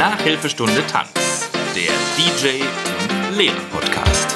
Nachhilfestunde 0.00 0.82
Tanz, 0.86 1.50
der 1.74 1.92
DJ 2.16 2.62
und 2.62 3.36
Lehrer 3.36 3.54
Podcast. 3.70 4.34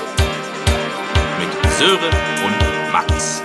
Mit 1.40 1.72
Sören 1.78 2.12
und 2.44 2.92
Max. 2.92 3.40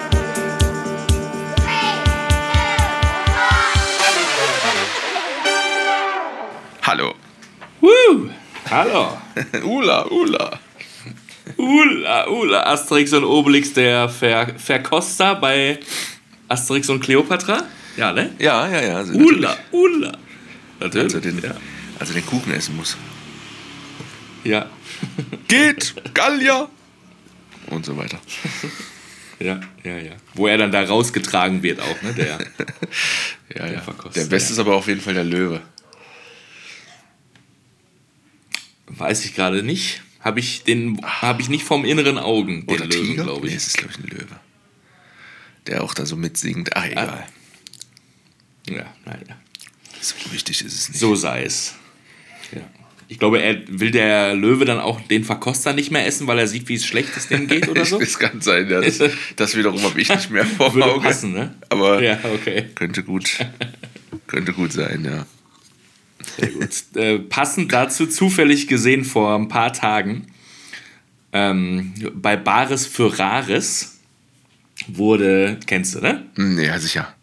Hallo. 6.81 7.13
Woo! 7.79 8.29
Hallo. 8.69 9.17
Ula, 9.63 10.05
Ula. 10.11 10.59
Ula, 11.55 12.27
Ula. 12.27 12.63
Asterix 12.63 13.13
und 13.13 13.23
Obelix, 13.23 13.71
der 13.71 14.09
Ver 14.09 14.55
Verkoster 14.57 15.35
bei 15.35 15.79
Asterix 16.49 16.89
und 16.89 16.99
Cleopatra. 16.99 17.63
Ja, 17.95 18.11
ne? 18.11 18.31
Ja, 18.39 18.67
ja, 18.67 18.81
ja. 18.81 18.95
Also 18.97 19.13
Ula, 19.13 19.55
Ula. 19.71 20.11
Natürlich. 20.81 21.15
Also 21.15 21.21
den, 21.21 21.41
ja. 21.41 21.55
Also 21.99 22.13
den 22.13 22.25
Kuchen 22.25 22.51
essen 22.53 22.75
muss. 22.75 22.97
ja. 24.43 24.69
Geht, 25.47 25.93
Gallier! 26.13 26.69
Und 27.67 27.85
so 27.85 27.95
weiter. 27.95 28.19
Ja, 29.39 29.61
ja, 29.83 29.97
ja. 29.97 30.13
Wo 30.33 30.47
er 30.47 30.57
dann 30.57 30.71
da 30.71 30.83
rausgetragen 30.83 31.63
wird 31.63 31.79
auch, 31.79 32.01
ne? 32.01 32.13
Der, 32.13 32.39
Ja, 33.55 33.67
ja. 33.67 33.81
Verkoster, 33.81 34.19
Der 34.21 34.27
Beste 34.29 34.53
ist 34.53 34.59
aber 34.59 34.75
auf 34.75 34.87
jeden 34.87 34.99
Fall 35.01 35.13
der 35.13 35.23
Löwe. 35.23 35.61
weiß 38.87 39.23
ich 39.25 39.35
gerade 39.35 39.63
nicht. 39.63 40.01
Habe 40.19 40.39
ich 40.41 40.63
den, 40.63 40.99
habe 41.05 41.41
ich 41.41 41.47
nicht 41.47 41.63
vom 41.63 41.85
inneren 41.85 42.17
Augen, 42.17 42.65
den 42.67 42.75
Oder 42.75 42.85
Löwen, 42.87 43.15
glaube 43.15 43.45
Nee, 43.45 43.51
ich. 43.53 43.57
es 43.57 43.67
ist, 43.67 43.77
glaube 43.77 43.93
ich, 43.93 43.99
ein 43.99 44.07
Löwe. 44.09 44.39
Der 45.67 45.83
auch 45.83 45.93
da 45.93 46.05
so 46.05 46.17
mitsingt. 46.17 46.75
Ach, 46.75 46.83
egal. 46.85 47.25
Ja, 48.67 48.93
naja. 49.05 49.37
So 50.01 50.15
wichtig 50.31 50.61
ist 50.65 50.73
es 50.73 50.89
nicht. 50.89 50.99
So 50.99 51.15
sei 51.15 51.43
es. 51.43 51.75
Ja. 52.55 52.61
Ich 53.11 53.17
glaube, 53.17 53.41
er 53.41 53.57
will 53.67 53.89
der 53.89 54.35
Löwe 54.35 54.65
dann 54.65 54.79
auch 54.79 55.01
den 55.01 55.23
Verkoster 55.23 55.73
nicht 55.73 55.89
mehr 55.89 56.05
essen, 56.05 56.27
weil 56.27 56.37
er 56.37 56.47
sieht, 56.47 56.69
wie 56.69 56.75
es 56.75 56.85
schlecht 56.85 57.09
es 57.17 57.27
dem 57.27 57.47
geht 57.47 57.67
oder 57.67 57.83
so. 57.85 57.99
Es 57.99 58.19
kann 58.19 58.39
sein, 58.41 58.69
ja. 58.69 58.81
Das, 58.81 58.99
das 59.35 59.55
wiederum 59.57 59.81
habe 59.81 59.99
ich 59.99 60.09
nicht 60.09 60.29
mehr 60.29 60.45
vor 60.45 60.73
Würde 60.75 60.91
Auge. 60.93 61.01
passen, 61.07 61.33
ne? 61.33 61.55
Aber 61.69 62.03
Ja, 62.03 62.19
okay. 62.35 62.65
könnte 62.75 63.01
gut, 63.03 63.39
könnte 64.27 64.53
gut 64.53 64.71
sein, 64.73 65.03
ja. 65.05 65.25
Sehr 66.37 66.49
gut. 66.51 66.69
äh, 66.95 67.17
passend 67.17 67.73
dazu, 67.73 68.05
zufällig 68.05 68.67
gesehen 68.67 69.03
vor 69.03 69.33
ein 69.35 69.47
paar 69.47 69.73
Tagen, 69.73 70.27
ähm, 71.33 71.93
bei 72.13 72.37
Bares 72.37 72.85
für 72.85 73.17
Rares 73.17 73.97
wurde, 74.87 75.59
kennst 75.65 75.95
du, 75.95 76.01
ne? 76.01 76.25
Hm, 76.35 76.59
Ja, 76.59 76.77
sicher. 76.79 77.13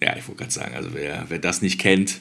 Ja, 0.00 0.16
ich 0.16 0.26
wollte 0.26 0.40
gerade 0.40 0.52
sagen, 0.52 0.74
also 0.74 0.90
wer, 0.94 1.26
wer 1.28 1.38
das 1.38 1.62
nicht 1.62 1.78
kennt, 1.78 2.20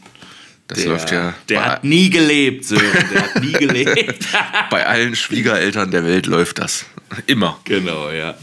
Das 0.72 0.80
der, 0.84 0.88
läuft 0.88 1.12
ja 1.12 1.34
der 1.50 1.66
hat 1.66 1.84
nie 1.84 2.10
gelebt, 2.10 2.64
Sören, 2.66 2.82
der 3.14 3.24
hat 3.24 3.44
nie 3.44 3.52
gelebt. 3.60 4.26
bei 4.70 4.86
allen 4.88 5.16
Schwiegereltern 5.16 5.92
der 5.92 6.06
Welt 6.06 6.28
läuft 6.28 6.60
das. 6.60 6.86
Immer. 7.28 7.60
genau, 7.66 8.10
ja. 8.10 8.36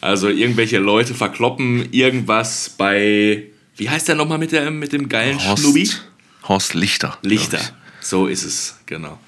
Also 0.00 0.28
irgendwelche 0.28 0.78
Leute 0.78 1.14
verkloppen 1.14 1.88
irgendwas 1.92 2.70
bei, 2.76 3.44
wie 3.76 3.88
heißt 3.88 4.08
der 4.08 4.16
nochmal 4.16 4.38
mit, 4.38 4.52
der, 4.52 4.70
mit 4.70 4.92
dem 4.92 5.08
geilen? 5.08 5.38
Horst, 5.38 6.02
Horst 6.48 6.74
Lichter. 6.74 7.16
Lichter. 7.22 7.58
ich. 7.58 7.72
So 8.06 8.26
ist 8.26 8.44
es, 8.44 8.76
genau. 8.84 9.18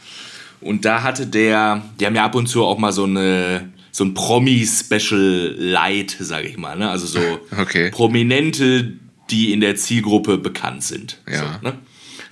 Und 0.61 0.85
da 0.85 1.03
hatte 1.03 1.27
der, 1.27 1.83
die 2.01 2.07
haben 2.07 2.17
ja 2.17 2.25
ab 2.25 2.35
und 2.35 2.49
zu 2.49 2.65
auch 2.65 2.79
mal 2.79 2.93
so 2.93 3.05
eine 3.05 3.71
so 3.93 4.05
ein 4.05 4.13
Promi-Special 4.13 5.55
Light, 5.57 6.15
sage 6.21 6.49
ich 6.49 6.59
mal. 6.59 6.77
Ne? 6.77 6.91
Also 6.91 7.07
so 7.07 7.21
Okay. 7.59 7.91
Prominente, 7.91 8.93
die 9.31 9.53
in 9.55 9.61
der 9.61 9.77
Zielgruppe 9.77 10.37
bekannt 10.37 10.83
sind. 10.83 11.19
Ja. 11.27 11.59
So, 11.63 11.69
ne? 11.69 11.79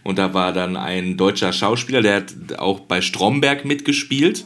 Und 0.05 0.19
da 0.19 0.33
war 0.35 0.53
dann 0.53 0.77
ein 0.77 1.17
deutscher 1.17 1.53
Schauspieler, 1.53 2.03
der 2.03 2.17
hat 2.17 2.59
auch 2.59 2.81
bei 2.81 3.01
Stromberg 3.01 3.65
mitgespielt. 3.65 4.45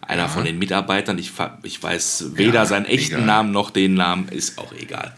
Einer 0.00 0.28
von 0.28 0.44
den 0.44 0.58
Mitarbeitern. 0.58 1.18
Ich, 1.18 1.32
ich 1.62 1.82
weiß 1.82 2.26
weder 2.34 2.54
Ja, 2.60 2.66
seinen 2.66 2.84
echten 2.86 3.14
egal. 3.14 3.26
Namen 3.26 3.52
noch 3.52 3.70
den 3.70 3.94
Namen, 3.94 4.28
ist 4.28 4.58
auch 4.58 4.72
egal. 4.74 5.16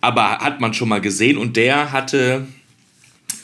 Aber 0.00 0.38
hat 0.38 0.60
man 0.60 0.72
schon 0.72 0.88
mal 0.88 1.00
gesehen 1.00 1.36
und 1.36 1.56
der 1.56 1.90
hatte 1.92 2.46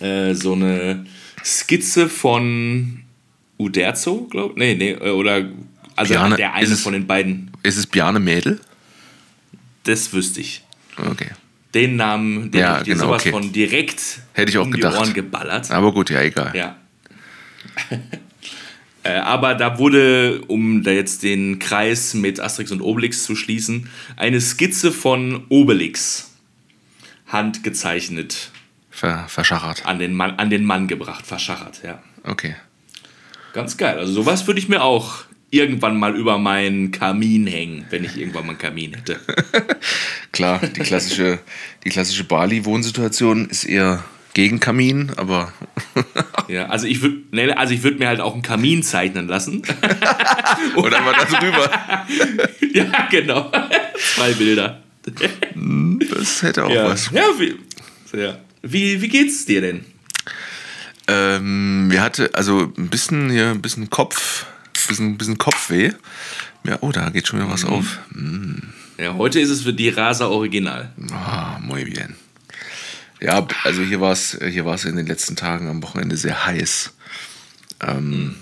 äh, 0.01 0.33
so 0.35 0.53
eine 0.55 1.07
Skizze 1.45 2.09
von 2.09 3.01
Uderzo, 3.59 4.29
glaube 4.31 4.53
ich. 4.55 4.59
Nee, 4.59 4.75
nee, 4.77 4.91
äh, 4.93 5.11
oder 5.11 5.45
also 5.97 6.15
Bjarne, 6.15 6.37
der 6.37 6.55
eine 6.55 6.69
es- 6.73 6.81
von 6.83 6.93
den 6.93 7.07
beiden, 7.07 7.51
Ist 7.63 7.77
es 7.77 7.87
Bjarne 7.87 8.21
Mädel? 8.21 8.61
das 9.85 10.13
wüsste 10.13 10.41
ich. 10.41 10.63
Okay. 10.97 11.31
Den 11.75 11.97
Namen, 11.97 12.51
den 12.51 12.61
Ja, 12.61 12.79
ich 12.79 12.85
dir 12.85 12.95
genau, 12.95 13.07
sowas 13.07 13.23
okay. 13.23 13.31
von 13.31 13.53
direkt 13.53 14.21
Hätte 14.33 14.51
ich 14.51 14.59
auch 14.59 14.65
um 14.65 14.73
gedacht. 14.73 14.95
die 14.95 14.99
Ohren 14.99 15.15
geballert. 15.15 15.71
Aber 15.71 15.93
gut, 15.93 16.11
ja, 16.11 16.21
egal. 16.23 16.53
Ja. 16.55 16.77
äh, 19.05 19.11
aber 19.19 19.55
da 19.55 19.79
wurde, 19.79 20.43
um 20.49 20.83
da 20.83 20.91
jetzt 20.91 21.23
den 21.23 21.59
Kreis 21.59 22.15
mit 22.15 22.41
Asterix 22.41 22.73
und 22.73 22.81
Obelix 22.81 23.25
zu 23.25 23.37
schließen, 23.37 23.89
eine 24.17 24.41
Skizze 24.41 24.91
von 24.93 25.45
Obelix 25.49 26.33
handgezeichnet 27.29 28.51
Ver, 28.91 29.27
verschachert. 29.29 29.87
an 29.87 29.99
den, 29.99 30.15
Mann, 30.15 30.33
an 30.39 30.51
den 30.51 30.65
Mann 30.65 30.89
gebracht, 30.89 31.27
verschachert, 31.27 31.81
ja. 31.85 32.03
Okay. 32.25 32.57
Ganz 33.53 33.77
geil. 33.77 33.99
Also 33.99 34.13
sowas 34.13 34.47
würde 34.47 34.61
ich 34.61 34.69
mir 34.69 34.83
auch 34.83 35.21
irgendwann 35.51 35.99
mal 35.99 36.17
über 36.17 36.39
meinen 36.39 36.91
Kamin 36.93 37.47
hängen, 37.47 37.87
wenn 37.91 38.05
ich 38.05 38.17
irgendwann 38.17 38.45
mal 38.47 38.51
einen 38.51 38.59
Kamin 38.59 38.95
hätte. 38.95 39.19
Klar, 40.33 40.61
die 40.61 40.81
klassische, 40.81 41.41
die 41.85 41.89
klassische 41.91 42.25
Bali-Wohnsituation 42.25 43.49
ist 43.49 43.65
eher 43.65 44.05
gegen 44.33 44.61
Kamin, 44.61 45.11
aber 45.17 45.53
Ja, 46.49 46.67
also 46.67 46.87
ich 46.87 47.03
würde 47.03 47.19
nee, 47.33 47.51
also 47.51 47.75
ich 47.75 47.83
würde 47.83 47.99
mir 47.99 48.09
halt 48.09 48.21
auch 48.21 48.33
einen 48.35 48.43
Kamin 48.43 48.83
zeichnen 48.83 49.27
lassen. 49.29 49.63
oder 50.77 51.01
mal 51.01 51.15
da 51.15 51.25
drüber. 51.25 51.71
ja, 52.73 53.09
genau. 53.11 53.51
Zwei 54.15 54.33
Bilder. 54.33 54.83
Das 56.11 56.43
hätte 56.43 56.65
auch 56.65 56.71
Ja, 56.71 56.85
was. 56.89 57.11
ja, 57.13 57.25
wie, 57.39 57.57
ja. 58.17 58.39
Wie, 58.63 59.01
wie 59.01 59.09
geht's 59.09 59.47
dir 59.47 59.61
denn? 59.63 59.85
Ähm, 61.09 61.89
mir 61.89 62.03
hatte 62.03 62.31
also 62.35 62.73
ein 62.77 62.89
bisschen 62.89 63.31
hier, 63.31 63.51
ein 63.51 63.63
bisschen 63.63 63.91
Kopf, 63.91 64.47
bisschen, 64.89 65.19
bisschen 65.19 65.39
Kopfweh. 65.39 65.93
Ja, 66.65 66.79
oh, 66.81 66.93
da 66.93 67.11
geht 67.11 67.27
schon 67.27 67.39
wieder 67.39 67.51
was 67.51 67.65
auf. 67.65 67.99
Ja, 68.99 69.15
heute 69.15 69.41
ist 69.41 69.51
es 69.51 69.63
für 69.63 69.73
die 69.73 69.89
Rasa 69.89 70.27
Original. 70.27 70.93
Ah, 71.13 71.59
muy 71.61 71.85
bien. 71.85 72.17
Ja, 73.21 73.47
also 73.65 73.83
hier 73.83 74.01
war 74.01 74.13
es 74.13 74.39
hier 74.51 74.65
war's 74.65 74.85
in 74.85 74.97
den 74.97 75.07
letzten 75.07 75.37
Tagen 75.37 75.69
am 75.69 75.83
Wochenende 75.83 76.17
sehr 76.17 76.47
heiß. 76.47 76.93
Ähm, 77.81 78.35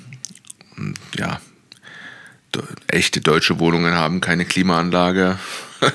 und 0.76 0.98
ja, 1.16 1.40
de 2.54 2.62
echte 2.86 3.20
deutsche 3.20 3.58
Wohnungen 3.58 3.94
haben 3.94 4.20
keine 4.20 4.44
Klimaanlage. 4.44 5.38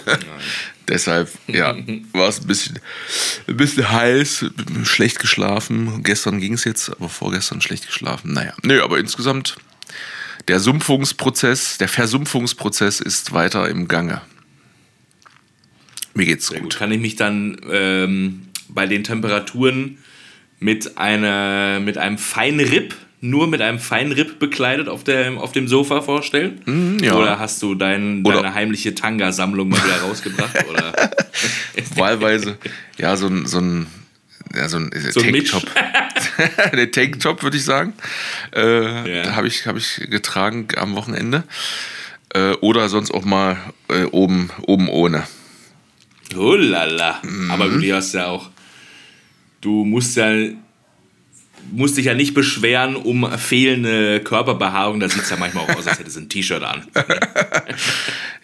Deshalb, 0.89 1.31
ja, 1.47 1.75
war 2.11 2.27
es 2.27 2.41
ein 2.41 2.47
bisschen, 2.47 2.79
ein 3.47 3.57
bisschen 3.57 3.89
heiß, 3.89 4.45
schlecht 4.83 5.19
geschlafen. 5.19 6.03
Gestern 6.03 6.39
ging 6.39 6.53
es 6.53 6.65
jetzt, 6.65 6.89
aber 6.89 7.07
vorgestern 7.07 7.61
schlecht 7.61 7.87
geschlafen. 7.87 8.33
Naja, 8.33 8.53
nö, 8.63 8.83
aber 8.83 8.99
insgesamt, 8.99 9.55
der 10.47 10.59
Sumpfungsprozess, 10.59 11.77
der 11.77 11.87
Versumpfungsprozess 11.87 12.99
ist 12.99 13.33
weiter 13.33 13.69
im 13.69 13.87
Gange. 13.87 14.21
Mir 16.13 16.25
geht's 16.25 16.49
gut. 16.49 16.61
gut. 16.61 16.75
Kann 16.77 16.91
ich 16.91 16.99
mich 16.99 17.15
dann 17.15 17.57
ähm, 17.71 18.47
bei 18.69 18.85
den 18.85 19.03
Temperaturen 19.03 19.97
mit, 20.59 20.97
einer, 20.97 21.79
mit 21.79 21.97
einem 21.97 22.17
Feinripp, 22.17 22.95
nur 23.21 23.47
mit 23.47 23.61
einem 23.61 23.79
Feinripp 23.79 24.37
bekleidet 24.37 24.89
auf, 24.89 25.03
der, 25.03 25.31
auf 25.37 25.53
dem 25.53 25.67
Sofa 25.67 26.01
vorstellen? 26.01 26.97
ja. 27.01 27.15
Oder 27.15 27.39
hast 27.39 27.61
du 27.63 27.73
dein, 27.73 28.23
Oder- 28.25 28.41
deine 28.41 28.53
heimliche 28.53 28.93
Tanga-Sammlung 28.93 29.69
mal 29.69 29.83
wieder 29.83 30.01
rausgebracht? 30.01 30.53
Oder? 30.69 30.93
wahlweise, 31.95 32.57
ja, 32.97 33.15
so 33.15 33.27
ein, 33.27 33.45
so 33.45 33.59
ein, 33.59 33.87
ja, 34.55 34.67
so 34.69 34.77
ein, 34.77 34.91
So 35.11 35.21
ein. 35.21 35.33
Tanktop. 35.33 35.63
Der 36.73 36.91
Tanktop, 36.91 37.43
würde 37.43 37.57
ich 37.57 37.63
sagen. 37.63 37.93
Äh, 38.55 39.23
Ja. 39.23 39.35
Habe 39.35 39.47
ich, 39.47 39.65
hab 39.67 39.77
ich 39.77 40.01
getragen 40.09 40.67
am 40.77 40.95
Wochenende. 40.95 41.43
Äh, 42.33 42.53
oder 42.61 42.89
sonst 42.89 43.11
auch 43.11 43.25
mal 43.25 43.57
äh, 43.89 44.03
oben, 44.05 44.49
oben 44.65 44.89
ohne. 44.89 45.23
Oh 46.35 46.55
lala. 46.55 47.19
Mhm. 47.23 47.51
Aber 47.51 47.67
du 47.69 47.93
hast 47.93 48.13
ja 48.13 48.27
auch. 48.27 48.49
Du 49.61 49.85
musst 49.85 50.15
ja. 50.17 50.31
Musst 51.71 51.95
dich 51.95 52.05
ja 52.07 52.13
nicht 52.13 52.33
beschweren 52.33 52.97
um 52.97 53.25
fehlende 53.37 54.19
Körperbehaarung. 54.19 54.99
Da 54.99 55.07
sieht 55.07 55.21
es 55.23 55.29
ja 55.29 55.37
manchmal 55.37 55.63
auch 55.63 55.77
aus, 55.77 55.87
als 55.87 55.97
hätte 55.97 56.09
sie 56.09 56.19
ein 56.19 56.27
T-Shirt 56.29 56.61
an. 56.63 56.85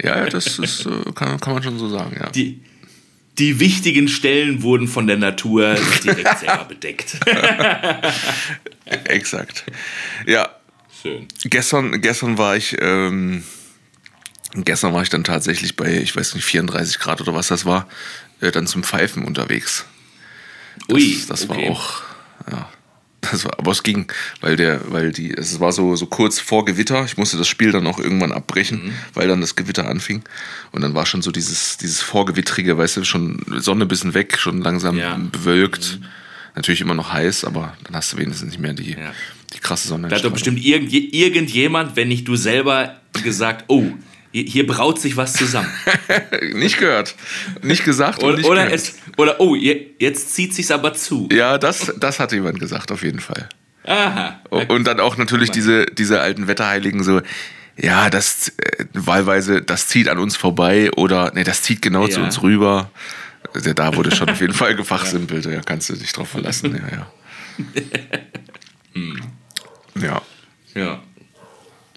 Ja, 0.02 0.18
ja, 0.18 0.26
das 0.30 0.58
ist, 0.60 0.86
äh, 0.86 1.12
kann, 1.14 1.38
kann 1.42 1.54
man 1.54 1.62
schon 1.62 1.78
so 1.78 1.90
sagen, 1.90 2.16
ja. 2.18 2.30
Die, 2.30 2.62
die 3.40 3.60
wichtigen 3.60 4.08
Stellen 4.08 4.62
wurden 4.62 4.88
von 4.88 5.08
der 5.08 5.18
Natur 5.18 5.76
direkt 6.04 6.40
selber 6.40 6.66
bedeckt. 6.66 7.18
Exakt. 9.06 9.66
Ja, 10.26 10.50
Schön. 11.02 11.28
gestern, 11.46 12.02
gestern 12.02 12.38
war 12.38 12.58
ich, 12.58 12.76
ähm, 12.80 13.44
gestern 14.54 14.94
war 14.94 15.04
ich 15.04 15.10
dann 15.10 15.24
tatsächlich 15.24 15.76
bei, 15.76 15.98
ich 15.98 16.16
weiß 16.16 16.36
nicht, 16.36 16.44
34 16.44 17.00
Grad 17.00 17.22
oder 17.22 17.34
was 17.34 17.48
das 17.48 17.66
war, 17.66 17.88
äh, 18.42 18.52
dann 18.52 18.68
zum 18.68 18.84
Pfeifen 18.84 19.24
unterwegs. 19.24 19.86
Das, 20.88 20.96
Ui, 20.96 21.24
das 21.28 21.50
okay. 21.50 21.68
war 21.68 21.72
auch, 21.72 22.02
ja. 22.52 22.70
Also, 23.32 23.50
aber 23.52 23.72
es 23.72 23.84
ging, 23.84 24.08
weil 24.42 24.56
der, 24.56 24.92
weil 24.92 25.12
die, 25.12 25.32
es 25.32 25.60
war 25.60 25.72
so, 25.72 25.96
so 25.96 26.06
kurz 26.06 26.40
vor 26.40 26.66
Gewitter. 26.66 27.04
Ich 27.06 27.18
musste 27.18 27.38
das 27.38 27.48
Spiel 27.48 27.72
dann 27.72 27.86
auch 27.86 28.00
irgendwann 28.00 28.32
abbrechen, 28.32 28.86
mhm. 28.86 28.94
weil 29.14 29.28
dann 29.28 29.42
das 29.42 29.56
Gewitter 29.56 29.88
anfing. 29.88 30.24
Und 30.72 30.82
dann 30.82 30.94
war 30.94 31.06
schon 31.06 31.22
so 31.22 31.32
dieses, 31.32 31.78
dieses 31.78 32.02
Vorgewittrige, 32.02 32.78
weißt 32.78 32.98
du, 32.98 33.04
schon 33.04 33.44
Sonne 33.58 33.86
ein 33.86 33.88
bisschen 33.88 34.14
weg, 34.14 34.38
schon 34.38 34.62
langsam 34.62 34.98
ja. 34.98 35.18
bewölkt. 35.18 36.00
Mhm. 36.00 36.06
Natürlich 36.56 36.82
immer 36.82 36.96
noch 36.96 37.14
heiß, 37.14 37.46
aber 37.46 37.76
dann 37.84 37.96
hast 37.96 38.14
du 38.14 38.18
wenigstens 38.18 38.50
nicht 38.50 38.60
mehr 38.60 38.74
die, 38.74 38.92
ja. 38.92 39.14
die 39.54 39.60
krasse 39.60 39.88
Sonne. 39.88 40.08
Da 40.08 40.16
hat 40.16 40.26
doch 40.26 40.32
bestimmt 40.32 40.64
irgend, 40.64 40.92
irgendjemand, 40.94 41.96
wenn 41.96 42.08
nicht 42.08 42.28
du 42.28 42.36
selber, 42.36 43.00
gesagt, 43.24 43.66
oh, 43.68 43.92
hier 44.32 44.68
braut 44.68 45.00
sich 45.00 45.18
was 45.18 45.34
zusammen. 45.34 45.70
nicht 46.54 46.78
gehört. 46.78 47.16
Nicht 47.62 47.84
gesagt 47.84 48.24
oder, 48.24 48.38
nicht 48.38 48.46
oder, 48.46 48.64
gehört. 48.66 48.74
Es, 48.74 48.96
oder, 49.18 49.40
oh, 49.40 49.56
jetzt 49.56 50.34
zieht 50.36 50.54
sich's 50.54 50.72
aber 50.72 50.94
zu. 50.94 51.28
Ja, 51.32 51.58
das, 51.58 51.94
das 52.00 52.20
hat 52.20 52.32
jemand 52.32 52.60
gesagt, 52.60 52.92
auf 52.92 53.04
jeden 53.04 53.20
Fall. 53.20 53.50
Aha. 53.86 54.40
Und 54.68 54.86
dann 54.86 55.00
auch 55.00 55.18
natürlich 55.18 55.50
diese, 55.50 55.86
diese 55.88 56.22
alten 56.22 56.48
Wetterheiligen 56.48 57.04
so, 57.04 57.22
ja, 57.76 58.10
das 58.10 58.50
äh, 58.58 58.86
wahlweise, 58.94 59.62
das 59.62 59.88
zieht 59.88 60.10
an 60.10 60.20
uns 60.20 60.36
vorbei 60.36 60.92
oder 60.92 61.32
nee, 61.34 61.44
das 61.44 61.62
zieht 61.62 61.82
genau 61.82 62.04
ja. 62.04 62.10
zu 62.10 62.22
uns 62.22 62.42
rüber. 62.42 62.92
Also, 63.54 63.74
da 63.74 63.96
wurde 63.96 64.14
schon 64.14 64.30
auf 64.30 64.42
jeden 64.42 64.54
Fall 64.54 64.76
gefachsimpelt, 64.76 65.46
ja. 65.46 65.52
ja, 65.52 65.62
kannst 65.62 65.90
du 65.90 65.96
dich 65.96 66.12
drauf 66.12 66.30
verlassen, 66.30 66.76
ja, 66.76 66.98
ja. 66.98 67.12
hm. 68.94 69.22
Ja. 70.02 70.22
Ja. 70.76 71.02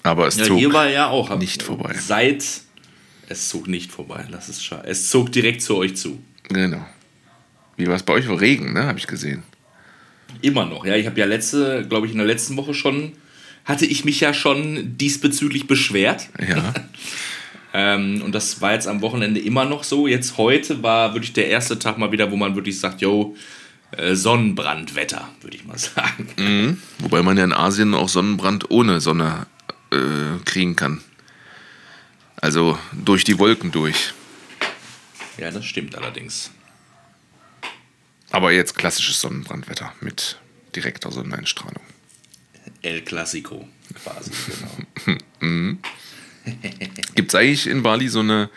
Aber 0.03 0.27
es 0.27 0.37
ja, 0.37 0.45
zog 0.45 0.59
hier 0.59 0.73
war 0.73 0.89
ja 0.89 1.09
auch 1.09 1.37
nicht 1.39 1.63
vorbei. 1.63 1.95
Seit 1.99 2.45
es 3.29 3.49
zog 3.49 3.69
nicht 3.69 3.93
vorbei, 3.93 4.27
das 4.31 4.49
ist 4.49 4.65
schade. 4.65 4.89
Es 4.89 5.11
zog 5.11 5.33
direkt 5.33 5.63
zu 5.63 5.77
euch 5.77 5.97
zu. 5.97 6.21
Genau. 6.49 6.85
Wie 7.77 7.87
war 7.87 7.95
es 7.95 8.03
bei 8.03 8.13
euch? 8.13 8.29
Regen, 8.29 8.73
ne? 8.73 8.85
Habe 8.85 8.99
ich 8.99 9.07
gesehen. 9.07 9.43
Immer 10.41 10.67
noch, 10.67 10.85
ja. 10.85 10.97
Ich 10.97 11.07
habe 11.07 11.19
ja 11.19 11.27
letzte, 11.27 11.87
glaube 11.89 12.07
ich, 12.07 12.13
in 12.13 12.19
der 12.19 12.27
letzten 12.27 12.57
Woche 12.57 12.75
schon, 12.75 13.13
hatte 13.65 13.87
ich 13.87 14.05
mich 14.05 14.21
ja 14.21 14.35
schon 14.35 14.97
diesbezüglich 14.99 15.67
beschwert. 15.67 16.29
Ja. 16.47 16.75
ähm, 17.75 18.23
und 18.23 18.35
das 18.35 18.61
war 18.61 18.73
jetzt 18.73 18.89
am 18.89 19.03
Wochenende 19.03 19.41
immer 19.41 19.65
noch 19.65 19.85
so. 19.85 20.07
Jetzt 20.07 20.37
heute 20.37 20.83
war 20.83 21.15
wirklich 21.15 21.33
der 21.33 21.49
erste 21.49 21.79
Tag 21.79 21.99
mal 21.99 22.13
wieder, 22.13 22.31
wo 22.31 22.37
man 22.37 22.55
wirklich 22.55 22.79
sagt, 22.79 23.01
yo, 23.01 23.37
äh, 23.93 24.15
Sonnenbrandwetter, 24.15 25.29
würde 25.41 25.57
ich 25.57 25.65
mal 25.65 25.79
sagen. 25.79 26.29
Mhm. 26.37 26.79
Wobei 26.99 27.23
man 27.23 27.37
ja 27.37 27.45
in 27.45 27.53
Asien 27.53 27.95
auch 27.95 28.09
Sonnenbrand 28.09 28.71
ohne 28.71 29.01
Sonne 29.01 29.47
äh, 29.93 30.39
kriegen 30.45 30.75
kann. 30.77 31.03
Also 32.37 32.79
durch 32.93 33.25
die 33.25 33.39
Wolken 33.39 33.71
durch. 33.71 34.15
Ja, 35.39 35.51
das 35.51 35.65
stimmt 35.65 35.95
allerdings. 35.95 36.51
Aber 38.31 38.51
jetzt 38.53 38.77
klassisches 38.77 39.21
Sonnenbrandwetter 39.21 39.93
mit 40.01 40.39
direkter 40.75 41.13
Sonneneinstrahlung. 41.13 41.83
El 42.81 43.03
Clasico 43.03 43.69
quasi, 44.03 44.31
genau. 45.05 45.19
mhm. 45.41 45.79
gibt 47.15 47.29
es 47.29 47.35
eigentlich 47.35 47.67
in 47.67 47.83
Bali 47.83 48.09
so 48.09 48.21
eine, 48.21 48.51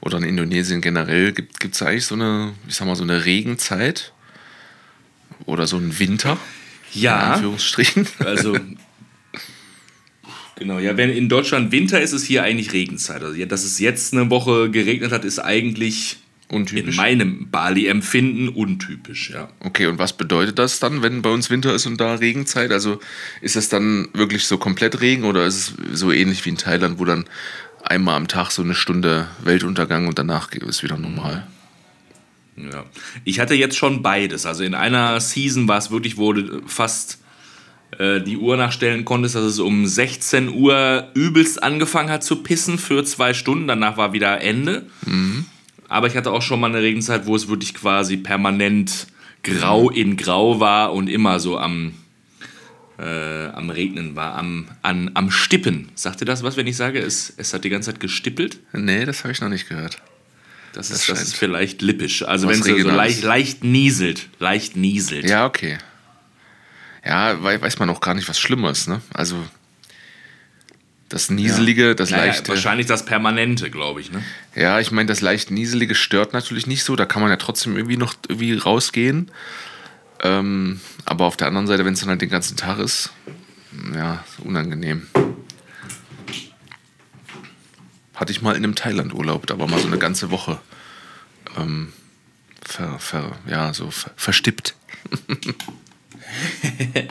oder 0.00 0.18
in 0.18 0.24
Indonesien 0.24 0.80
generell, 0.80 1.32
gibt 1.32 1.74
es 1.74 1.82
eigentlich 1.82 2.06
so 2.06 2.14
eine, 2.14 2.54
ich 2.66 2.74
sag 2.74 2.86
mal, 2.86 2.96
so 2.96 3.04
eine 3.04 3.24
Regenzeit? 3.24 4.12
Oder 5.46 5.66
so 5.66 5.76
einen 5.76 5.98
Winter? 5.98 6.38
Ja. 6.92 7.16
In 7.18 7.32
Anführungsstrichen. 7.32 8.06
Also 8.18 8.58
Genau, 10.56 10.78
ja, 10.78 10.96
wenn 10.96 11.10
in 11.10 11.28
Deutschland 11.28 11.72
Winter 11.72 12.00
ist, 12.00 12.12
ist 12.12 12.24
hier 12.24 12.42
eigentlich 12.42 12.72
Regenzeit. 12.72 13.22
Also, 13.22 13.44
dass 13.46 13.64
es 13.64 13.78
jetzt 13.78 14.12
eine 14.12 14.30
Woche 14.30 14.70
geregnet 14.70 15.12
hat, 15.12 15.24
ist 15.24 15.38
eigentlich 15.38 16.18
untypisch. 16.52 16.94
in 16.94 16.96
meinem 16.96 17.50
Bali-Empfinden 17.50 18.48
untypisch, 18.48 19.30
ja. 19.30 19.48
Okay, 19.60 19.86
und 19.86 19.98
was 19.98 20.12
bedeutet 20.12 20.58
das 20.58 20.78
dann, 20.78 21.02
wenn 21.02 21.22
bei 21.22 21.30
uns 21.30 21.50
Winter 21.50 21.74
ist 21.74 21.86
und 21.86 22.00
da 22.00 22.14
Regenzeit? 22.14 22.70
Also 22.70 23.00
ist 23.40 23.56
es 23.56 23.68
dann 23.68 24.08
wirklich 24.12 24.46
so 24.46 24.58
komplett 24.58 25.00
Regen 25.00 25.24
oder 25.24 25.46
ist 25.46 25.74
es 25.90 25.98
so 25.98 26.12
ähnlich 26.12 26.44
wie 26.44 26.50
in 26.50 26.58
Thailand, 26.58 26.98
wo 26.98 27.04
dann 27.04 27.24
einmal 27.82 28.16
am 28.16 28.28
Tag 28.28 28.50
so 28.50 28.62
eine 28.62 28.74
Stunde 28.74 29.28
Weltuntergang 29.42 30.06
und 30.06 30.18
danach 30.18 30.52
ist 30.52 30.68
es 30.68 30.82
wieder 30.82 30.98
normal? 30.98 31.46
Ja, 32.56 32.84
ich 33.24 33.40
hatte 33.40 33.54
jetzt 33.54 33.76
schon 33.76 34.02
beides. 34.02 34.44
Also 34.44 34.62
in 34.62 34.74
einer 34.74 35.18
Season 35.20 35.66
war 35.68 35.78
es 35.78 35.90
wirklich, 35.90 36.18
wurde 36.18 36.62
fast 36.66 37.21
die 37.98 38.38
Uhr 38.38 38.56
nachstellen 38.56 39.04
konntest, 39.04 39.34
dass 39.34 39.44
es 39.44 39.58
um 39.58 39.86
16 39.86 40.48
Uhr 40.48 41.08
übelst 41.14 41.62
angefangen 41.62 42.10
hat 42.10 42.24
zu 42.24 42.36
pissen 42.36 42.78
für 42.78 43.04
zwei 43.04 43.34
Stunden. 43.34 43.68
Danach 43.68 43.98
war 43.98 44.14
wieder 44.14 44.40
Ende. 44.40 44.86
Mhm. 45.04 45.44
Aber 45.88 46.06
ich 46.06 46.16
hatte 46.16 46.30
auch 46.30 46.40
schon 46.40 46.58
mal 46.58 46.70
eine 46.70 46.80
Regenzeit, 46.80 47.26
wo 47.26 47.36
es 47.36 47.48
wirklich 47.48 47.74
quasi 47.74 48.16
permanent 48.16 49.08
grau 49.42 49.90
in 49.90 50.16
grau 50.16 50.58
war 50.58 50.94
und 50.94 51.08
immer 51.08 51.38
so 51.38 51.58
am, 51.58 51.92
äh, 52.98 53.48
am 53.48 53.68
Regnen 53.68 54.16
war, 54.16 54.36
am, 54.36 54.68
an, 54.80 55.10
am 55.12 55.30
Stippen. 55.30 55.90
Sagt 55.94 56.22
ihr 56.22 56.24
das 56.24 56.42
was, 56.42 56.56
wenn 56.56 56.66
ich 56.66 56.78
sage, 56.78 56.98
es, 56.98 57.34
es 57.36 57.52
hat 57.52 57.64
die 57.64 57.68
ganze 57.68 57.90
Zeit 57.90 58.00
gestippelt? 58.00 58.60
Nee, 58.72 59.04
das 59.04 59.22
habe 59.24 59.32
ich 59.32 59.40
noch 59.42 59.50
nicht 59.50 59.68
gehört. 59.68 59.98
Das, 60.72 60.88
das 60.88 61.00
ist, 61.00 61.08
das 61.10 61.22
ist 61.22 61.36
vielleicht 61.36 61.82
lippisch. 61.82 62.22
Also 62.22 62.48
wenn 62.48 62.60
es 62.60 62.64
so 62.64 62.74
leicht, 62.74 63.22
leicht 63.22 63.62
nieselt. 63.62 64.30
Leicht 64.38 64.76
nieselt. 64.76 65.28
Ja, 65.28 65.44
okay 65.44 65.76
ja, 67.04 67.42
weiß 67.42 67.78
man 67.78 67.90
auch 67.90 68.00
gar 68.00 68.14
nicht, 68.14 68.28
was 68.28 68.38
schlimmer 68.38 68.70
ist. 68.70 68.88
Ne? 68.88 69.00
Also 69.12 69.44
das 71.08 71.28
Nieselige, 71.28 71.88
ja. 71.88 71.94
das 71.94 72.10
naja, 72.10 72.26
leichte. 72.26 72.48
Wahrscheinlich 72.48 72.86
das 72.86 73.04
Permanente, 73.04 73.70
glaube 73.70 74.00
ich. 74.00 74.10
Ne? 74.10 74.22
Ja, 74.54 74.80
ich 74.80 74.92
meine, 74.92 75.06
das 75.06 75.20
leicht 75.20 75.50
Nieselige 75.50 75.94
stört 75.94 76.32
natürlich 76.32 76.66
nicht 76.66 76.84
so. 76.84 76.96
Da 76.96 77.04
kann 77.04 77.20
man 77.20 77.30
ja 77.30 77.36
trotzdem 77.36 77.76
irgendwie 77.76 77.98
noch 77.98 78.14
irgendwie 78.28 78.56
rausgehen. 78.56 79.30
Ähm, 80.22 80.80
aber 81.04 81.26
auf 81.26 81.36
der 81.36 81.48
anderen 81.48 81.66
Seite, 81.66 81.84
wenn 81.84 81.94
es 81.94 82.00
dann 82.00 82.08
halt 82.08 82.22
den 82.22 82.30
ganzen 82.30 82.56
Tag 82.56 82.78
ist, 82.78 83.10
ja, 83.94 84.24
unangenehm. 84.38 85.06
Hatte 88.14 88.32
ich 88.32 88.40
mal 88.40 88.52
in 88.52 88.64
einem 88.64 88.74
Thailand-Urlaub, 88.74 89.48
war 89.58 89.66
mal 89.66 89.80
so 89.80 89.88
eine 89.88 89.98
ganze 89.98 90.30
Woche 90.30 90.60
ähm, 91.58 91.92
ver, 92.62 92.98
ver, 92.98 93.32
ja, 93.46 93.74
so 93.74 93.90
ver, 93.90 94.12
verstippt. 94.16 94.76
ja, 96.94 97.02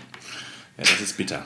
das 0.78 1.02
ist 1.02 1.18
bitter. 1.18 1.46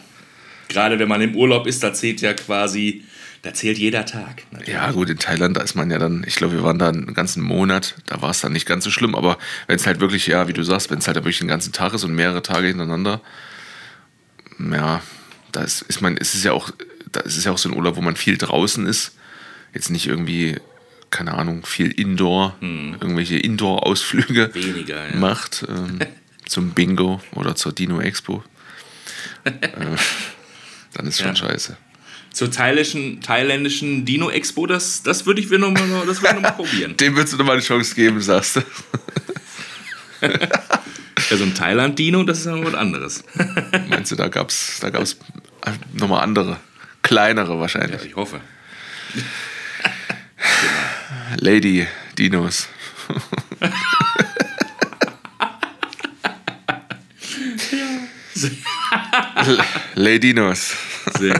Gerade 0.67 0.99
wenn 0.99 1.07
man 1.07 1.21
im 1.21 1.35
Urlaub 1.35 1.67
ist, 1.67 1.83
da 1.83 1.93
zählt 1.93 2.21
ja 2.21 2.33
quasi, 2.33 3.03
da 3.41 3.53
zählt 3.53 3.77
jeder 3.77 4.05
Tag. 4.05 4.43
Natürlich. 4.51 4.73
Ja, 4.73 4.91
gut, 4.91 5.09
in 5.09 5.19
Thailand, 5.19 5.55
da 5.57 5.61
ist 5.61 5.75
man 5.75 5.91
ja 5.91 5.99
dann, 5.99 6.23
ich 6.27 6.35
glaube, 6.35 6.53
wir 6.53 6.63
waren 6.63 6.79
da 6.79 6.89
einen 6.89 7.13
ganzen 7.13 7.43
Monat, 7.43 7.95
da 8.07 8.21
war 8.21 8.31
es 8.31 8.41
dann 8.41 8.53
nicht 8.53 8.65
ganz 8.65 8.83
so 8.83 8.89
schlimm, 8.89 9.15
aber 9.15 9.37
wenn 9.67 9.75
es 9.75 9.85
halt 9.85 9.99
wirklich, 9.99 10.27
ja, 10.27 10.47
wie 10.47 10.53
du 10.53 10.63
sagst, 10.63 10.89
wenn 10.89 10.99
es 10.99 11.07
halt 11.07 11.17
wirklich 11.17 11.37
den 11.37 11.47
ganzen 11.47 11.71
Tag 11.71 11.93
ist 11.93 12.03
und 12.03 12.15
mehrere 12.15 12.41
Tage 12.41 12.67
hintereinander, 12.67 13.21
ja, 14.59 15.01
da 15.51 15.61
ist, 15.61 15.83
ist 15.83 16.01
man, 16.01 16.17
ist 16.17 16.33
es 16.33 16.43
ja 16.43 16.53
auch, 16.53 16.71
da 17.11 17.21
ist 17.21 17.37
es 17.37 17.45
ja 17.45 17.51
auch 17.51 17.57
so 17.57 17.69
ein 17.69 17.75
Urlaub, 17.75 17.95
wo 17.95 18.01
man 18.01 18.15
viel 18.15 18.37
draußen 18.37 18.85
ist. 18.87 19.15
Jetzt 19.73 19.89
nicht 19.89 20.07
irgendwie, 20.07 20.57
keine 21.09 21.35
Ahnung, 21.35 21.65
viel 21.65 21.91
Indoor, 21.91 22.55
hm. 22.59 22.97
irgendwelche 22.99 23.37
Indoor-Ausflüge 23.37 24.51
macht. 25.13 25.65
Ähm, 25.69 25.99
zum 26.47 26.71
Bingo 26.71 27.21
oder 27.33 27.55
zur 27.55 27.73
Dino 27.73 28.01
Expo, 28.01 28.43
äh, 29.43 29.51
dann 30.93 31.07
ist 31.07 31.19
schon 31.19 31.29
ja. 31.29 31.35
scheiße. 31.35 31.77
Zur 32.31 32.51
thailändischen, 32.51 33.21
thailändischen 33.21 34.05
Dino 34.05 34.29
Expo, 34.29 34.67
das, 34.67 35.03
das 35.03 35.25
würde 35.25 35.39
ich 35.39 35.49
mir 35.49 35.57
nochmal 35.57 35.87
noch, 35.87 36.05
noch 36.05 36.21
mal 36.21 36.51
probieren. 36.55 36.97
Dem 36.97 37.15
würdest 37.15 37.33
du 37.33 37.37
nochmal 37.37 37.55
eine 37.55 37.63
Chance 37.63 37.95
geben, 37.95 38.19
sagst 38.21 38.57
du. 38.57 38.61
ja, 40.21 41.37
so 41.37 41.43
ein 41.43 41.55
Thailand-Dino, 41.55 42.23
das 42.23 42.39
ist 42.39 42.45
ja 42.45 42.63
was 42.63 42.73
anderes. 42.73 43.23
Meinst 43.87 44.11
du, 44.11 44.15
da 44.15 44.27
gab 44.27 44.49
es 44.49 44.79
da 44.81 44.89
gab's 44.89 45.17
nochmal 45.93 46.23
andere, 46.23 46.57
kleinere 47.03 47.57
wahrscheinlich? 47.59 48.01
Ja, 48.01 48.07
ich 48.07 48.15
hoffe. 48.15 48.41
Lady 51.39 51.87
Dinos. 52.17 52.67
Ladinos. 59.95 60.73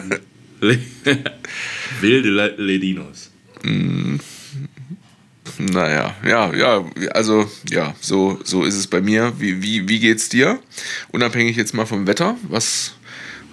Wilde 2.01 2.29
Ladinos. 2.57 3.31
Mm. 3.63 4.17
Naja, 5.57 6.15
ja, 6.25 6.53
ja, 6.53 6.85
also 7.13 7.49
ja, 7.69 7.95
so, 8.01 8.39
so 8.43 8.63
ist 8.63 8.75
es 8.75 8.87
bei 8.87 9.01
mir. 9.01 9.33
Wie, 9.39 9.61
wie, 9.61 9.87
wie 9.87 9.99
geht's 9.99 10.29
dir? 10.29 10.59
Unabhängig 11.11 11.55
jetzt 11.55 11.73
mal 11.73 11.85
vom 11.85 12.07
Wetter, 12.07 12.37
was 12.43 12.95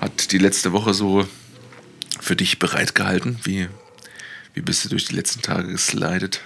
hat 0.01 0.33
die 0.33 0.39
letzte 0.39 0.73
Woche 0.73 0.95
so 0.95 1.29
für 2.21 2.35
dich 2.35 2.59
bereitgehalten? 2.59 3.39
Wie, 3.45 3.69
wie 4.55 4.63
bist 4.63 4.85
du 4.85 4.89
durch 4.89 5.05
die 5.05 5.15
letzten 5.15 5.43
Tage 5.43 5.69
geslidet? 5.69 6.41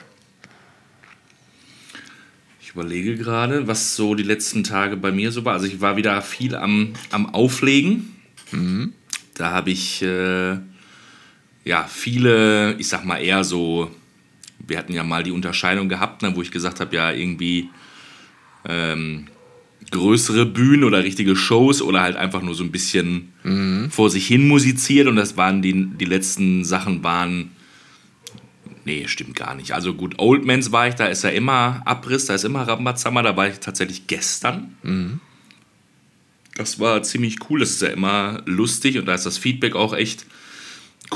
Überlege 2.77 3.17
gerade, 3.17 3.67
was 3.67 3.97
so 3.97 4.15
die 4.15 4.23
letzten 4.23 4.63
Tage 4.63 4.99
bei 4.99 5.11
mir 5.11 5.33
so 5.33 5.47
war. 5.47 5.55
Also 5.55 5.67
ich 5.67 5.81
war 5.81 5.97
wieder 5.97 6.21
viel 6.21 6.55
am, 6.55 6.93
am 7.11 7.27
Auflegen. 7.27 8.15
Mhm. 8.53 8.93
Da 9.35 9.51
habe 9.51 9.71
ich 9.71 10.03
äh, 10.03 10.59
ja 11.65 11.87
viele, 11.89 12.75
ich 12.79 12.89
sag 12.89 13.07
mal 13.07 13.17
eher 13.17 13.45
so, 13.45 13.91
wir 14.67 14.77
hatten 14.77 14.93
ja 14.93 15.05
mal 15.05 15.23
die 15.23 15.31
Unterscheidung 15.31 15.89
gehabt, 15.89 16.21
ne, 16.21 16.37
wo 16.37 16.43
ich 16.43 16.51
gesagt 16.51 16.81
habe, 16.81 16.95
ja 16.95 17.11
irgendwie 17.13 17.71
ähm, 18.69 19.27
größere 19.91 20.45
Bühnen 20.45 20.85
oder 20.85 21.03
richtige 21.03 21.35
Shows 21.35 21.81
oder 21.81 22.03
halt 22.03 22.17
einfach 22.17 22.43
nur 22.43 22.55
so 22.55 22.65
ein 22.65 22.73
bisschen 22.73 23.33
vor 23.91 24.11
sich 24.11 24.27
hin 24.27 24.49
musiziert 24.49 25.07
und 25.07 25.17
das 25.17 25.37
waren 25.37 25.63
die, 25.63 25.87
die 25.97 26.05
letzten 26.05 26.65
Sachen 26.65 27.03
waren. 27.03 27.53
Nee, 28.87 29.09
stimmt 29.09 29.35
gar 29.35 29.57
nicht. 29.57 29.73
Also 29.73 29.95
gut, 29.95 30.15
Oldmans 30.19 30.71
war 30.71 30.87
ich, 30.87 30.95
da 30.95 31.07
ist 31.07 31.25
ja 31.25 31.31
immer 31.31 31.83
Abriss, 31.85 32.27
da 32.27 32.37
ist 32.37 32.45
immer 32.45 32.63
Rambazammer, 32.69 33.25
da 33.25 33.37
war 33.37 33.49
ich 33.49 33.59
tatsächlich 33.59 34.07
gestern. 34.07 34.77
Das 36.55 36.79
war 36.79 37.03
ziemlich 37.03 37.51
cool, 37.51 37.59
das 37.59 37.71
ist 37.71 37.83
ja 37.83 37.89
immer 37.89 38.43
lustig 38.47 38.97
und 38.97 39.07
da 39.07 39.15
ist 39.15 39.27
das 39.27 39.39
Feedback 39.39 39.75
auch 39.75 39.93
echt 39.93 40.25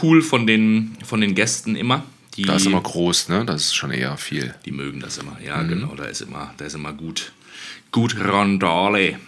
cool 0.03 0.21
von 0.21 0.49
den, 0.49 0.97
von 1.05 1.21
den 1.21 1.37
Gästen 1.37 1.77
immer. 1.77 2.03
Die, 2.37 2.43
Da 2.43 2.57
ist 2.57 2.67
immer 2.67 2.81
groß, 2.81 3.29
ne? 3.29 3.45
Das 3.45 3.62
ist 3.62 3.75
schon 3.77 3.93
eher 3.93 4.17
viel. 4.17 4.53
die 4.65 4.73
mögen 4.73 4.99
das 4.99 5.19
immer, 5.19 5.37
ja, 5.41 5.62
genau, 5.62 5.95
da 5.95 6.07
ist 6.07 6.23
immer, 6.23 6.53
da 6.57 6.65
ist 6.65 6.75
immer 6.75 6.93
gut, 6.93 7.33
gut 7.93 8.17
Rondale. 8.19 9.21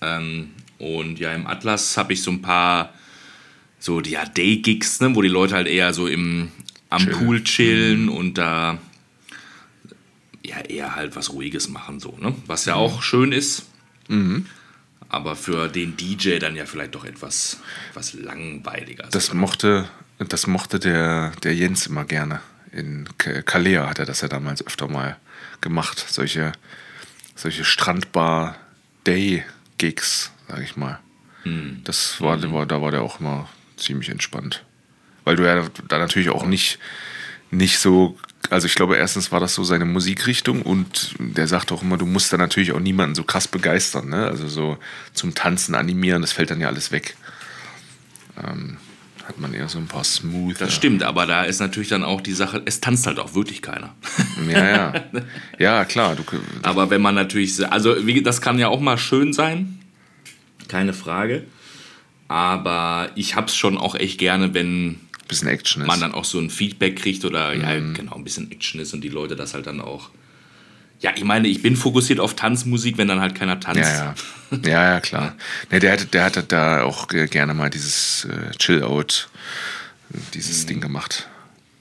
Ähm, 0.00 0.48
und 0.78 1.18
ja, 1.18 1.34
im 1.34 1.46
Atlas 1.46 1.98
habe 1.98 2.14
ich 2.14 2.22
so 2.22 2.30
ein 2.30 2.40
paar 2.40 2.94
so 3.78 4.00
die 4.00 4.12
ja, 4.12 4.24
Day-Gigs, 4.24 5.00
ne, 5.00 5.14
wo 5.14 5.20
die 5.20 5.28
Leute 5.28 5.54
halt 5.54 5.66
eher 5.66 5.92
so 5.92 6.06
im, 6.06 6.50
am 6.92 7.02
Chillen. 7.02 7.18
Pool 7.18 7.44
chillen 7.44 8.08
und 8.08 8.38
da 8.38 8.78
ja 10.44 10.58
eher 10.60 10.96
halt 10.96 11.14
was 11.16 11.32
Ruhiges 11.32 11.68
machen, 11.68 12.00
so, 12.00 12.16
ne? 12.20 12.34
Was 12.46 12.64
ja 12.64 12.74
auch 12.74 13.02
schön 13.02 13.32
ist. 13.32 13.66
Aber 15.08 15.36
für 15.36 15.68
den 15.68 15.96
DJ 15.96 16.38
dann 16.38 16.56
ja 16.56 16.66
vielleicht 16.66 16.94
doch 16.94 17.04
etwas, 17.04 17.60
etwas 17.90 18.14
langweiliger. 18.14 19.08
Das 19.10 19.34
mochte, 19.34 19.88
das 20.18 20.46
mochte 20.46 20.78
der, 20.78 21.32
der 21.42 21.54
Jens 21.54 21.86
immer 21.86 22.04
gerne. 22.04 22.40
In 22.72 23.08
Kalea 23.18 23.88
hat 23.88 23.98
er 23.98 24.06
das 24.06 24.20
ja 24.22 24.28
damals 24.28 24.66
öfter 24.66 24.88
mal 24.88 25.18
gemacht. 25.60 26.04
Solche, 26.08 26.52
solche 27.34 27.64
Strandbar-Day-Gigs, 27.64 30.30
sag 30.48 30.62
ich 30.62 30.76
mal. 30.76 30.98
Das 31.84 32.20
war, 32.20 32.42
war, 32.52 32.66
da 32.66 32.80
war 32.80 32.90
der 32.90 33.02
auch 33.02 33.20
immer 33.20 33.48
ziemlich 33.76 34.08
entspannt. 34.08 34.64
Weil 35.24 35.36
du 35.36 35.44
ja 35.44 35.64
da 35.88 35.98
natürlich 35.98 36.30
auch 36.30 36.46
nicht, 36.46 36.78
nicht 37.50 37.78
so, 37.78 38.18
also 38.50 38.66
ich 38.66 38.74
glaube, 38.74 38.96
erstens 38.96 39.30
war 39.30 39.40
das 39.40 39.54
so 39.54 39.64
seine 39.64 39.84
Musikrichtung 39.84 40.62
und 40.62 41.14
der 41.18 41.46
sagt 41.46 41.70
auch 41.72 41.82
immer, 41.82 41.96
du 41.96 42.06
musst 42.06 42.32
da 42.32 42.36
natürlich 42.36 42.72
auch 42.72 42.80
niemanden 42.80 43.14
so 43.14 43.24
krass 43.24 43.46
begeistern, 43.48 44.08
ne? 44.08 44.26
Also 44.26 44.48
so 44.48 44.78
zum 45.12 45.34
Tanzen, 45.34 45.74
animieren, 45.74 46.22
das 46.22 46.32
fällt 46.32 46.50
dann 46.50 46.60
ja 46.60 46.68
alles 46.68 46.90
weg. 46.90 47.16
Ähm, 48.42 48.78
hat 49.26 49.38
man 49.38 49.54
eher 49.54 49.68
so 49.68 49.78
ein 49.78 49.86
paar 49.86 50.04
smooth. 50.04 50.60
das 50.60 50.74
stimmt, 50.74 51.02
aber 51.02 51.26
da 51.26 51.44
ist 51.44 51.60
natürlich 51.60 51.88
dann 51.88 52.02
auch 52.02 52.20
die 52.20 52.32
Sache, 52.32 52.60
es 52.64 52.80
tanzt 52.80 53.06
halt 53.06 53.18
auch 53.18 53.34
wirklich 53.34 53.62
keiner. 53.62 53.94
Ja, 54.48 54.68
ja. 54.68 54.92
Ja, 55.58 55.84
klar. 55.84 56.16
Du, 56.16 56.24
Aber 56.62 56.90
wenn 56.90 57.00
man 57.00 57.14
natürlich, 57.14 57.64
also 57.70 57.94
das 57.94 58.40
kann 58.40 58.58
ja 58.58 58.68
auch 58.68 58.80
mal 58.80 58.98
schön 58.98 59.32
sein, 59.32 59.78
keine 60.68 60.92
Frage. 60.92 61.44
Aber 62.28 63.10
ich 63.14 63.36
hab's 63.36 63.54
schon 63.54 63.78
auch 63.78 63.94
echt 63.94 64.18
gerne, 64.18 64.54
wenn 64.54 64.98
bisschen 65.28 65.48
Action 65.48 65.82
ist. 65.82 65.88
man 65.88 66.00
dann 66.00 66.12
auch 66.12 66.24
so 66.24 66.38
ein 66.38 66.50
Feedback 66.50 66.96
kriegt 66.96 67.24
oder 67.24 67.54
ja, 67.54 67.80
Mhm. 67.80 67.94
genau, 67.94 68.14
ein 68.16 68.24
bisschen 68.24 68.50
Action 68.50 68.80
ist 68.80 68.92
und 68.94 69.00
die 69.02 69.08
Leute 69.08 69.36
das 69.36 69.54
halt 69.54 69.66
dann 69.66 69.80
auch. 69.80 70.10
Ja, 71.00 71.10
ich 71.16 71.24
meine, 71.24 71.48
ich 71.48 71.62
bin 71.62 71.74
fokussiert 71.76 72.20
auf 72.20 72.34
Tanzmusik, 72.36 72.96
wenn 72.96 73.08
dann 73.08 73.20
halt 73.20 73.34
keiner 73.34 73.58
tanzt. 73.58 73.80
ja, 73.80 74.14
ja. 74.52 74.58
Ja, 74.64 74.84
ja, 74.92 75.00
klar. 75.00 75.34
Ne, 75.70 75.80
der, 75.80 75.92
hatte, 75.92 76.06
der 76.06 76.24
hatte 76.24 76.42
da 76.44 76.82
auch 76.82 77.08
ge- 77.08 77.26
gerne 77.26 77.54
mal 77.54 77.70
dieses 77.70 78.26
äh, 78.26 78.50
Chill-Out, 78.56 79.28
dieses 80.34 80.66
Ding 80.66 80.80
gemacht. 80.80 81.28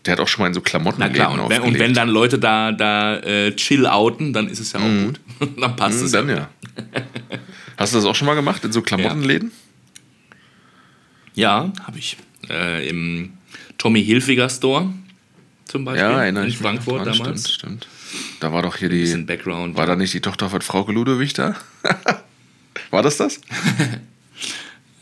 Der 0.05 0.13
hat 0.13 0.19
auch 0.19 0.27
schon 0.27 0.41
mal 0.41 0.48
in 0.48 0.53
so 0.55 0.62
Klamotten 0.62 1.00
Mhm. 1.01 1.07
Na 1.07 1.13
klar, 1.13 1.31
und 1.43 1.50
wenn, 1.51 1.62
und 1.62 1.77
wenn 1.77 1.93
dann 1.93 2.10
Leute 2.10 2.39
da, 2.39 2.71
da 2.71 3.17
äh, 3.17 3.55
chill 3.55 3.86
outen, 3.86 4.33
dann 4.33 4.48
ist 4.48 4.60
es 4.60 4.71
ja 4.71 4.79
auch 4.79 5.05
gut. 5.05 5.19
dann 5.60 5.75
passt 5.75 6.01
es 6.01 6.12
Mhm. 6.13 6.15
Dann 6.15 6.29
ja. 6.29 6.36
ja. 6.36 6.50
Hast 7.77 7.93
du 7.93 7.98
das 7.98 8.05
auch 8.05 8.15
schon 8.15 8.25
mal 8.25 8.33
gemacht 8.36 8.63
in 8.65 8.71
so 8.71 8.81
Klamottenläden? 8.81 9.51
Ja, 11.36 11.71
habe 11.86 12.00
ich. 12.00 12.17
Äh, 12.50 12.88
Im 12.89 13.33
Tommy 13.77 14.03
Hilfiger 14.03 14.50
Store 14.50 14.93
zum 15.65 15.86
Beispiel. 15.86 16.01
Ja, 16.10 16.24
in 16.25 16.51
Frankfurt 16.51 17.05
dran, 17.05 17.17
damals. 17.17 17.51
Stimmt, 17.51 17.86
stimmt. 17.86 17.88
Da 18.39 18.51
war 18.51 18.62
doch 18.62 18.75
hier 18.77 18.89
die. 18.89 19.15
Background. 19.24 19.75
War 19.77 19.86
da 19.86 19.95
nicht 19.95 20.13
die 20.13 20.19
Tochter 20.21 20.50
von 20.50 20.62
Frau 20.62 20.86
Ludewig 20.89 21.33
da? 21.33 21.55
war 22.91 23.03
das 23.03 23.17
das? 23.17 23.39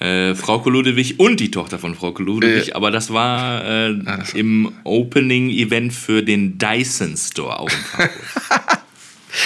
Äh, 0.01 0.34
Frau 0.34 0.63
Ludewig 0.69 1.19
und 1.19 1.41
die 1.41 1.51
Tochter 1.51 1.77
von 1.77 1.93
Frau 1.93 2.12
Ludewig, 2.17 2.69
Äh. 2.69 2.72
aber 2.72 2.89
das 2.89 3.12
war 3.12 3.65
äh, 3.65 3.93
das- 4.01 4.34
im 4.34 4.72
Opening-Event 4.86 5.91
für 5.91 6.24
den 6.24 6.58
Dyson 6.58 7.17
Store 7.17 7.60
auch 7.60 7.69
in 7.69 7.75
Frankfurt. 7.77 8.79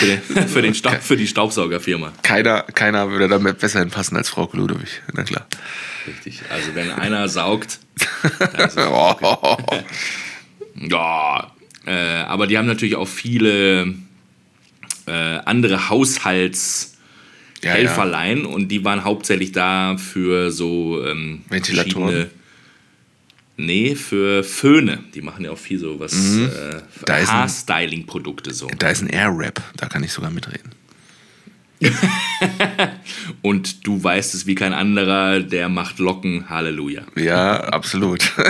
für, 0.03 0.33
den, 0.33 0.47
für, 0.47 0.61
den 0.61 0.73
Staub, 0.73 1.01
für 1.01 1.17
die 1.17 1.27
Staubsaugerfirma. 1.27 2.13
Keiner, 2.21 2.63
keiner 2.63 3.11
würde 3.11 3.27
damit 3.27 3.59
besser 3.59 3.79
hinpassen 3.79 4.15
als 4.17 4.29
Frau 4.29 4.49
Ludewig. 4.53 5.01
Na 5.13 5.23
klar. 5.23 5.45
Richtig. 6.07 6.41
Also 6.49 6.75
wenn 6.75 6.91
einer 6.91 7.27
saugt, 7.29 7.79
Oh, 8.77 9.57
Ja, 10.75 11.51
äh, 11.85 11.91
aber 11.91 12.47
die 12.47 12.57
haben 12.57 12.65
natürlich 12.65 12.95
auch 12.95 13.07
viele 13.07 13.93
äh, 15.05 15.37
andere 15.45 15.89
Haushaltshelferlein 15.89 18.37
ja, 18.39 18.43
ja. 18.43 18.49
und 18.49 18.69
die 18.69 18.83
waren 18.83 19.03
hauptsächlich 19.03 19.51
da 19.51 19.97
für 19.97 20.49
so 20.51 21.05
ähm, 21.05 21.43
Ventilatoren? 21.49 22.31
Nee, 23.55 23.95
für 23.95 24.43
Föhne. 24.43 25.03
Die 25.13 25.21
machen 25.21 25.45
ja 25.45 25.51
auch 25.51 25.57
viel 25.57 25.77
so 25.79 25.99
was 25.99 26.13
Mhm. 26.13 26.49
äh. 27.07 27.11
Haarstyling-Produkte 27.11 28.53
so. 28.53 28.67
Da 28.79 28.89
ist 28.89 29.01
ein 29.01 29.09
Air-Rap, 29.09 29.61
da 29.77 29.87
kann 29.87 30.03
ich 30.03 30.11
sogar 30.11 30.31
mitreden. 30.31 30.71
Und 33.41 33.85
du 33.87 34.03
weißt 34.03 34.33
es 34.35 34.47
wie 34.47 34.55
kein 34.55 34.73
anderer, 34.73 35.39
der 35.39 35.69
macht 35.69 35.99
Locken, 35.99 36.49
Halleluja. 36.49 37.03
Ja, 37.15 37.55
absolut. 37.55 38.31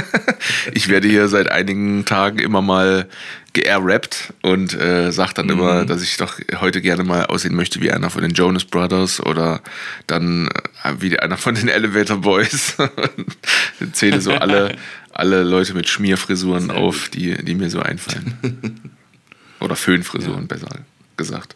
Ich 0.73 0.89
werde 0.89 1.07
hier 1.07 1.27
seit 1.27 1.49
einigen 1.49 2.05
Tagen 2.05 2.39
immer 2.39 2.61
mal 2.61 3.07
geairrappt 3.53 4.33
und 4.41 4.73
äh, 4.73 5.11
sage 5.11 5.33
dann 5.35 5.49
immer, 5.49 5.85
dass 5.85 6.01
ich 6.01 6.17
doch 6.17 6.39
heute 6.59 6.81
gerne 6.81 7.03
mal 7.03 7.25
aussehen 7.27 7.55
möchte 7.55 7.81
wie 7.81 7.91
einer 7.91 8.09
von 8.09 8.23
den 8.23 8.33
Jonas 8.33 8.65
Brothers 8.65 9.19
oder 9.25 9.61
dann 10.07 10.47
äh, 10.83 10.93
wie 10.99 11.17
einer 11.17 11.37
von 11.37 11.55
den 11.55 11.69
Elevator 11.69 12.17
Boys. 12.17 12.75
Zähle 13.93 14.21
so 14.21 14.31
alle, 14.31 14.75
alle 15.11 15.43
Leute 15.43 15.73
mit 15.73 15.87
Schmierfrisuren 15.87 16.71
auf, 16.71 17.09
die, 17.09 17.35
die 17.43 17.55
mir 17.55 17.69
so 17.69 17.79
einfallen. 17.79 18.97
Oder 19.59 19.75
Föhnfrisuren, 19.75 20.47
besser 20.47 20.67
gesagt. 21.17 21.55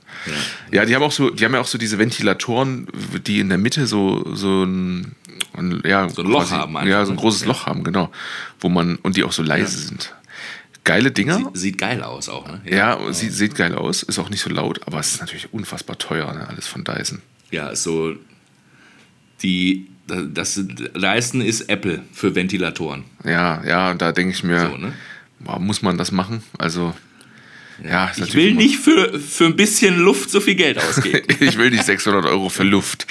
Ja. 0.71 0.85
die 0.85 0.95
haben 0.95 1.03
auch 1.03 1.11
so, 1.11 1.29
die 1.29 1.43
haben 1.45 1.53
ja 1.53 1.59
auch 1.61 1.67
so 1.67 1.77
diese 1.77 1.97
Ventilatoren, 1.97 2.87
die 3.25 3.39
in 3.39 3.49
der 3.49 3.57
Mitte 3.57 3.87
so, 3.87 4.35
so 4.35 4.63
ein, 4.63 5.15
ja, 5.83 6.07
So 6.09 6.21
ein 6.23 6.27
Loch 6.29 6.51
haben 6.51 6.77
einfach, 6.77 6.89
Ja, 6.89 7.05
so 7.05 7.11
ein 7.11 7.15
ne? 7.15 7.21
großes 7.21 7.45
Loch 7.45 7.65
haben, 7.65 7.83
genau. 7.83 8.11
Wo 8.59 8.69
man, 8.69 8.97
und 8.97 9.17
die 9.17 9.23
auch 9.23 9.31
so 9.31 9.43
leise 9.43 9.77
sind. 9.77 10.13
Geile 10.83 11.11
Dinger. 11.11 11.37
Sieht, 11.37 11.47
sieht 11.57 11.77
geil 11.77 12.01
aus 12.01 12.29
auch, 12.29 12.47
ne? 12.47 12.61
ja, 12.65 12.97
Sieht, 13.11 13.33
sieht 13.33 13.55
geil 13.55 13.75
aus, 13.75 14.03
ist 14.03 14.19
auch 14.19 14.29
nicht 14.29 14.41
so 14.41 14.49
laut, 14.49 14.79
aber 14.87 14.99
es 14.99 15.15
ist 15.15 15.19
natürlich 15.19 15.53
unfassbar 15.53 15.97
teuer, 15.97 16.31
ne? 16.33 16.47
alles 16.47 16.67
von 16.67 16.83
Dyson. 16.83 17.21
Ja, 17.51 17.75
so 17.75 18.13
die 19.43 19.87
das 20.07 20.55
Dyson 20.55 21.41
ist 21.41 21.69
Apple 21.69 22.01
für 22.13 22.33
Ventilatoren. 22.33 23.03
Ja, 23.25 23.61
ja, 23.65 23.91
und 23.91 24.01
da 24.01 24.11
denke 24.13 24.33
ich 24.33 24.43
mir, 24.43 24.69
So, 24.71 24.77
ne? 24.77 24.93
muss 25.59 25.81
man 25.81 25.97
das 25.97 26.11
machen? 26.11 26.43
Also, 26.57 26.93
ja, 27.83 28.11
Ich 28.15 28.33
will 28.33 28.49
immer- 28.49 28.61
nicht 28.61 28.77
für, 28.79 29.19
für 29.19 29.45
ein 29.45 29.55
bisschen 29.55 29.97
Luft 29.99 30.29
so 30.29 30.39
viel 30.39 30.55
Geld 30.55 30.77
ausgeben. 30.79 31.27
ich 31.39 31.57
will 31.57 31.69
nicht 31.71 31.83
600 31.85 32.25
Euro 32.25 32.49
für 32.49 32.63
Luft, 32.63 33.05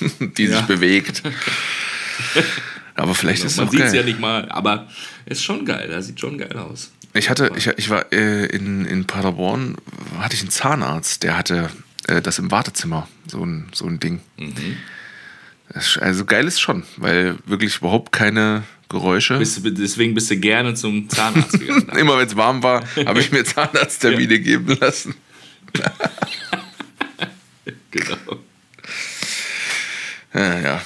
die 0.20 0.46
sich 0.46 0.56
Ja. 0.56 0.62
bewegt. 0.62 1.22
Aber 2.94 3.14
vielleicht 3.14 3.44
ist 3.44 3.52
es 3.52 3.56
Man 3.58 3.68
auch 3.68 3.70
sieht 3.70 3.80
geil. 3.80 3.88
es 3.88 3.94
ja 3.94 4.02
nicht 4.02 4.20
mal, 4.20 4.46
aber 4.50 4.88
ist 5.24 5.42
schon 5.42 5.64
geil. 5.64 5.88
Das 5.88 6.06
sieht 6.06 6.20
schon 6.20 6.36
geil 6.36 6.54
aus. 6.58 6.92
Ich 7.14 7.30
hatte, 7.30 7.50
ich, 7.56 7.66
ich 7.66 7.88
war 7.88 8.12
äh, 8.12 8.44
in, 8.46 8.84
in 8.84 9.06
Paderborn, 9.06 9.76
hatte 10.18 10.34
ich 10.34 10.42
einen 10.42 10.50
Zahnarzt, 10.50 11.22
der 11.22 11.36
hatte 11.38 11.70
äh, 12.08 12.20
das 12.20 12.38
im 12.38 12.50
Wartezimmer, 12.50 13.08
so 13.26 13.42
ein, 13.44 13.68
so 13.72 13.86
ein 13.86 14.00
Ding. 14.00 14.20
Ist- 15.74 15.98
Also 15.98 16.24
geil 16.26 16.46
ist 16.46 16.60
schon, 16.60 16.82
weil 16.98 17.36
wirklich 17.46 17.78
überhaupt 17.78 18.12
keine 18.12 18.64
Geräusche. 18.90 19.38
Bist, 19.38 19.60
deswegen 19.64 20.14
bist 20.14 20.30
du 20.30 20.36
gerne 20.36 20.74
zum 20.74 21.08
Zahnarzt 21.08 21.58
gegangen. 21.58 21.88
Immer 21.96 22.18
wenn 22.18 22.26
es 22.26 22.36
warm 22.36 22.62
war, 22.62 22.84
habe 23.06 23.20
ich 23.20 23.30
mir 23.32 23.44
Zahnarzttermine 23.44 24.40
geben 24.40 24.76
lassen. 24.80 25.14
genau. 27.90 28.16
Ja, 30.34 30.60
ja. 30.60 30.82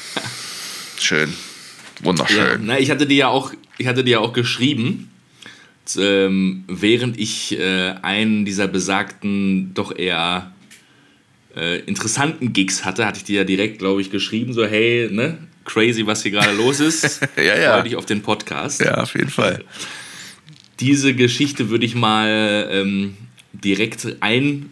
Schön. 1.00 1.30
Ja, 1.30 2.04
Wunderschön. 2.04 2.66
na, 2.66 2.78
ich 2.78 2.90
hatte 2.90 3.06
dir 3.06 3.16
ja 3.16 3.28
auch, 3.28 3.52
ich 3.78 3.86
hatte 3.86 4.04
dir 4.04 4.12
ja 4.12 4.18
auch 4.18 4.34
geschrieben, 4.34 5.10
ähm, 5.98 6.64
während 6.66 7.18
ich 7.18 7.58
äh, 7.58 7.94
einen 8.02 8.44
dieser 8.44 8.68
besagten, 8.68 9.72
doch 9.72 9.96
eher 9.96 10.52
äh, 11.56 11.80
interessanten 11.80 12.52
Gigs 12.52 12.84
hatte, 12.84 13.06
hatte 13.06 13.18
ich 13.18 13.24
dir 13.24 13.36
ja 13.40 13.44
direkt, 13.44 13.78
glaube 13.78 14.02
ich, 14.02 14.10
geschrieben, 14.10 14.52
so 14.52 14.66
hey, 14.66 15.08
ne, 15.10 15.38
crazy, 15.64 16.06
was 16.06 16.22
hier 16.22 16.32
gerade 16.32 16.52
los 16.52 16.80
ist. 16.80 17.20
Ja, 17.36 17.58
ja. 17.58 17.74
Freu 17.74 17.82
dich 17.82 17.96
auf 17.96 18.06
den 18.06 18.22
Podcast. 18.22 18.80
Ja, 18.80 19.02
auf 19.02 19.14
jeden 19.14 19.30
Fall. 19.30 19.64
Diese 20.80 21.14
Geschichte 21.14 21.70
würde 21.70 21.86
ich 21.86 21.94
mal 21.94 22.68
ähm, 22.70 23.16
direkt 23.52 24.16
ein, 24.20 24.70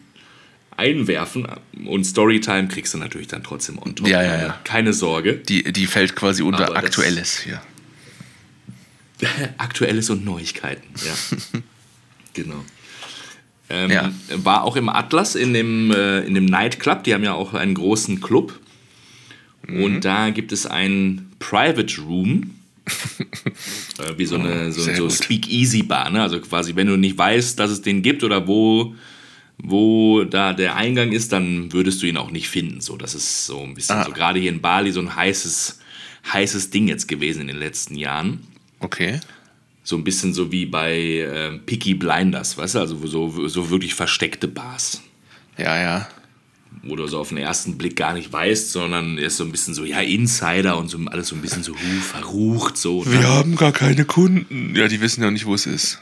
einwerfen. 0.77 1.47
Und 1.87 2.05
Storytime 2.05 2.69
kriegst 2.69 2.95
du 2.95 2.99
natürlich 2.99 3.29
dann 3.29 3.43
trotzdem 3.43 3.79
on 3.79 3.95
top. 3.95 4.09
Ja, 4.09 4.23
ja, 4.23 4.41
ja. 4.41 4.61
Keine 4.65 4.93
Sorge. 4.93 5.35
Die, 5.35 5.73
die 5.73 5.87
fällt 5.87 6.17
quasi 6.17 6.43
unter 6.43 6.67
Aber 6.67 6.77
Aktuelles 6.77 7.39
hier. 7.39 7.61
Aktuelles 9.59 10.11
und 10.11 10.25
Neuigkeiten, 10.25 10.89
ja. 11.05 11.61
genau. 12.35 12.65
Ähm, 13.71 13.91
Ja. 13.91 14.13
War 14.37 14.65
auch 14.65 14.77
im 14.77 14.89
Atlas 14.89 15.35
in 15.35 15.55
dem, 15.55 15.93
äh, 15.93 16.21
in 16.21 16.35
dem 16.35 16.47
Nightclub. 16.47 17.05
Die 17.05 17.15
haben 17.15 17.25
ja 17.25 17.33
auch 17.35 17.55
einen 17.55 17.75
großen 17.75 18.21
Club. 18.21 18.59
Mhm. 19.67 19.83
Und 19.85 20.01
da 20.05 20.31
gibt 20.31 20.53
es 20.53 20.67
einen 20.67 21.31
Private 21.39 22.01
Room. 22.03 22.51
äh, 23.99 24.19
wie 24.19 24.27
so 24.27 24.37
eine 24.37 24.73
so, 24.73 24.81
Oh, 24.91 24.95
so 24.95 25.03
gut. 25.05 25.13
Speakeasy-Bar. 25.13 26.11
Ne? 26.11 26.21
Also 26.23 26.41
quasi, 26.41 26.75
wenn 26.75 26.89
du 26.89 26.97
nicht 26.97 27.17
weißt, 27.17 27.59
dass 27.59 27.71
es 27.71 27.83
den 27.83 28.03
gibt 28.03 28.25
oder 28.25 28.47
wo, 28.49 28.95
wo 29.59 30.25
da 30.25 30.53
der 30.53 30.75
Eingang 30.77 31.13
ist, 31.13 31.33
dann 31.33 31.73
würdest 31.73 32.03
du 32.03 32.07
ihn 32.07 32.17
auch 32.17 32.31
nicht 32.31 32.49
finden. 32.49 32.81
So, 32.81 32.97
das 32.97 33.15
ist 33.15 33.47
so 33.47 33.61
ein 33.63 33.75
bisschen 33.75 33.97
Ah. 33.99 34.05
so, 34.05 34.11
gerade 34.13 34.41
hier 34.41 34.51
in 34.51 34.61
Bali, 34.61 34.91
so 34.91 35.01
ein 35.01 35.15
heißes, 35.15 35.79
heißes 36.33 36.71
Ding 36.71 36.89
jetzt 36.89 37.07
gewesen 37.07 37.43
in 37.43 37.47
den 37.49 37.59
letzten 37.59 37.95
Jahren 37.97 38.41
Okay. 38.81 39.21
so 39.85 39.97
ein 39.97 40.03
bisschen 40.05 40.33
so 40.35 40.51
wie 40.51 40.67
bei 40.67 40.97
äh, 40.99 41.59
Picky 41.59 41.95
Blinders, 41.95 42.59
weißt 42.59 42.75
du, 42.75 42.79
also 42.81 43.07
so, 43.07 43.47
so 43.49 43.71
wirklich 43.71 43.95
versteckte 43.95 44.49
Bars, 44.49 45.03
Ja, 45.57 45.81
ja. 45.81 46.09
Wo 46.83 46.97
du 46.97 47.07
so 47.07 47.19
auf 47.19 47.29
den 47.29 47.39
ersten 47.39 47.79
Blick 47.79 47.97
gar 47.97 48.13
nicht 48.13 48.33
weißt, 48.33 48.73
sondern 48.73 49.19
ist 49.19 49.37
so 49.37 49.45
ein 49.45 49.53
bisschen 49.53 49.75
so, 49.75 49.85
ja, 49.85 50.01
Insider 50.01 50.77
und 50.77 50.89
so 50.89 50.99
alles 51.07 51.29
so 51.29 51.37
ein 51.37 51.43
bisschen 51.43 51.63
so 51.63 51.73
huh, 51.75 52.01
verrucht, 52.01 52.77
so. 52.77 53.05
Wir 53.07 53.23
haben 53.23 53.57
gar 53.57 53.73
keine 53.73 54.05
Kunden. 54.05 54.75
Ja, 54.75 54.89
die 54.89 55.01
wissen 55.01 55.23
ja 55.23 55.31
nicht, 55.31 55.47
wo 55.47 55.55
es 55.55 55.67
ist. 55.67 56.01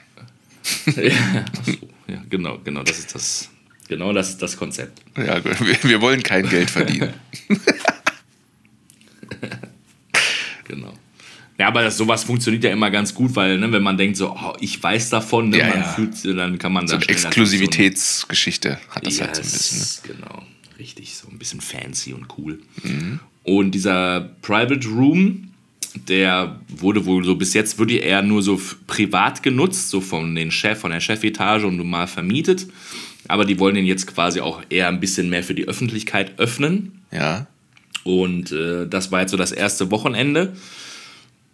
ja, 0.87 1.45
so, 1.65 1.73
ja, 2.07 2.23
genau, 2.29 2.59
genau, 2.65 2.83
das 2.83 2.99
ist 2.99 3.15
das, 3.15 3.49
genau 3.89 4.13
das 4.13 4.31
ist 4.31 4.43
das 4.43 4.57
Konzept. 4.57 5.01
Ja, 5.17 5.43
wir, 5.45 5.83
wir 5.83 6.01
wollen 6.01 6.23
kein 6.23 6.49
Geld 6.49 6.71
verdienen. 6.71 7.13
Genau. 10.71 10.93
Ja, 11.59 11.67
aber 11.69 11.83
das, 11.83 11.97
sowas 11.97 12.25
funktioniert 12.25 12.65
ja 12.65 12.71
immer 12.71 12.91
ganz 12.91 13.13
gut, 13.13 13.35
weil, 13.35 13.59
ne, 13.59 13.71
wenn 13.73 13.83
man 13.83 13.99
denkt 13.99 14.17
so, 14.17 14.31
oh, 14.31 14.55
ich 14.61 14.81
weiß 14.83 15.11
davon, 15.11 15.51
ne, 15.51 15.59
Ja, 15.59 15.69
ja. 15.75 15.83
fühlt, 15.83 16.25
dann 16.25 16.59
kann 16.59 16.73
man 16.73 16.87
So 16.87 16.97
da 16.97 17.03
eine 17.03 17.09
Exklusivitätsgeschichte 17.09 18.79
hat 18.89 19.05
das 19.05 19.19
Ja, 19.19 19.27
halt 19.27 19.37
so 19.37 19.43
ein 19.43 19.51
bisschen. 19.51 19.79
Ne? 19.79 20.15
Genau, 20.15 20.43
richtig, 20.81 21.15
so 21.15 21.29
ein 21.29 21.39
bisschen 21.39 21.61
fancy 21.61 22.13
und 22.13 22.27
cool. 22.39 22.59
Und 23.45 23.71
dieser 23.73 24.31
Private 24.43 24.87
Room, 24.89 25.51
der 26.09 26.61
wurde 26.69 27.05
wohl 27.07 27.25
so 27.25 27.35
bis 27.37 27.55
jetzt 27.55 27.79
wirklich 27.79 28.03
eher 28.03 28.23
nur 28.23 28.43
so 28.43 28.61
privat 28.87 29.43
genutzt, 29.43 29.91
so 29.91 30.01
von 30.01 30.35
den 30.35 30.51
Chef, 30.51 30.79
von 30.79 30.91
der 30.91 31.01
Chefetage 31.01 31.65
und 31.65 31.85
mal 31.89 32.07
vermietet. 32.07 32.67
Aber 33.29 33.45
die 33.45 33.59
wollen 33.59 33.75
den 33.75 33.87
jetzt 33.87 34.07
quasi 34.07 34.41
auch 34.41 34.63
eher 34.71 34.89
ein 34.89 35.01
bisschen 35.01 35.31
mehr 35.31 35.43
für 35.43 35.55
die 35.55 35.69
Öffentlichkeit 35.69 36.39
öffnen. 36.39 37.03
Ja. 37.13 37.47
Und 38.05 38.53
äh, 38.53 38.87
das 38.89 39.13
war 39.13 39.21
jetzt 39.21 39.31
so 39.31 39.37
das 39.37 39.53
erste 39.53 39.91
Wochenende. 39.91 40.55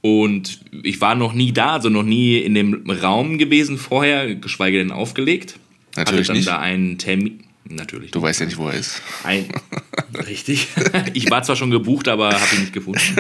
Und 0.01 0.61
ich 0.85 1.01
war 1.01 1.15
noch 1.15 1.33
nie 1.33 1.53
da, 1.53 1.73
also 1.73 1.89
noch 1.89 2.05
nie 2.05 2.39
in 2.39 2.55
dem 2.55 2.89
Raum 2.89 3.39
gewesen 3.39 3.79
vorher, 3.79 4.37
geschweige 4.37 4.79
denn 4.79 4.93
aufgelegt. 4.93 5.59
Natürlich 5.97 6.21
Hatte 6.21 6.27
dann 6.29 6.37
nicht. 6.37 6.49
da 6.49 6.59
einen 6.59 6.99
Termin. 6.99 7.41
Natürlich. 7.69 8.11
Du 8.13 8.23
weißt 8.23 8.41
ja 8.41 8.47
nicht, 8.47 8.59
wo 8.59 8.69
er 8.69 8.75
ist. 8.75 9.03
Ein, 9.25 9.49
richtig. 10.27 10.69
Ich 11.15 11.31
war 11.31 11.43
zwar 11.43 11.57
schon 11.57 11.71
gebucht, 11.71 12.09
aber 12.09 12.29
habe 12.29 12.55
ihn 12.55 12.61
nicht 12.63 12.73
gefunden. 12.73 13.01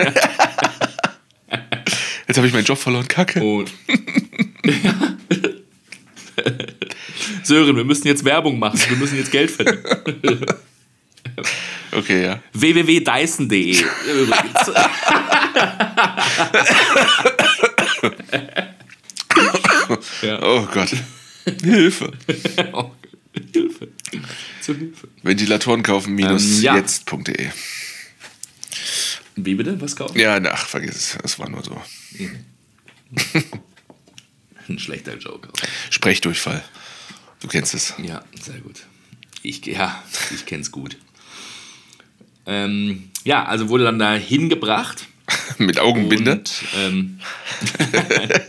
Jetzt 2.28 2.36
habe 2.38 2.46
ich 2.48 2.52
meinen 2.52 2.64
Job 2.64 2.78
verloren. 2.78 3.06
Kacke. 3.06 3.40
Und 3.40 3.72
Sören, 7.44 7.76
wir 7.76 7.84
müssen 7.84 8.08
jetzt 8.08 8.24
Werbung 8.24 8.58
machen. 8.58 8.80
Wir 8.88 8.96
müssen 8.96 9.16
jetzt 9.16 9.30
Geld 9.30 9.48
verdienen. 9.50 10.44
Okay, 11.92 12.24
ja. 12.24 12.40
www.dyson.de 12.52 13.84
übrigens. 14.12 14.72
ja. 20.22 20.42
Oh 20.42 20.66
Gott. 20.72 20.90
Hilfe. 21.62 22.12
Oh, 22.72 22.90
Hilfe. 23.52 23.88
Zur 24.60 24.76
Hilfe. 24.76 25.08
Ventilatoren 25.22 25.82
kaufen 25.82 26.14
minus 26.14 26.58
Ähm, 26.58 26.62
ja. 26.62 26.76
jetzt.de. 26.76 27.50
Wie 29.36 29.54
bitte? 29.54 29.80
Was 29.80 29.96
kaufen? 29.96 30.18
Ja, 30.18 30.40
ach, 30.50 30.66
vergiss 30.66 30.96
es. 30.96 31.18
Es 31.22 31.38
war 31.38 31.48
nur 31.50 31.62
so. 31.62 31.80
Ein 34.68 34.78
schlechter 34.78 35.16
Joke. 35.16 35.48
Sprechdurchfall. 35.90 36.64
Du 37.40 37.48
kennst 37.48 37.74
es. 37.74 37.94
Ja, 38.02 38.24
sehr 38.40 38.58
gut. 38.60 38.86
Ich, 39.42 39.64
ja, 39.66 40.02
ich 40.34 40.46
kenn's 40.46 40.72
gut. 40.72 40.96
Ähm, 42.46 43.10
ja, 43.24 43.44
also 43.44 43.68
wurde 43.68 43.84
dann 43.84 43.98
da 43.98 44.14
hingebracht. 44.14 45.06
Mit 45.58 45.78
Augenbinde. 45.78 46.32
Und, 46.32 46.52
ähm, 46.76 47.20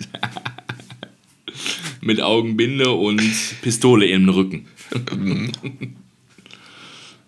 mit 2.01 2.21
Augenbinde 2.21 2.91
und 2.91 3.21
Pistole 3.61 4.05
im 4.05 4.29
Rücken. 4.29 4.67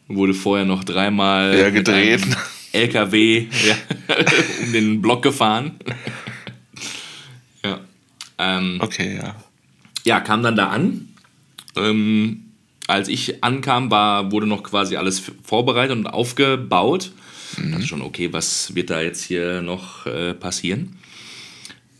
Wurde 0.07 0.33
vorher 0.33 0.65
noch 0.65 0.83
dreimal 0.83 1.57
Ja, 1.57 1.69
gedreht. 1.69 2.21
LKW 2.71 3.47
ja, 3.67 3.75
um 4.65 4.71
den 4.73 5.01
Block 5.01 5.21
gefahren. 5.23 5.71
ja. 7.63 7.79
Ähm, 8.37 8.77
Okay, 8.81 9.17
ja. 9.17 9.35
ja, 10.05 10.19
kam 10.19 10.43
dann 10.43 10.55
da 10.55 10.69
an. 10.69 11.09
Ähm, 11.75 12.45
als 12.87 13.07
ich 13.07 13.43
ankam, 13.43 13.91
war, 13.91 14.31
wurde 14.31 14.47
noch 14.47 14.63
quasi 14.63 14.95
alles 14.95 15.21
vorbereitet 15.43 15.95
und 15.97 16.07
aufgebaut. 16.07 17.11
Mhm. 17.57 17.71
Dachte 17.73 17.87
schon, 17.87 18.01
okay, 18.01 18.31
was 18.33 18.73
wird 18.75 18.89
da 18.89 19.01
jetzt 19.01 19.23
hier 19.23 19.61
noch 19.61 20.05
äh, 20.07 20.33
passieren? 20.33 20.95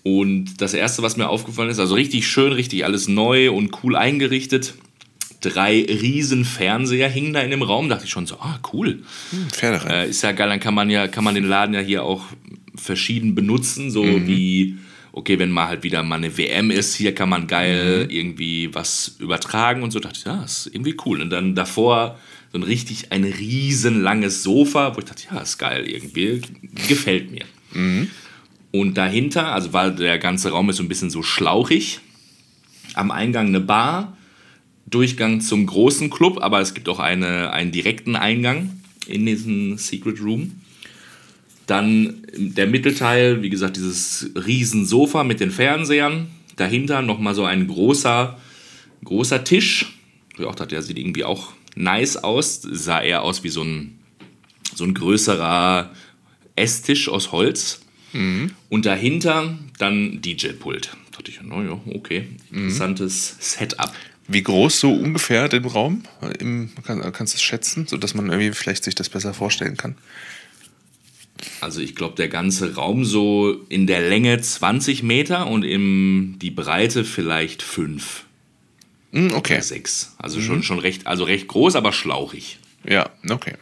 Und 0.04 0.62
das 0.62 0.74
erste, 0.74 1.04
was 1.04 1.17
mir 1.17 1.30
aufgefallen 1.30 1.69
ist, 1.69 1.80
also 1.80 1.93
richtig 1.95 2.28
schön, 2.28 2.54
richtig 2.54 2.86
alles 2.86 3.08
neu 3.08 3.52
und 3.52 3.84
cool 3.84 3.95
eingerichtet. 3.95 4.74
Drei 5.41 5.86
riesen 5.88 6.43
Fernseher 6.45 7.10
hingen 7.10 7.34
da 7.34 7.39
in 7.41 7.52
dem 7.52 7.62
Raum. 7.62 7.88
Dachte 7.89 8.06
ich 8.06 8.12
schon 8.12 8.25
so, 8.25 8.36
ah, 8.39 8.60
cool. 8.73 9.04
Pferderennen. 9.52 9.91
Äh, 9.93 10.10
ist 10.10 10.21
ja 10.21 10.32
geil, 10.34 10.49
dann 10.49 10.60
kann 10.60 10.73
man 10.73 10.89
ja, 10.89 11.08
kann 11.08 11.23
man 11.23 11.36
den 11.36 11.45
Laden 11.45 11.73
ja 11.73 11.82
hier 11.82 12.04
auch 12.04 12.25
verschieden 12.75 13.36
benutzen, 13.36 13.89
so 13.91 14.04
Mhm. 14.04 14.28
wie, 14.28 14.78
okay, 15.12 15.39
wenn 15.39 15.52
mal 15.52 15.67
halt 15.67 15.84
wieder 15.84 16.04
mal 16.04 16.15
eine 16.17 16.38
WM 16.38 16.71
ist, 16.71 16.95
hier 16.95 17.15
kann 17.15 17.30
man 17.30 17.47
geil 17.47 18.06
Mhm. 18.06 18.10
irgendwie 18.10 18.69
was 18.73 19.15
übertragen 19.19 19.82
und 19.84 19.91
so. 19.91 19.99
Dachte 19.99 20.19
ich, 20.19 20.25
ja, 20.25 20.43
ist 20.43 20.69
irgendwie 20.73 20.95
cool. 21.06 21.21
Und 21.21 21.30
dann 21.30 21.56
davor 21.56 22.17
so 22.52 22.58
ein 22.60 22.63
richtig, 22.63 23.12
ein 23.12 23.23
riesen 23.23 24.02
langes 24.02 24.43
Sofa, 24.43 24.95
wo 24.95 24.99
ich 24.99 25.06
dachte, 25.06 25.23
ja, 25.32 25.39
ist 25.39 25.58
geil 25.58 25.88
irgendwie, 25.88 26.41
gefällt 26.88 27.32
mir. 27.32 27.45
Mhm. 27.73 28.08
Und 28.71 28.97
dahinter, 28.97 29.54
also 29.54 29.71
war 29.73 29.89
der 29.91 30.19
ganze 30.19 30.49
Raum 30.52 30.69
ist 30.69 30.78
so 30.78 30.84
ein 30.84 30.89
bisschen 30.89 31.10
so 31.10 31.23
schlauchig. 31.23 31.99
Am 32.93 33.10
Eingang 33.12 33.47
eine 33.47 33.60
Bar, 33.60 34.17
Durchgang 34.89 35.41
zum 35.41 35.65
großen 35.65 36.10
Club, 36.10 36.39
aber 36.41 36.60
es 36.62 36.73
gibt 36.73 36.89
auch 36.89 36.99
eine, 36.99 37.52
einen 37.52 37.71
direkten 37.71 38.15
Eingang 38.15 38.82
in 39.08 39.25
diesen 39.25 39.78
Secret 39.78 40.21
Room. 40.21 40.62
Dann 41.67 42.23
der 42.36 42.67
Mittelteil, 42.67 43.41
wie 43.41 43.49
gesagt, 43.49 43.78
dieses 43.78 44.32
riesen 44.36 44.86
Sofa 44.86 45.23
mit 45.23 45.39
den 45.39 45.52
Fernsehern. 45.52 46.28
Dahinter 46.56 47.02
nochmal 47.02 47.36
so 47.36 47.45
ein 47.45 47.67
großer, 47.67 48.38
großer 49.04 49.43
Tisch. 49.43 49.93
Ich 50.38 50.45
auch 50.45 50.56
dachte, 50.56 50.75
der 50.75 50.82
sieht 50.82 50.97
irgendwie 50.97 51.23
auch 51.23 51.54
nice 51.75 52.17
aus. 52.17 52.62
Sah 52.62 53.02
eher 53.02 53.21
aus 53.21 53.43
wie 53.43 53.49
so 53.49 53.63
ein, 53.63 53.99
so 54.73 54.84
ein 54.84 54.93
größerer 54.93 55.91
Esstisch 56.56 57.08
aus 57.08 57.32
Holz. 57.32 57.82
Und 58.69 58.86
dahinter 58.86 59.58
dann 59.78 60.21
DJ-Pult. 60.21 60.91
Dachte 61.12 61.32
ich, 61.32 61.41
naja, 61.41 61.80
okay. 61.93 62.28
Interessantes 62.52 63.36
Setup. 63.39 63.91
Wie 64.31 64.43
groß 64.43 64.79
so 64.79 64.93
ungefähr 64.93 65.49
den 65.49 65.65
Raum? 65.65 66.03
Im, 66.39 66.69
kann, 66.83 67.01
kannst 67.11 67.33
du 67.33 67.37
es 67.37 67.41
schätzen, 67.41 67.87
sodass 67.87 68.13
man 68.13 68.29
irgendwie 68.29 68.51
vielleicht 68.51 68.83
sich 68.83 68.93
das 68.93 69.09
besser 69.09 69.33
vorstellen 69.33 69.75
kann? 69.75 69.95
Also 71.61 71.81
ich 71.81 71.95
glaube, 71.95 72.15
der 72.15 72.27
ganze 72.29 72.75
Raum 72.75 73.05
so 73.05 73.65
in 73.69 73.87
der 73.87 74.07
Länge 74.07 74.39
20 74.39 75.03
Meter 75.03 75.47
und 75.47 75.63
in 75.63 76.37
die 76.39 76.51
Breite 76.51 77.05
vielleicht 77.05 77.63
5 77.63 78.25
Hm, 79.11 79.33
okay. 79.33 79.55
oder 79.55 79.63
6. 79.63 80.15
Also 80.19 80.41
schon, 80.41 80.61
schon 80.61 80.77
recht, 80.77 81.07
also 81.07 81.23
recht 81.23 81.47
groß, 81.47 81.75
aber 81.75 81.91
schlauchig. 81.91 82.59
Ja, 82.85 83.09
okay. 83.29 83.55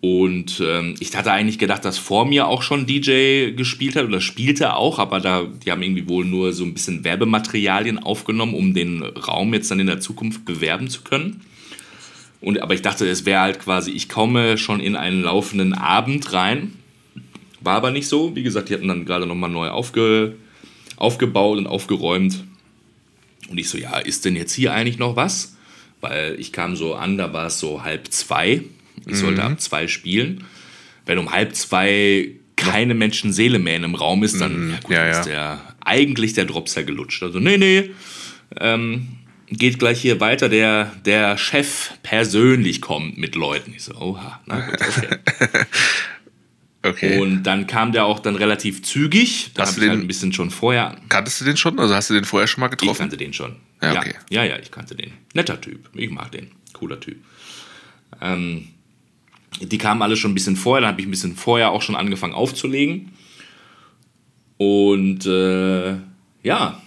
Und 0.00 0.62
ähm, 0.64 0.94
ich 0.98 1.14
hatte 1.14 1.30
eigentlich 1.30 1.58
gedacht, 1.58 1.84
dass 1.84 1.98
vor 1.98 2.24
mir 2.24 2.48
auch 2.48 2.62
schon 2.62 2.86
DJ 2.86 3.52
gespielt 3.52 3.96
hat 3.96 4.06
oder 4.06 4.20
spielte 4.20 4.74
auch, 4.74 4.98
aber 4.98 5.20
da, 5.20 5.44
die 5.44 5.70
haben 5.70 5.82
irgendwie 5.82 6.08
wohl 6.08 6.24
nur 6.24 6.54
so 6.54 6.64
ein 6.64 6.72
bisschen 6.72 7.04
Werbematerialien 7.04 7.98
aufgenommen, 7.98 8.54
um 8.54 8.72
den 8.72 9.02
Raum 9.02 9.52
jetzt 9.52 9.70
dann 9.70 9.78
in 9.78 9.86
der 9.86 10.00
Zukunft 10.00 10.46
bewerben 10.46 10.88
zu 10.88 11.02
können. 11.02 11.42
Und, 12.40 12.62
aber 12.62 12.72
ich 12.72 12.80
dachte, 12.80 13.06
es 13.06 13.26
wäre 13.26 13.42
halt 13.42 13.58
quasi, 13.60 13.90
ich 13.90 14.08
komme 14.08 14.56
schon 14.56 14.80
in 14.80 14.96
einen 14.96 15.22
laufenden 15.22 15.74
Abend 15.74 16.32
rein. 16.32 16.72
War 17.60 17.74
aber 17.74 17.90
nicht 17.90 18.08
so. 18.08 18.34
Wie 18.34 18.42
gesagt, 18.42 18.70
die 18.70 18.74
hatten 18.74 18.88
dann 18.88 19.04
gerade 19.04 19.26
nochmal 19.26 19.50
neu 19.50 19.68
aufge, 19.68 20.36
aufgebaut 20.96 21.58
und 21.58 21.66
aufgeräumt. 21.66 22.42
Und 23.50 23.58
ich 23.58 23.68
so, 23.68 23.76
ja, 23.76 23.98
ist 23.98 24.24
denn 24.24 24.36
jetzt 24.36 24.54
hier 24.54 24.72
eigentlich 24.72 24.98
noch 24.98 25.16
was? 25.16 25.56
weil 26.00 26.36
ich 26.38 26.52
kam 26.52 26.76
so 26.76 26.94
an, 26.94 27.18
da 27.18 27.32
war 27.32 27.46
es 27.46 27.58
so 27.58 27.82
halb 27.82 28.08
zwei. 28.08 28.62
Ich 29.06 29.16
sollte 29.16 29.42
ab 29.42 29.60
zwei 29.60 29.88
spielen. 29.88 30.44
Wenn 31.06 31.18
um 31.18 31.32
halb 31.32 31.54
zwei 31.54 32.30
keine 32.56 32.94
Menschenseele 32.94 33.58
mehr 33.58 33.76
in 33.76 33.84
einem 33.84 33.94
Raum 33.94 34.22
ist, 34.22 34.40
dann, 34.40 34.70
ja 34.70 34.76
gut, 34.80 34.90
Ja, 34.90 35.06
ja. 35.06 35.10
ist 35.20 35.26
der, 35.26 35.74
eigentlich 35.84 36.34
der 36.34 36.44
Drops 36.44 36.74
ja 36.74 36.82
gelutscht. 36.82 37.22
Also, 37.22 37.38
nee, 37.40 37.56
nee, 37.56 37.90
ähm, 38.58 39.08
geht 39.48 39.78
gleich 39.78 40.00
hier 40.00 40.20
weiter. 40.20 40.48
Der, 40.50 40.92
der 41.06 41.38
Chef 41.38 41.92
persönlich 42.02 42.80
kommt 42.82 43.16
mit 43.18 43.34
Leuten. 43.34 43.72
Ich 43.74 43.84
so, 43.84 43.94
oha, 43.94 44.40
na 44.46 44.60
gut, 44.60 44.78
okay. 44.80 45.08
Okay. 46.82 47.18
Und 47.18 47.42
dann 47.42 47.66
kam 47.66 47.92
der 47.92 48.06
auch 48.06 48.20
dann 48.20 48.36
relativ 48.36 48.82
zügig. 48.82 49.50
Da 49.52 49.64
Hast 49.64 49.76
du 49.76 49.82
ich 49.82 49.88
halt 49.88 49.98
den- 49.98 50.04
ein 50.04 50.08
bisschen 50.08 50.32
schon 50.32 50.50
vorher. 50.50 50.96
Kanntest 51.10 51.38
du 51.40 51.44
den 51.44 51.58
schon? 51.58 51.78
Also 51.78 51.94
hast 51.94 52.08
du 52.08 52.14
den 52.14 52.24
vorher 52.24 52.46
schon 52.46 52.62
mal 52.62 52.68
Ich 52.68 52.78
getroffen? 52.78 53.00
kannte 53.00 53.18
den 53.18 53.34
schon. 53.34 53.56
Ja, 53.82 53.92
Ja, 53.92 54.00
okay. 54.00 54.14
ja, 54.30 54.44
ja, 54.44 54.58
ich 54.58 54.70
kannte 54.70 54.94
den. 54.94 55.12
Netter 55.34 55.60
Typ. 55.60 55.90
Ich 55.94 56.10
mag 56.10 56.32
den. 56.32 56.50
Cooler 56.72 56.98
Typ. 56.98 57.18
Ähm, 58.22 58.68
die 59.60 59.78
kamen 59.78 60.02
alle 60.02 60.16
schon 60.16 60.32
ein 60.32 60.34
bisschen 60.34 60.56
vorher. 60.56 60.82
Dann 60.82 60.92
habe 60.92 61.00
ich 61.00 61.06
ein 61.06 61.10
bisschen 61.10 61.36
vorher 61.36 61.70
auch 61.70 61.82
schon 61.82 61.96
angefangen 61.96 62.34
aufzulegen. 62.34 63.12
Und 64.56 65.26
äh, 65.26 65.96
ja, 66.42 66.80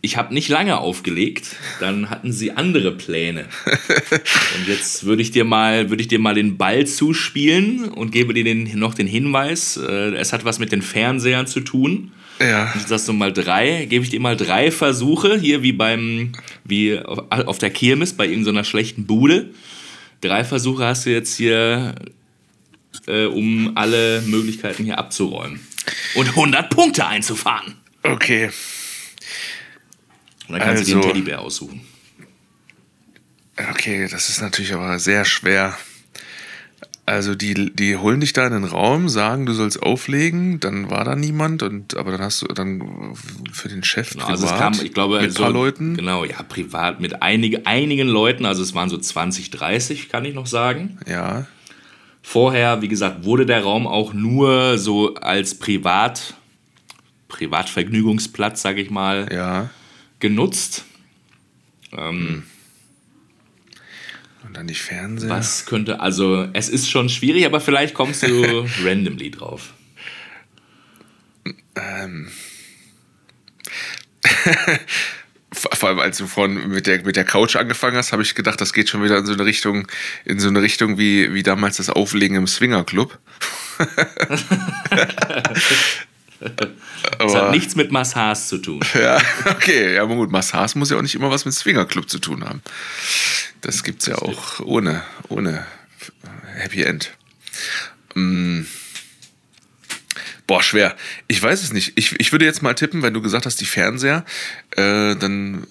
ich 0.00 0.16
habe 0.16 0.32
nicht 0.32 0.48
lange 0.48 0.78
aufgelegt. 0.78 1.56
Dann 1.80 2.10
hatten 2.10 2.32
sie 2.32 2.52
andere 2.52 2.92
Pläne. 2.92 3.46
Und 3.66 4.68
jetzt 4.68 5.04
würde 5.04 5.22
ich 5.22 5.30
dir 5.30 5.44
mal, 5.44 5.90
würde 5.90 6.02
ich 6.02 6.08
dir 6.08 6.18
mal 6.18 6.34
den 6.34 6.56
Ball 6.56 6.86
zuspielen 6.86 7.88
und 7.88 8.12
gebe 8.12 8.32
dir 8.32 8.44
den, 8.44 8.78
noch 8.78 8.94
den 8.94 9.06
Hinweis. 9.06 9.76
Äh, 9.76 10.14
es 10.14 10.32
hat 10.32 10.44
was 10.44 10.58
mit 10.58 10.72
den 10.72 10.82
Fernsehern 10.82 11.46
zu 11.46 11.60
tun. 11.60 12.12
Ja. 12.40 12.72
Jetzt 12.74 12.88
sagst 12.88 13.08
du 13.08 13.12
mal 13.12 13.32
drei, 13.32 13.86
gebe 13.86 14.04
ich 14.04 14.10
dir 14.10 14.20
mal 14.20 14.36
drei 14.36 14.70
Versuche, 14.70 15.38
hier 15.38 15.62
wie 15.62 15.72
beim, 15.72 16.32
wie 16.64 16.98
auf, 16.98 17.24
auf 17.30 17.58
der 17.58 17.70
Kirmes 17.70 18.12
bei 18.12 18.26
irgendeiner 18.28 18.64
schlechten 18.64 19.06
Bude. 19.06 19.50
Drei 20.20 20.44
Versuche 20.44 20.84
hast 20.84 21.06
du 21.06 21.10
jetzt 21.10 21.36
hier, 21.36 21.94
äh, 23.06 23.26
um 23.26 23.76
alle 23.76 24.22
Möglichkeiten 24.22 24.84
hier 24.84 24.98
abzuräumen. 24.98 25.60
Und 26.14 26.28
100 26.28 26.70
Punkte 26.70 27.06
einzufahren. 27.06 27.74
Okay. 28.02 28.50
Und 30.48 30.54
dann 30.54 30.60
kannst 30.60 30.82
du 30.82 30.86
dir 30.86 30.96
Also- 30.96 31.08
einen 31.08 31.14
Teddybär 31.14 31.40
aussuchen. 31.40 31.80
Okay, 33.70 34.06
das 34.08 34.28
ist 34.28 34.40
natürlich 34.40 34.72
aber 34.72 34.98
sehr 34.98 35.24
schwer. 35.24 35.76
Also 37.08 37.34
die, 37.34 37.72
die 37.74 37.96
holen 37.96 38.20
dich 38.20 38.34
da 38.34 38.46
in 38.46 38.52
den 38.52 38.64
Raum, 38.64 39.08
sagen, 39.08 39.46
du 39.46 39.54
sollst 39.54 39.82
auflegen, 39.82 40.60
dann 40.60 40.90
war 40.90 41.04
da 41.04 41.16
niemand 41.16 41.62
und 41.62 41.96
aber 41.96 42.12
dann 42.12 42.20
hast 42.20 42.42
du 42.42 42.46
dann 42.48 43.14
für 43.50 43.70
den 43.70 43.82
Chef 43.82 44.10
privat 44.10 44.28
Also 44.28 44.44
es 44.44 44.52
kam, 44.52 44.74
ich 44.74 44.92
glaube, 44.92 45.18
mit 45.22 45.32
so, 45.32 45.42
paar 45.42 45.50
Leuten. 45.50 45.96
Genau, 45.96 46.26
ja, 46.26 46.42
privat 46.42 47.00
mit 47.00 47.22
einige, 47.22 47.66
einigen 47.66 48.08
Leuten, 48.08 48.44
also 48.44 48.62
es 48.62 48.74
waren 48.74 48.90
so 48.90 48.98
20, 48.98 49.48
30, 49.50 50.10
kann 50.10 50.26
ich 50.26 50.34
noch 50.34 50.46
sagen. 50.46 50.98
Ja. 51.06 51.46
Vorher, 52.20 52.82
wie 52.82 52.88
gesagt, 52.88 53.24
wurde 53.24 53.46
der 53.46 53.62
Raum 53.62 53.86
auch 53.86 54.12
nur 54.12 54.76
so 54.76 55.14
als 55.14 55.58
Privat, 55.58 56.34
Privatvergnügungsplatz, 57.28 58.60
sag 58.60 58.76
ich 58.76 58.90
mal, 58.90 59.28
Ja. 59.32 59.70
genutzt. 60.20 60.84
Ähm, 61.96 62.42
Und 64.44 64.56
dann 64.56 64.66
die 64.66 64.74
Fernseher. 64.74 65.30
Was 65.30 65.66
könnte, 65.66 66.00
also 66.00 66.48
es 66.52 66.68
ist 66.68 66.90
schon 66.90 67.08
schwierig, 67.08 67.46
aber 67.46 67.60
vielleicht 67.60 67.94
kommst 67.94 68.22
du 68.22 68.66
randomly 68.84 69.30
drauf. 69.30 69.72
Vor 75.50 75.70
vor 75.74 75.88
allem, 75.88 75.98
als 75.98 76.18
du 76.18 76.26
vorhin 76.26 76.68
mit 76.68 76.86
der, 76.86 77.02
mit 77.04 77.16
der 77.16 77.24
Couch 77.24 77.56
angefangen 77.56 77.96
hast, 77.96 78.12
habe 78.12 78.22
ich 78.22 78.34
gedacht, 78.34 78.60
das 78.60 78.74
geht 78.74 78.90
schon 78.90 79.02
wieder 79.02 79.16
in 79.18 79.24
so 79.24 79.32
eine 79.32 79.46
Richtung, 79.46 79.88
in 80.26 80.38
so 80.38 80.48
eine 80.48 80.60
Richtung 80.60 80.98
wie, 80.98 81.32
wie 81.32 81.42
damals 81.42 81.78
das 81.78 81.88
Auflegen 81.88 82.36
im 82.36 82.46
Swingerclub. 82.46 83.18
Das 87.18 87.34
hat 87.34 87.50
nichts 87.52 87.74
mit 87.74 87.90
Massage 87.90 88.40
zu 88.40 88.58
tun. 88.58 88.80
Ja, 88.94 89.20
okay, 89.50 89.94
ja, 89.94 90.02
aber 90.02 90.14
gut, 90.14 90.30
Massage 90.30 90.78
muss 90.78 90.90
ja 90.90 90.96
auch 90.96 91.02
nicht 91.02 91.14
immer 91.14 91.30
was 91.30 91.44
mit 91.44 91.54
Swingerclub 91.54 92.08
zu 92.08 92.18
tun 92.18 92.44
haben. 92.44 92.62
Das 93.60 93.82
gibt's 93.82 94.06
ja 94.06 94.16
auch 94.16 94.60
ohne, 94.60 95.02
ohne 95.28 95.64
Happy 96.54 96.82
End. 96.82 97.12
Mm. 98.14 98.62
Boah, 100.48 100.62
schwer. 100.62 100.96
Ich 101.28 101.42
weiß 101.42 101.62
es 101.62 101.74
nicht. 101.74 101.92
Ich, 101.96 102.18
ich 102.18 102.32
würde 102.32 102.46
jetzt 102.46 102.62
mal 102.62 102.72
tippen, 102.72 103.02
wenn 103.02 103.12
du 103.12 103.20
gesagt 103.20 103.44
hast, 103.44 103.60
die 103.60 103.66
Fernseher, 103.66 104.24
äh, 104.76 105.14
dann, 105.14 105.66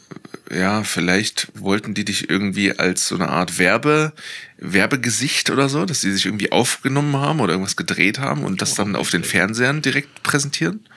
ja, 0.53 0.83
vielleicht 0.83 1.47
wollten 1.55 1.95
die 1.95 2.05
dich 2.05 2.29
irgendwie 2.29 2.77
als 2.77 3.07
so 3.07 3.15
eine 3.15 3.27
Art 3.27 3.57
Werbe, 3.57 4.13
Werbegesicht 4.59 5.49
oder 5.49 5.67
so, 5.67 5.85
dass 5.85 6.01
die 6.01 6.11
sich 6.11 6.27
irgendwie 6.27 6.51
aufgenommen 6.51 7.17
haben 7.17 7.39
oder 7.39 7.53
irgendwas 7.53 7.75
gedreht 7.75 8.19
haben 8.19 8.43
und 8.43 8.61
das 8.61 8.75
dann 8.75 8.95
auf 8.95 9.09
den 9.09 9.23
Fernsehern 9.23 9.81
direkt 9.81 10.21
präsentieren. 10.21 10.87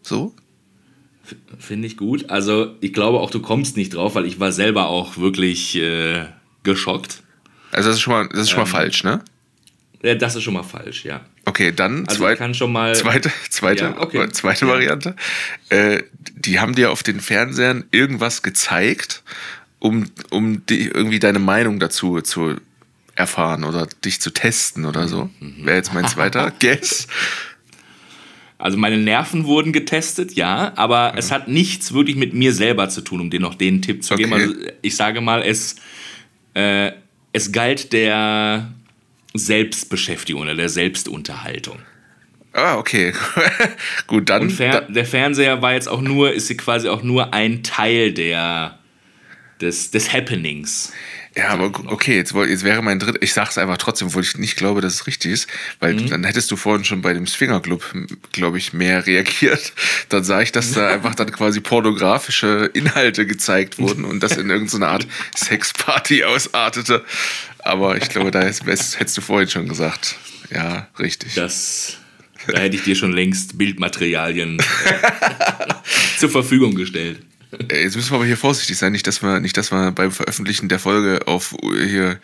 So? 0.00 0.32
Finde 1.58 1.88
ich 1.88 1.96
gut. 1.96 2.30
Also 2.30 2.76
ich 2.80 2.92
glaube 2.92 3.18
auch, 3.18 3.32
du 3.32 3.40
kommst 3.40 3.76
nicht 3.76 3.94
drauf, 3.94 4.14
weil 4.14 4.26
ich 4.26 4.38
war 4.38 4.52
selber 4.52 4.86
auch 4.86 5.16
wirklich 5.16 5.74
äh, 5.74 6.26
geschockt. 6.62 7.24
Also 7.72 7.88
das 7.88 7.96
ist 7.96 8.02
schon 8.02 8.12
mal, 8.12 8.28
das 8.28 8.42
ist 8.42 8.50
schon 8.50 8.60
mal 8.60 8.66
Ähm, 8.66 8.70
falsch, 8.70 9.02
ne? 9.02 9.24
Ja, 10.04 10.14
das 10.14 10.36
ist 10.36 10.44
schon 10.44 10.54
mal 10.54 10.62
falsch, 10.62 11.04
ja. 11.04 11.22
Okay, 11.46 11.72
dann 11.72 12.06
Also 12.08 12.20
zweit, 12.20 12.38
kann 12.38 12.54
schon 12.54 12.72
mal. 12.72 12.94
zweite, 12.94 13.30
zweite, 13.50 13.84
Ja, 13.84 14.00
okay. 14.00 14.28
zweite 14.32 14.64
Ja. 14.66 14.72
Variante. 14.72 15.14
Äh, 15.68 16.02
die 16.34 16.58
haben 16.60 16.74
dir 16.74 16.90
auf 16.90 17.02
den 17.02 17.20
Fernsehern 17.20 17.84
irgendwas 17.90 18.42
gezeigt, 18.42 19.22
um, 19.78 20.06
um 20.30 20.64
die, 20.66 20.88
irgendwie 20.88 21.18
deine 21.18 21.38
Meinung 21.38 21.78
dazu 21.80 22.20
zu 22.22 22.54
erfahren 23.14 23.64
oder 23.64 23.86
dich 24.04 24.20
zu 24.20 24.30
testen 24.30 24.86
oder 24.86 25.06
so. 25.06 25.30
Mhm. 25.40 25.66
Wäre 25.66 25.76
jetzt 25.76 25.92
mein 25.94 26.08
zweiter 26.08 26.50
Guess. 26.60 27.06
Also 28.56 28.78
meine 28.78 28.96
Nerven 28.96 29.44
wurden 29.44 29.72
getestet, 29.72 30.32
ja, 30.32 30.72
aber 30.76 31.14
es 31.16 31.30
hat 31.30 31.48
nichts 31.48 31.92
wirklich 31.92 32.16
mit 32.16 32.32
mir 32.32 32.52
selber 32.54 32.88
zu 32.88 33.02
tun, 33.02 33.20
um 33.20 33.28
dir 33.28 33.40
noch 33.40 33.54
den 33.56 33.82
Tipp 33.82 34.02
zu 34.02 34.14
geben. 34.16 34.32
Okay. 34.32 34.42
Also 34.42 34.54
ich 34.80 34.96
sage 34.96 35.20
mal, 35.20 35.42
es, 35.42 35.76
äh, 36.54 36.92
es 37.32 37.52
galt 37.52 37.92
der 37.92 38.72
Selbstbeschäftigung 39.34 40.42
oder 40.42 40.54
der 40.54 40.68
Selbstunterhaltung. 40.68 41.78
Ah, 42.52 42.76
okay. 42.76 43.12
Gut, 44.06 44.30
dann. 44.30 44.42
Und 44.42 44.50
Fer 44.52 44.70
da, 44.72 44.80
der 44.82 45.04
Fernseher 45.04 45.60
war 45.60 45.74
jetzt 45.74 45.88
auch 45.88 46.00
nur, 46.00 46.32
ist 46.32 46.46
sie 46.46 46.56
quasi 46.56 46.88
auch 46.88 47.02
nur 47.02 47.34
ein 47.34 47.64
Teil 47.64 48.12
der, 48.12 48.78
des, 49.60 49.90
des 49.90 50.12
Happenings. 50.12 50.92
ja, 51.36 51.48
aber 51.48 51.72
okay, 51.90 52.14
jetzt, 52.16 52.32
jetzt 52.32 52.62
wäre 52.62 52.80
mein 52.80 53.00
dritter. 53.00 53.20
Ich 53.22 53.32
sag's 53.32 53.58
einfach 53.58 53.76
trotzdem, 53.78 54.06
obwohl 54.06 54.22
ich 54.22 54.38
nicht 54.38 54.54
glaube, 54.56 54.80
dass 54.82 54.94
es 54.94 55.06
richtig 55.08 55.32
ist, 55.32 55.48
weil 55.80 55.94
Mhm. 55.94 56.10
dann 56.10 56.22
hättest 56.22 56.48
du 56.52 56.56
vorhin 56.56 56.84
schon 56.84 57.02
bei 57.02 57.12
dem 57.12 57.26
Swingerclub, 57.26 57.92
glaube 58.30 58.58
ich, 58.58 58.72
mehr 58.72 59.04
reagiert. 59.08 59.72
Dann 60.10 60.22
sah 60.22 60.40
ich, 60.40 60.52
dass 60.52 60.70
da 60.70 60.86
einfach 60.94 61.16
dann 61.16 61.32
quasi 61.32 61.60
pornografische 61.60 62.70
Inhalte 62.72 63.26
gezeigt 63.26 63.80
wurden 63.80 64.04
und 64.04 64.22
das 64.22 64.36
in 64.36 64.48
irgendeiner 64.48 64.90
Art 64.90 65.08
Sexparty 65.34 66.22
ausartete. 66.22 67.04
Aber 67.64 67.96
ich 67.96 68.08
glaube, 68.08 68.30
da 68.30 68.42
hättest 68.42 69.16
du 69.16 69.20
vorhin 69.20 69.48
schon 69.48 69.68
gesagt. 69.68 70.16
Ja, 70.50 70.88
richtig. 70.98 71.34
Das, 71.34 71.96
da 72.46 72.58
hätte 72.58 72.76
ich 72.76 72.84
dir 72.84 72.94
schon 72.94 73.12
längst 73.12 73.56
Bildmaterialien 73.56 74.62
zur 76.18 76.30
Verfügung 76.30 76.74
gestellt. 76.74 77.20
Äh, 77.70 77.82
Jetzt 77.82 77.96
müssen 77.96 78.10
wir 78.10 78.16
aber 78.16 78.26
hier 78.26 78.36
vorsichtig 78.36 78.76
sein, 78.76 78.92
nicht, 78.92 79.06
dass 79.06 79.22
wir, 79.22 79.40
nicht, 79.40 79.56
dass 79.56 79.70
wir 79.70 79.92
beim 79.92 80.12
Veröffentlichen 80.12 80.68
der 80.68 80.78
Folge 80.78 81.26
auf 81.26 81.54
äh, 81.62 81.86
hier 81.86 82.20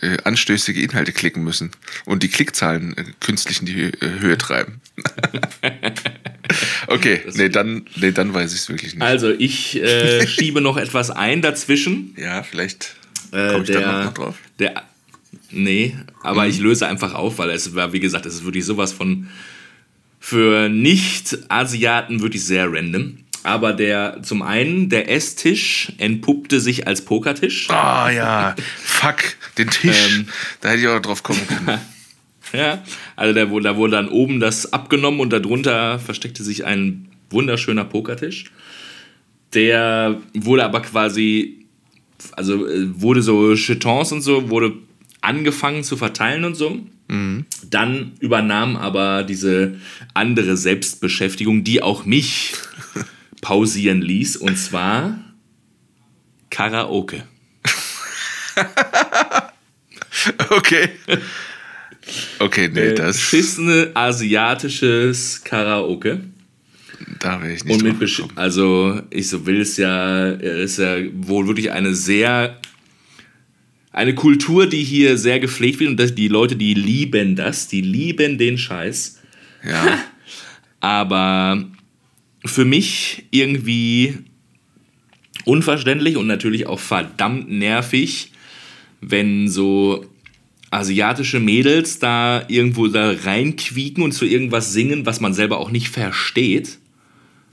äh, 0.00 0.18
anstößige 0.24 0.80
Inhalte 0.82 1.12
klicken 1.12 1.42
müssen 1.42 1.70
und 2.04 2.22
die 2.22 2.28
Klickzahlen 2.28 2.96
äh, 2.96 3.04
künstlich 3.20 3.60
in 3.60 3.66
die 3.66 3.80
äh, 3.80 4.20
Höhe 4.20 4.38
treiben. 4.38 4.80
okay, 6.86 7.20
nee 7.34 7.48
dann, 7.48 7.86
nee, 7.96 8.12
dann 8.12 8.34
weiß 8.34 8.52
ich 8.52 8.60
es 8.60 8.68
wirklich 8.68 8.94
nicht. 8.94 9.02
Also 9.02 9.30
ich 9.30 9.80
äh, 9.82 10.26
schiebe 10.26 10.60
noch 10.60 10.76
etwas 10.76 11.10
ein 11.10 11.42
dazwischen. 11.42 12.14
ja, 12.16 12.42
vielleicht 12.42 12.94
komme 13.30 13.62
ich 13.62 13.70
da 13.70 13.78
der, 13.78 14.04
noch 14.04 14.14
drauf. 14.14 14.36
Der, 14.62 14.82
nee, 15.50 15.96
aber 16.22 16.46
ich 16.46 16.58
löse 16.58 16.86
einfach 16.86 17.14
auf, 17.14 17.38
weil 17.38 17.50
es 17.50 17.74
war, 17.74 17.92
wie 17.92 18.00
gesagt, 18.00 18.26
es 18.26 18.34
ist 18.34 18.44
wirklich 18.44 18.64
sowas 18.64 18.92
von 18.92 19.28
für 20.20 20.68
Nicht-Asiaten 20.68 22.22
wirklich 22.22 22.44
sehr 22.44 22.72
random. 22.72 23.18
Aber 23.42 23.72
der, 23.72 24.22
zum 24.22 24.42
einen, 24.42 24.88
der 24.88 25.10
Esstisch 25.10 25.92
entpuppte 25.98 26.60
sich 26.60 26.86
als 26.86 27.04
Pokertisch. 27.04 27.68
Ah 27.70 28.08
ja, 28.08 28.54
fuck, 28.78 29.16
den 29.58 29.68
Tisch. 29.68 29.96
Ähm. 30.10 30.28
da 30.60 30.68
hätte 30.68 30.82
ich 30.82 30.88
auch 30.88 31.00
drauf 31.00 31.22
kommen 31.22 31.46
können. 31.46 31.80
Ja, 32.52 32.82
also 33.16 33.32
da 33.32 33.48
wurde, 33.48 33.64
da 33.64 33.76
wurde 33.76 33.92
dann 33.92 34.08
oben 34.08 34.38
das 34.38 34.74
abgenommen 34.74 35.20
und 35.20 35.32
darunter 35.32 35.98
versteckte 35.98 36.44
sich 36.44 36.66
ein 36.66 37.08
wunderschöner 37.30 37.86
Pokertisch. 37.86 38.52
Der 39.54 40.20
wurde 40.34 40.64
aber 40.64 40.82
quasi, 40.82 41.61
also 42.32 42.66
äh, 42.68 43.00
wurde 43.00 43.22
so 43.22 43.54
Chetons 43.54 44.12
und 44.12 44.20
so, 44.22 44.48
wurde 44.50 44.74
angefangen 45.20 45.84
zu 45.84 45.96
verteilen 45.96 46.44
und 46.44 46.54
so. 46.54 46.78
Dann 47.68 48.12
übernahm 48.20 48.74
aber 48.76 49.22
diese 49.22 49.74
andere 50.14 50.56
Selbstbeschäftigung, 50.56 51.62
die 51.62 51.82
auch 51.82 52.06
mich 52.06 52.54
pausieren 53.42 54.00
ließ. 54.00 54.36
Und 54.38 54.56
zwar 54.56 55.18
Karaoke. 56.48 57.24
Okay. 60.50 60.90
Okay, 62.38 62.68
nee, 62.72 62.80
Äh, 62.80 62.94
das. 62.94 63.16
Beschissene 63.16 63.90
asiatisches 63.94 65.42
Karaoke. 65.44 66.20
Da 67.18 67.40
wäre 67.40 67.52
ich 67.52 67.64
nicht 67.64 67.74
Und 67.74 67.82
mit 67.82 67.98
Besch 67.98 68.22
also 68.34 69.00
ich 69.10 69.28
so 69.28 69.46
will 69.46 69.60
es 69.60 69.76
ja, 69.76 70.30
ist 70.30 70.78
ja 70.78 70.96
wohl 71.12 71.46
wirklich 71.46 71.70
eine 71.72 71.94
sehr 71.94 72.58
eine 73.92 74.14
Kultur, 74.14 74.66
die 74.66 74.82
hier 74.82 75.18
sehr 75.18 75.38
gepflegt 75.38 75.80
wird 75.80 75.90
und 75.90 76.00
das, 76.00 76.14
die 76.14 76.28
Leute, 76.28 76.56
die 76.56 76.74
lieben 76.74 77.36
das, 77.36 77.68
die 77.68 77.82
lieben 77.82 78.38
den 78.38 78.56
Scheiß. 78.56 79.20
Ja. 79.68 79.98
Aber 80.80 81.68
für 82.44 82.64
mich 82.64 83.24
irgendwie 83.30 84.14
unverständlich 85.44 86.16
und 86.16 86.26
natürlich 86.26 86.66
auch 86.66 86.80
verdammt 86.80 87.50
nervig, 87.50 88.32
wenn 89.00 89.48
so 89.48 90.06
asiatische 90.70 91.38
Mädels 91.38 91.98
da 91.98 92.44
irgendwo 92.48 92.88
da 92.88 93.10
reinquieken 93.10 94.02
und 94.02 94.12
zu 94.12 94.24
irgendwas 94.24 94.72
singen, 94.72 95.04
was 95.04 95.20
man 95.20 95.34
selber 95.34 95.58
auch 95.58 95.70
nicht 95.70 95.88
versteht. 95.88 96.78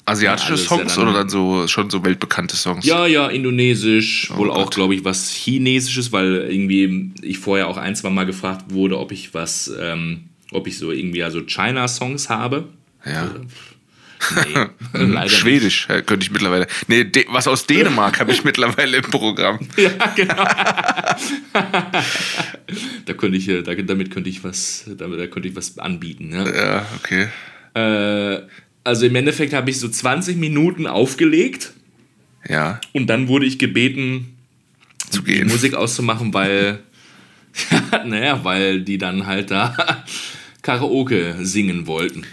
Asiatische 0.10 0.54
Ja, 0.54 0.58
ja 0.60 0.64
Songs 0.68 0.96
dann- 0.96 1.04
oder 1.08 1.14
dann 1.18 1.30
so 1.30 1.68
schon 1.68 1.90
so 1.90 2.04
weltbekannte 2.04 2.56
Songs? 2.56 2.86
Ja, 2.86 3.06
ja, 3.06 3.28
indonesisch, 3.28 4.32
wohl 4.36 4.50
auch, 4.52 4.66
Gott. 4.66 4.76
glaube 4.76 4.96
ich, 4.96 5.06
was 5.06 5.32
chinesisches, 5.32 6.12
weil 6.12 6.48
irgendwie 6.50 7.12
ich 7.22 7.38
vorher 7.40 7.68
auch 7.68 7.78
ein, 7.78 7.96
zwei 7.96 8.10
Mal 8.10 8.26
gefragt 8.26 8.66
wurde, 8.70 8.98
ob 9.00 9.12
ich 9.12 9.34
was, 9.34 9.72
ähm, 9.80 10.26
ob 10.52 10.68
ich 10.68 10.78
so 10.78 10.92
irgendwie 10.92 11.24
also 11.24 11.42
China-Songs 11.46 12.30
habe. 12.30 12.68
Ja. 13.06 13.32
Nee, 14.36 14.68
leider 14.94 15.24
nicht. 15.24 15.36
Schwedisch 15.38 15.88
äh, 15.90 16.02
könnte 16.02 16.26
ich 16.26 16.32
mittlerweile. 16.32 16.68
Nee, 16.88 17.06
de, 17.06 17.26
was 17.30 17.48
aus 17.48 17.66
Dänemark 17.68 18.20
habe 18.20 18.34
ich 18.34 18.44
mittlerweile 18.50 18.98
im 18.98 19.04
Programm. 19.04 19.60
Ja, 19.78 19.92
genau. 20.16 20.44
da 23.06 23.14
könnte 23.14 23.38
ich, 23.38 23.48
äh, 23.48 23.62
da, 23.62 23.76
damit 23.76 24.12
könnte 24.12 24.30
ich 24.30 24.44
was, 24.44 24.86
damit, 24.98 25.20
da 25.20 25.28
könnte 25.28 25.48
ich 25.50 25.56
was 25.56 25.78
anbieten. 25.80 26.30
Ne? 26.30 26.52
Ja, 26.56 26.86
okay. 26.98 27.28
Äh, 27.76 28.42
also 28.84 29.06
im 29.06 29.16
Endeffekt 29.16 29.54
habe 29.54 29.70
ich 29.70 29.80
so 29.80 29.90
20 29.90 30.38
Minuten 30.38 30.88
aufgelegt 30.88 31.74
Ja, 32.48 32.80
und 32.94 33.08
dann 33.08 33.28
wurde 33.28 33.46
ich 33.46 33.60
gebeten, 33.60 34.38
zu 35.10 35.24
gehen. 35.24 35.48
Musik 35.48 35.74
auszumachen, 35.74 36.34
weil, 36.34 36.80
naja, 38.06 38.44
weil 38.44 38.82
die 38.82 38.98
dann 38.98 39.26
halt 39.26 39.52
da 39.52 40.04
Karaoke 40.62 41.36
singen 41.42 41.88
wollten. 41.88 42.24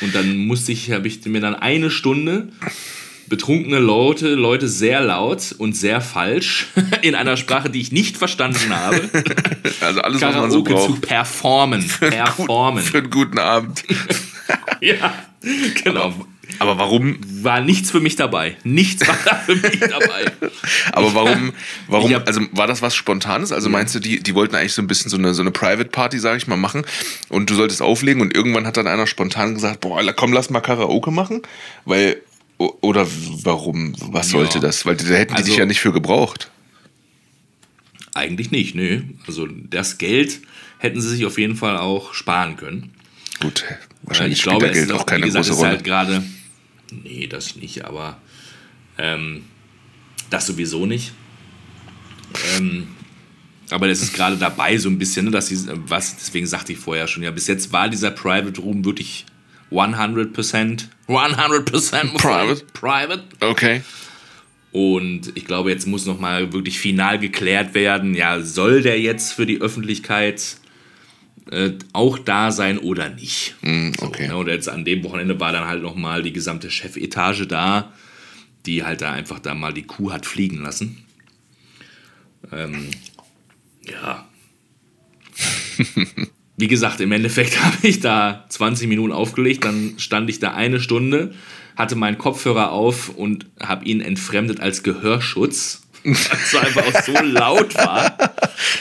Und 0.00 0.14
dann 0.14 0.36
musste 0.36 0.72
ich, 0.72 0.90
habe 0.90 1.06
ich 1.06 1.24
mir 1.26 1.40
dann 1.40 1.54
eine 1.54 1.90
Stunde 1.90 2.48
betrunkene 3.32 3.78
Leute, 3.78 4.34
Leute 4.34 4.68
sehr 4.68 5.00
laut 5.00 5.54
und 5.56 5.74
sehr 5.74 6.02
falsch 6.02 6.66
in 7.00 7.14
einer 7.14 7.38
Sprache, 7.38 7.70
die 7.70 7.80
ich 7.80 7.90
nicht 7.90 8.18
verstanden 8.18 8.68
habe, 8.68 9.08
Also 9.80 10.02
alles, 10.02 10.20
was 10.20 10.34
man 10.36 10.50
so 10.50 10.62
Karaoke 10.62 10.86
zu 10.86 11.00
braucht. 11.00 11.08
performen. 11.08 11.88
Performen. 12.00 12.82
Für 12.84 12.98
einen 12.98 13.08
guten 13.08 13.38
Abend. 13.38 13.84
Ja, 14.82 15.14
genau. 15.82 16.14
Aber 16.58 16.76
warum? 16.76 17.16
War 17.42 17.62
nichts 17.62 17.90
für 17.90 18.00
mich 18.00 18.16
dabei. 18.16 18.58
Nichts 18.64 19.08
war 19.08 19.16
da 19.24 19.36
für 19.36 19.56
mich 19.56 19.80
dabei. 19.80 20.30
Aber 20.92 21.14
warum? 21.14 21.54
Warum? 21.88 22.14
Also 22.26 22.42
war 22.52 22.66
das 22.66 22.82
was 22.82 22.94
Spontanes? 22.94 23.50
Also 23.50 23.70
meinst 23.70 23.94
du, 23.94 23.98
die, 23.98 24.22
die 24.22 24.34
wollten 24.34 24.54
eigentlich 24.54 24.74
so 24.74 24.82
ein 24.82 24.86
bisschen 24.86 25.08
so 25.10 25.16
eine, 25.16 25.32
so 25.32 25.40
eine 25.40 25.52
Private 25.52 25.88
Party, 25.88 26.18
sag 26.18 26.36
ich 26.36 26.46
mal, 26.46 26.58
machen 26.58 26.84
und 27.30 27.48
du 27.48 27.54
solltest 27.54 27.80
auflegen 27.80 28.20
und 28.20 28.36
irgendwann 28.36 28.66
hat 28.66 28.76
dann 28.76 28.86
einer 28.86 29.06
spontan 29.06 29.54
gesagt, 29.54 29.80
boah, 29.80 30.02
komm, 30.12 30.34
lass 30.34 30.50
mal 30.50 30.60
Karaoke 30.60 31.10
machen, 31.10 31.40
weil 31.86 32.20
oder 32.80 33.06
warum? 33.44 33.94
Was 34.12 34.32
Ja. 34.32 34.38
sollte 34.38 34.60
das? 34.60 34.84
Weil 34.86 34.96
da 34.96 35.04
hätten 35.04 35.32
die 35.34 35.38
Also- 35.38 35.48
dich 35.50 35.56
ja 35.58 35.66
nicht 35.66 35.80
für 35.80 35.92
gebraucht. 35.92 36.50
Eigentlich 38.14 38.50
nicht, 38.50 38.74
nö. 38.74 39.02
Also 39.26 39.46
das 39.46 39.98
Geld 39.98 40.40
hätten 40.78 41.00
sie 41.00 41.08
sich 41.08 41.24
auf 41.24 41.38
jeden 41.38 41.56
Fall 41.56 41.78
auch 41.78 42.12
sparen 42.14 42.56
können. 42.56 42.92
Gut, 43.40 43.64
wahrscheinlich 44.02 44.38
ich 44.38 44.42
spielt 44.42 44.58
glaube, 44.58 44.72
Geld 44.72 44.86
ist 44.88 44.92
auch 44.92 45.06
keine 45.06 45.24
gesagt, 45.24 45.46
große 45.46 45.50
es 45.52 45.56
ist 45.56 45.62
Rolle. 45.62 45.70
halt 45.76 45.84
gerade. 45.84 46.22
Nee, 47.04 47.26
das 47.26 47.56
nicht, 47.56 47.84
aber 47.86 48.20
ähm, 48.98 49.44
das 50.28 50.46
sowieso 50.46 50.84
nicht. 50.84 51.12
Ähm, 52.58 52.88
aber 53.70 53.88
es 53.88 54.02
ist 54.02 54.12
gerade 54.12 54.36
dabei 54.36 54.76
so 54.76 54.90
ein 54.90 54.98
bisschen, 54.98 55.24
ne, 55.24 55.30
dass 55.30 55.46
sie, 55.48 55.58
was, 55.86 56.16
deswegen 56.16 56.46
sagte 56.46 56.72
ich 56.72 56.78
vorher 56.78 57.06
schon, 57.08 57.22
ja, 57.22 57.30
bis 57.30 57.46
jetzt 57.46 57.72
war 57.72 57.88
dieser 57.88 58.10
Private 58.10 58.60
Room 58.60 58.84
wirklich 58.84 59.24
100%, 59.72 60.88
100% 61.08 62.18
Private. 62.18 62.64
private. 62.72 63.24
okay. 63.40 63.82
Und 64.72 65.36
ich 65.36 65.44
glaube, 65.44 65.70
jetzt 65.70 65.86
muss 65.86 66.06
nochmal 66.06 66.52
wirklich 66.54 66.78
final 66.78 67.18
geklärt 67.18 67.74
werden, 67.74 68.14
ja, 68.14 68.40
soll 68.40 68.80
der 68.80 68.98
jetzt 68.98 69.32
für 69.32 69.44
die 69.44 69.60
Öffentlichkeit 69.60 70.56
äh, 71.50 71.72
auch 71.92 72.18
da 72.18 72.50
sein 72.50 72.78
oder 72.78 73.10
nicht? 73.10 73.54
Mm, 73.60 73.90
okay. 74.00 74.28
Ne, 74.28 74.36
und 74.36 74.48
jetzt 74.48 74.70
an 74.70 74.86
dem 74.86 75.04
Wochenende 75.04 75.38
war 75.38 75.52
dann 75.52 75.66
halt 75.66 75.82
nochmal 75.82 76.22
die 76.22 76.32
gesamte 76.32 76.70
Chefetage 76.70 77.46
da, 77.46 77.92
die 78.64 78.82
halt 78.82 79.02
da 79.02 79.12
einfach 79.12 79.40
da 79.40 79.54
mal 79.54 79.74
die 79.74 79.82
Kuh 79.82 80.10
hat 80.10 80.24
fliegen 80.24 80.62
lassen. 80.62 81.04
Ähm, 82.50 82.88
ja. 83.84 84.26
Wie 86.62 86.68
gesagt, 86.68 87.00
im 87.00 87.10
Endeffekt 87.10 87.60
habe 87.64 87.76
ich 87.82 87.98
da 87.98 88.44
20 88.48 88.86
Minuten 88.86 89.10
aufgelegt, 89.10 89.64
dann 89.64 89.94
stand 89.96 90.30
ich 90.30 90.38
da 90.38 90.54
eine 90.54 90.78
Stunde, 90.78 91.34
hatte 91.74 91.96
meinen 91.96 92.18
Kopfhörer 92.18 92.70
auf 92.70 93.08
und 93.08 93.46
habe 93.58 93.84
ihn 93.84 94.00
entfremdet 94.00 94.60
als 94.60 94.84
Gehörschutz, 94.84 95.82
weil 96.04 96.12
es 96.14 96.54
einfach 96.54 96.86
auch 96.86 97.02
so 97.02 97.20
laut 97.20 97.74
war. 97.74 98.16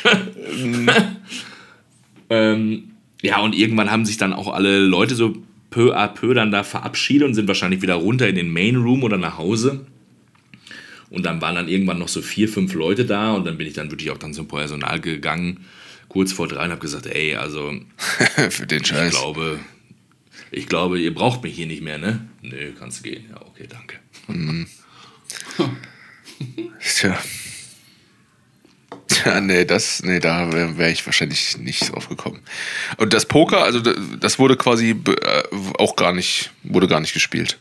ähm, 2.30 2.91
ja, 3.24 3.39
und 3.39 3.56
irgendwann 3.56 3.89
haben 3.89 4.06
sich 4.06 4.17
dann 4.17 4.34
auch 4.34 4.54
alle 4.54 4.78
Leute 4.78 5.15
so 5.15 5.34
peu 5.72 5.98
à 5.98 6.08
peu 6.08 6.36
dann 6.36 6.52
da 6.52 6.62
verabschiedet 6.62 7.28
und 7.28 7.34
sind 7.34 7.48
wahrscheinlich 7.48 7.82
wieder 7.82 7.96
runter 7.96 8.30
in 8.30 8.36
den 8.36 8.54
Main 8.54 8.76
Room 8.76 9.02
oder 9.02 9.17
nach 9.17 9.39
Hause. 9.39 9.88
Und 11.10 11.26
dann 11.26 11.41
waren 11.41 11.56
dann 11.56 11.67
irgendwann 11.67 11.98
noch 11.98 12.10
so 12.10 12.22
vier, 12.22 12.48
fünf 12.48 12.76
Leute 12.76 13.06
da 13.06 13.34
und 13.34 13.48
dann 13.48 13.58
bin 13.58 13.65
ich 13.65 13.74
dann 13.74 13.89
wirklich 13.89 14.12
auch 14.12 14.20
dann 14.20 14.36
zum 14.36 14.48
Personal 14.48 15.00
gegangen, 15.00 15.65
kurz 16.12 16.34
vor 16.34 16.47
drei 16.50 16.65
und 16.65 16.71
habe 16.71 16.82
gesagt, 16.82 17.06
ey, 17.06 17.36
also 17.36 17.74
für 18.50 18.67
den 18.67 18.82
ich 18.82 18.88
Scheiß. 18.88 19.12
glaube, 19.12 19.60
ich 20.52 20.67
glaube, 20.67 21.00
ihr 21.00 21.13
braucht 21.13 21.41
mich 21.43 21.56
hier 21.56 21.67
nicht 21.67 21.82
mehr, 21.82 21.97
ne? 21.97 22.28
Nö, 22.41 22.74
kannst 22.78 23.02
gehen. 23.04 23.26
Ja, 23.30 23.41
okay, 23.45 23.67
danke. 23.69 24.00
Tja. 26.80 27.17
Tja, 29.08 29.39
nee, 29.41 29.63
das, 29.65 30.04
nee, 30.04 30.19
da 30.19 30.52
wäre 30.52 30.78
wär 30.78 30.89
ich 30.91 31.06
wahrscheinlich 31.06 31.58
nicht 31.58 31.91
drauf 31.91 32.10
gekommen. 32.10 32.39
Und 32.97 33.13
das 33.13 33.26
Poker, 33.26 33.63
also 33.63 33.80
da- 33.80 33.93
das 34.19 34.39
wurde 34.39 34.58
quasi 34.58 34.89
äh, 34.91 35.43
auch 35.78 35.95
gar 35.95 36.13
nicht, 36.13 36.52
wurde 36.63 36.88
gar 36.88 37.00
nicht 37.00 37.13
gespielt. 37.13 37.58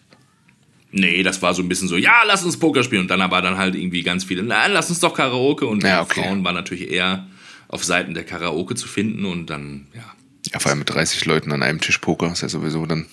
Nee, 0.92 1.22
das 1.22 1.40
war 1.40 1.54
so 1.54 1.62
ein 1.62 1.68
bisschen 1.68 1.86
so, 1.86 1.96
ja, 1.96 2.22
lass 2.26 2.42
uns 2.44 2.58
Poker 2.58 2.82
spielen. 2.82 3.02
Und 3.02 3.08
dann 3.08 3.30
war 3.30 3.42
dann 3.42 3.56
halt 3.58 3.76
irgendwie 3.76 4.02
ganz 4.02 4.24
viele, 4.24 4.42
nein, 4.42 4.72
lass 4.72 4.90
uns 4.90 4.98
doch 4.98 5.14
Karaoke. 5.14 5.66
Und 5.66 5.84
Ja, 5.84 6.02
die 6.02 6.10
okay. 6.10 6.22
Frauen 6.22 6.42
waren 6.42 6.54
natürlich 6.56 6.90
eher 6.90 7.26
auf 7.70 7.84
Seiten 7.84 8.14
der 8.14 8.24
Karaoke 8.24 8.74
zu 8.74 8.86
finden. 8.88 9.24
Und 9.24 9.46
dann, 9.46 9.86
ja, 9.94 10.02
Ja, 10.52 10.58
vor 10.58 10.70
allem 10.70 10.80
mit 10.80 10.90
30 10.90 11.24
Leuten 11.24 11.52
an 11.52 11.62
einem 11.62 11.80
Tisch 11.80 11.98
Poker 11.98 12.30
ist 12.32 12.42
ja 12.42 12.48
sowieso 12.48 12.84
dann. 12.86 13.06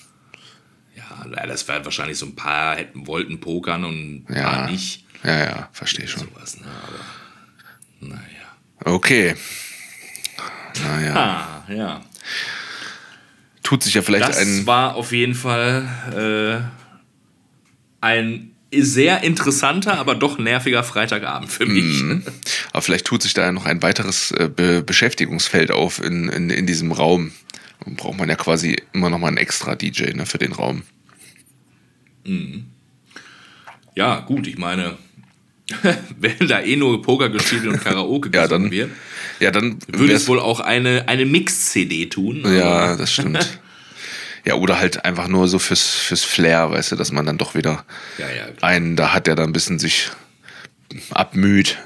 ja, 0.95 1.45
das 1.47 1.67
war 1.67 1.83
wahrscheinlich 1.85 2.17
so 2.17 2.25
ein 2.25 2.35
paar 2.35 2.75
hätten, 2.75 3.05
wollten 3.07 3.39
pokern 3.39 3.83
und 3.85 4.25
ein 4.29 4.35
Ja. 4.35 4.49
paar 4.49 4.69
nicht. 4.71 5.05
Ja, 5.23 5.37
ja, 5.45 5.69
verstehe 5.73 6.07
schon. 6.07 6.23
Sowas, 6.33 6.59
ne? 6.59 6.65
Aber, 6.67 8.07
naja. 8.15 8.23
Okay. 8.83 9.35
Naja. 10.83 11.15
Ah, 11.67 11.71
ja. 11.71 12.01
Tut 13.63 13.83
sich 13.83 13.95
ja 13.95 14.01
vielleicht 14.01 14.29
Das 14.29 14.37
ein. 14.37 14.65
war 14.67 14.95
auf 14.95 15.11
jeden 15.11 15.33
Fall 15.35 16.69
äh, 18.01 18.05
ein 18.05 18.55
sehr 18.73 19.23
interessanter, 19.23 19.97
aber 19.97 20.15
doch 20.15 20.37
nerviger 20.37 20.83
Freitagabend 20.83 21.51
für 21.51 21.65
mich. 21.65 22.01
Mhm. 22.03 22.23
Aber 22.71 22.81
vielleicht 22.81 23.05
tut 23.05 23.21
sich 23.21 23.33
da 23.33 23.43
ja 23.45 23.51
noch 23.51 23.65
ein 23.65 23.81
weiteres 23.81 24.31
äh, 24.31 24.49
Be 24.53 24.83
Beschäftigungsfeld 24.83 25.71
auf 25.71 26.03
in, 26.03 26.29
in, 26.29 26.49
in 26.49 26.65
diesem 26.65 26.91
Raum. 26.91 27.31
Dann 27.85 27.95
braucht 27.95 28.17
man 28.17 28.29
ja 28.29 28.35
quasi 28.35 28.75
immer 28.93 29.09
noch 29.09 29.19
mal 29.19 29.29
einen 29.29 29.37
extra 29.37 29.75
DJ 29.75 30.13
ne, 30.13 30.25
für 30.25 30.37
den 30.37 30.51
Raum. 30.51 30.83
Ja, 33.95 34.19
gut, 34.19 34.47
ich 34.47 34.57
meine, 34.57 34.97
wenn 36.19 36.47
da 36.47 36.61
eh 36.61 36.75
nur 36.75 37.01
Poker 37.01 37.29
gespielt 37.29 37.65
und 37.67 37.81
Karaoke 37.81 38.29
Ja, 38.33 38.47
dann 38.47 38.69
wird, 38.69 38.91
Ja, 39.39 39.51
dann 39.51 39.79
würde 39.87 40.13
es 40.13 40.27
wohl 40.27 40.39
auch 40.39 40.59
eine, 40.59 41.07
eine 41.07 41.25
Mix-CD 41.25 42.07
tun. 42.07 42.43
Ja, 42.45 42.95
das 42.95 43.13
stimmt. 43.13 43.59
ja, 44.47 44.55
oder 44.55 44.79
halt 44.79 45.03
einfach 45.03 45.27
nur 45.27 45.49
so 45.49 45.59
fürs, 45.59 45.83
fürs 45.85 46.23
Flair, 46.23 46.71
weißt 46.71 46.93
du, 46.93 46.95
dass 46.95 47.11
man 47.11 47.25
dann 47.25 47.37
doch 47.37 47.53
wieder 47.53 47.83
Ja, 48.17 48.27
ja, 48.29 48.45
einen 48.61 48.95
da 48.95 49.13
hat, 49.13 49.27
der 49.27 49.35
dann 49.35 49.49
ein 49.49 49.53
bisschen 49.53 49.77
sich 49.77 50.09
abmüht 51.11 51.77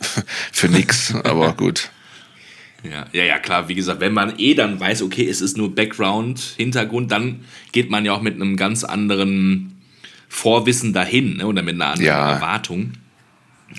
für 0.52 0.68
nix, 0.68 1.14
aber 1.14 1.52
gut. 1.56 1.88
Ja, 2.82 3.06
ja, 3.12 3.24
ja, 3.24 3.38
klar, 3.38 3.68
wie 3.68 3.74
gesagt, 3.74 4.00
wenn 4.00 4.12
man 4.12 4.34
eh 4.38 4.54
dann 4.54 4.78
weiß, 4.78 5.00
okay, 5.02 5.26
es 5.28 5.40
ist 5.40 5.56
nur 5.56 5.74
Background, 5.74 6.40
Hintergrund, 6.58 7.10
dann 7.10 7.44
geht 7.72 7.90
man 7.90 8.04
ja 8.04 8.12
auch 8.12 8.22
mit 8.22 8.34
einem 8.34 8.56
ganz 8.56 8.84
anderen 8.84 9.78
Vorwissen 10.28 10.92
dahin 10.92 11.38
ne, 11.38 11.46
oder 11.46 11.62
mit 11.62 11.74
einer 11.74 11.86
anderen 11.88 12.06
Ja. 12.06 12.32
Erwartung. 12.34 12.92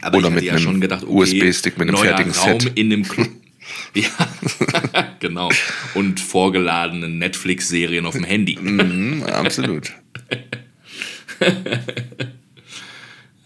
Aber 0.01 0.17
Oder 0.17 0.27
ich 0.29 0.33
mit 0.33 0.37
hatte 0.37 0.45
ja 0.47 0.53
einem 0.53 0.63
schon 0.63 0.81
gedacht, 0.81 1.03
okay, 1.03 1.13
USB-Stick 1.13 1.77
mit 1.77 1.89
einem 1.89 1.97
fertigen 1.97 2.31
Raum 2.31 2.59
Set. 2.59 2.71
in 2.75 2.91
einem 2.93 3.03
Club. 3.07 3.27
ja, 3.93 4.09
genau. 5.19 5.49
Und 5.95 6.19
vorgeladenen 6.19 7.17
Netflix-Serien 7.17 8.05
auf 8.05 8.13
dem 8.15 8.23
Handy. 8.23 8.57
Mhm, 8.59 9.23
absolut. 9.23 9.91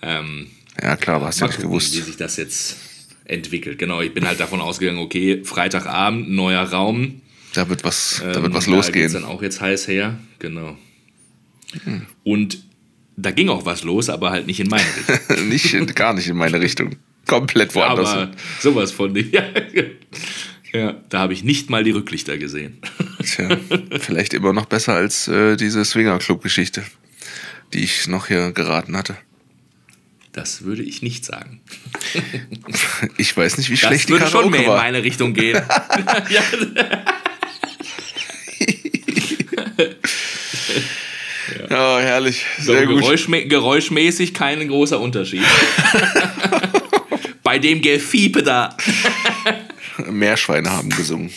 ähm, 0.01 0.47
Ja, 0.81 0.95
klar, 0.97 1.19
du 1.19 1.25
hast 1.25 1.39
ja 1.39 1.47
nicht 1.47 1.61
gewusst. 1.61 1.95
wie 1.95 2.01
sich 2.01 2.17
das 2.17 2.37
jetzt 2.37 2.77
entwickelt. 3.25 3.79
Genau, 3.79 4.01
ich 4.01 4.13
bin 4.13 4.27
halt 4.27 4.39
davon 4.39 4.61
ausgegangen, 4.61 4.99
okay, 4.99 5.43
Freitagabend, 5.43 6.29
neuer 6.29 6.63
Raum. 6.63 7.21
Da 7.53 7.69
wird 7.69 7.83
was, 7.83 8.21
da 8.23 8.35
Ähm, 8.35 8.43
wird 8.43 8.53
was 8.53 8.65
Da 8.65 8.71
losgehen. 8.71 9.11
dann 9.13 9.23
auch 9.23 9.41
jetzt 9.41 9.61
heiß 9.61 9.87
her, 9.87 10.17
genau. 10.39 10.77
Und 12.23 12.59
da 13.17 13.31
ging 13.31 13.49
auch 13.49 13.65
was 13.65 13.83
los, 13.83 14.09
aber 14.09 14.29
halt 14.31 14.45
nicht 14.47 14.59
in 14.59 14.67
meine 14.67 14.83
Richtung. 14.85 15.47
nicht, 15.83 15.95
gar 15.95 16.13
nicht 16.13 16.27
in 16.27 16.35
meine 16.37 16.59
Richtung. 16.59 16.95
Komplett 17.25 17.73
woanders. 17.75 18.09
aber 18.09 18.31
sowas 18.61 18.91
von 18.91 19.11
nicht. 19.13 19.33
Ja, 20.73 20.81
ja 20.81 20.95
da 21.09 21.19
habe 21.19 21.33
ich 21.33 21.43
nicht 21.43 21.69
mal 21.69 21.83
die 21.83 21.91
Rücklichter 21.91 22.37
gesehen. 22.37 22.79
Tja, 23.23 23.47
vielleicht 23.99 24.33
immer 24.33 24.51
noch 24.53 24.65
besser 24.65 24.93
als 24.93 25.27
äh, 25.27 25.55
diese 25.55 25.83
Swinger-Club-Geschichte, 25.85 26.83
die 27.73 27.83
ich 27.83 28.07
noch 28.07 28.27
hier 28.27 28.51
geraten 28.51 28.95
hatte. 28.97 29.15
Das 30.33 30.63
würde 30.63 30.83
ich 30.83 31.01
nicht 31.01 31.23
sagen. 31.25 31.61
Ich 33.17 33.35
weiß 33.35 33.57
nicht, 33.57 33.69
wie 33.69 33.75
Das 33.75 33.87
schlecht 33.87 34.09
die 34.09 34.13
würde 34.13 34.27
schon 34.27 34.49
mehr 34.51 34.61
Karaoke 34.61 34.63
in 34.63 34.69
war. 34.69 34.77
meine 34.77 35.03
Richtung 35.03 35.33
gehen. 35.33 35.55
ja, 36.29 36.43
Ja, 41.69 41.99
herrlich. 41.99 42.45
so 42.59 42.73
Sehr 42.73 42.85
gut. 42.87 42.99
geräuschmä 43.01 43.45
geräuschmäßig 43.45 44.33
kein 44.33 44.67
großer 44.67 44.99
Unterschied. 44.99 45.43
Bei 47.45 47.59
dem 47.59 47.79
Gefiepe 47.79 48.41
da. 48.41 48.75
Meerschweine 50.09 50.69
haben 50.71 50.89
gesungen. 50.89 51.31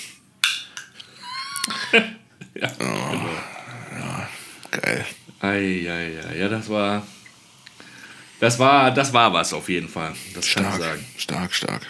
Ja, 2.60 2.72
genau. 2.76 4.26
Geil. 4.72 5.06
Ei, 5.38 5.86
ei, 5.88 6.18
ei. 6.28 6.38
Ja, 6.38 6.48
das 6.48 6.68
war. 6.68 7.06
Das 8.40 8.58
war, 8.58 8.90
das 8.92 9.12
war 9.12 9.32
was 9.32 9.52
auf 9.52 9.68
jeden 9.68 9.88
Fall. 9.88 10.12
Das 10.34 10.52
kann 10.52 10.64
ich 10.64 10.68
Stark, 10.70 10.80
sagen. 10.80 11.04
stark, 11.16 11.54
stark. 11.54 11.86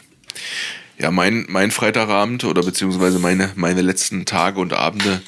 Ja, 0.98 1.10
mein, 1.10 1.46
mein 1.48 1.70
Freitagabend 1.70 2.44
oder 2.44 2.62
beziehungsweise 2.62 3.18
meine, 3.18 3.52
meine 3.54 3.80
letzten 3.80 4.26
Tage 4.26 4.60
und 4.60 4.74
Abende 4.74 5.22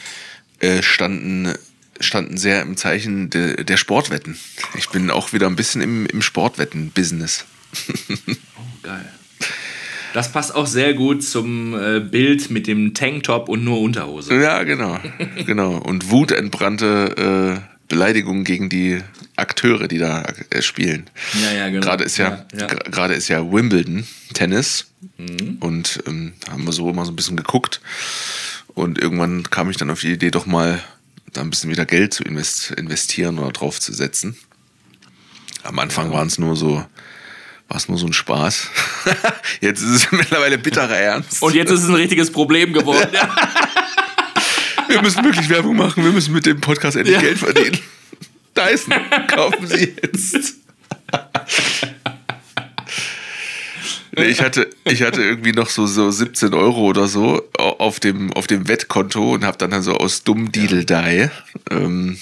äh, 0.59 0.83
standen, 0.83 1.55
standen 2.00 2.37
sehr 2.37 2.61
im 2.61 2.76
Zeichen 2.76 3.31
de, 3.31 3.64
der 3.64 3.79
Sportwetten. 3.79 4.38
Ich 4.76 4.90
bin 4.90 5.11
auch 5.11 5.33
wieder 5.33 5.46
ein 5.46 5.57
bisschen 5.57 5.81
im, 5.81 6.05
im 6.05 6.20
Sportwetten-Business. 6.20 7.46
Geil. 8.83 9.12
Das 10.12 10.33
passt 10.33 10.54
auch 10.54 10.66
sehr 10.66 10.94
gut 10.94 11.22
zum 11.22 11.74
äh, 11.74 12.00
Bild 12.00 12.50
mit 12.50 12.66
dem 12.66 12.94
Tanktop 12.94 13.48
und 13.48 13.64
nur 13.64 13.80
Unterhose. 13.80 14.35
Ja, 14.35 14.64
genau. 14.64 14.98
genau. 15.46 15.76
Und 15.76 16.11
wutentbrannte 16.11 17.62
äh, 17.62 17.70
Beleidigungen 17.88 18.44
gegen 18.44 18.68
die 18.68 19.00
Akteure, 19.37 19.87
die 19.87 19.98
da 19.98 20.24
äh, 20.50 20.62
spielen. 20.62 21.09
Ja, 21.42 21.52
ja, 21.52 21.68
genau. 21.68 21.87
Gerade 21.87 22.04
ist 22.04 22.16
ja, 22.18 22.44
Ja, 22.52 22.61
ja. 22.61 22.66
gerade 22.66 23.14
ist 23.14 23.28
ja 23.28 23.52
Wimbledon 23.52 24.06
Tennis 24.35 24.87
und 25.61 26.02
ähm, 26.06 26.33
haben 26.50 26.64
wir 26.64 26.72
so 26.72 26.88
immer 26.90 27.04
so 27.04 27.12
ein 27.12 27.16
bisschen 27.16 27.37
geguckt 27.37 27.80
und 28.74 28.98
irgendwann 28.98 29.44
kam 29.50 29.70
ich 29.70 29.76
dann 29.76 29.90
auf 29.90 30.00
die 30.00 30.12
Idee, 30.12 30.30
doch 30.30 30.46
mal 30.46 30.80
da 31.33 31.40
ein 31.42 31.50
bisschen 31.50 31.70
wieder 31.70 31.87
Geld 31.87 32.14
zu 32.14 32.22
invest 32.24 32.70
investieren 32.72 33.38
oder 33.38 33.52
drauf 33.52 33.80
zu 33.80 33.92
setzen. 33.92 34.37
Am 35.62 35.78
Anfang 35.78 36.12
waren 36.12 36.26
es 36.26 36.38
nur 36.38 36.56
so, 36.56 36.85
war 37.70 37.76
es 37.76 37.88
nur 37.88 37.98
so 37.98 38.06
ein 38.06 38.12
Spaß. 38.12 38.68
Jetzt 39.61 39.80
ist 39.80 39.90
es 39.90 40.12
mittlerweile 40.12 40.59
bitterer 40.59 40.96
Ernst. 40.96 41.40
Und 41.40 41.54
jetzt 41.54 41.70
ist 41.70 41.85
es 41.85 41.88
ein 41.88 41.94
richtiges 41.94 42.30
Problem 42.33 42.72
geworden. 42.72 43.11
Ja. 43.12 43.33
wir 44.88 45.00
müssen 45.00 45.24
wirklich 45.24 45.48
Werbung 45.48 45.76
machen. 45.76 46.02
Wir 46.02 46.11
müssen 46.11 46.35
mit 46.35 46.46
dem 46.46 46.61
Podcast 46.61 46.96
endlich 46.96 47.14
Ja. 47.14 47.22
Geld 47.22 47.38
verdienen. 47.38 47.78
Dyson, 48.56 48.92
kaufen 49.28 49.68
Sie 49.68 49.94
jetzt. 50.02 50.54
Nee, 54.16 54.24
ich, 54.24 54.40
hatte, 54.40 54.68
ich 54.85 55.02
hatte 55.02 55.22
irgendwie 55.22 55.52
noch 55.52 55.68
so, 55.68 55.87
so 55.87 56.11
17 56.11 56.52
Euro 56.52 56.80
oder 56.80 57.06
so 57.06 57.48
auf 57.56 58.00
dem, 58.00 58.33
auf 58.33 58.48
dem 58.48 58.66
Wettkonto 58.66 59.35
und 59.35 59.44
habe 59.44 59.56
dann, 59.56 59.70
dann 59.70 59.83
so 59.83 59.94
aus 59.94 60.24
dumm 60.24 60.50
Dideldei 60.50 61.30
ähm, 61.70 62.18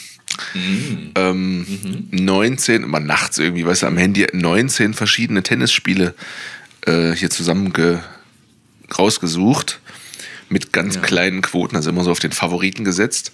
ähm, 1.15 1.67
19, 2.11 2.83
immer 2.85 3.01
nachts 3.01 3.39
irgendwie, 3.39 3.65
weißt 3.67 3.83
du, 3.83 3.87
am 3.87 3.97
Handy 3.97 4.27
19 4.33 4.95
verschiedene 4.95 5.43
Tennisspiele 5.43 6.15
äh, 6.87 7.13
hier 7.13 7.31
zusammen 7.31 7.73
ge, 7.73 7.99
rausgesucht 8.97 9.81
mit 10.49 10.73
ganz 10.73 10.95
Ja. 10.97 11.01
kleinen 11.03 11.43
Quoten, 11.43 11.77
also 11.77 11.91
immer 11.91 12.05
so 12.05 12.11
auf 12.11 12.21
den 12.21 12.33
Favoriten 12.33 12.85
gesetzt. 12.85 13.33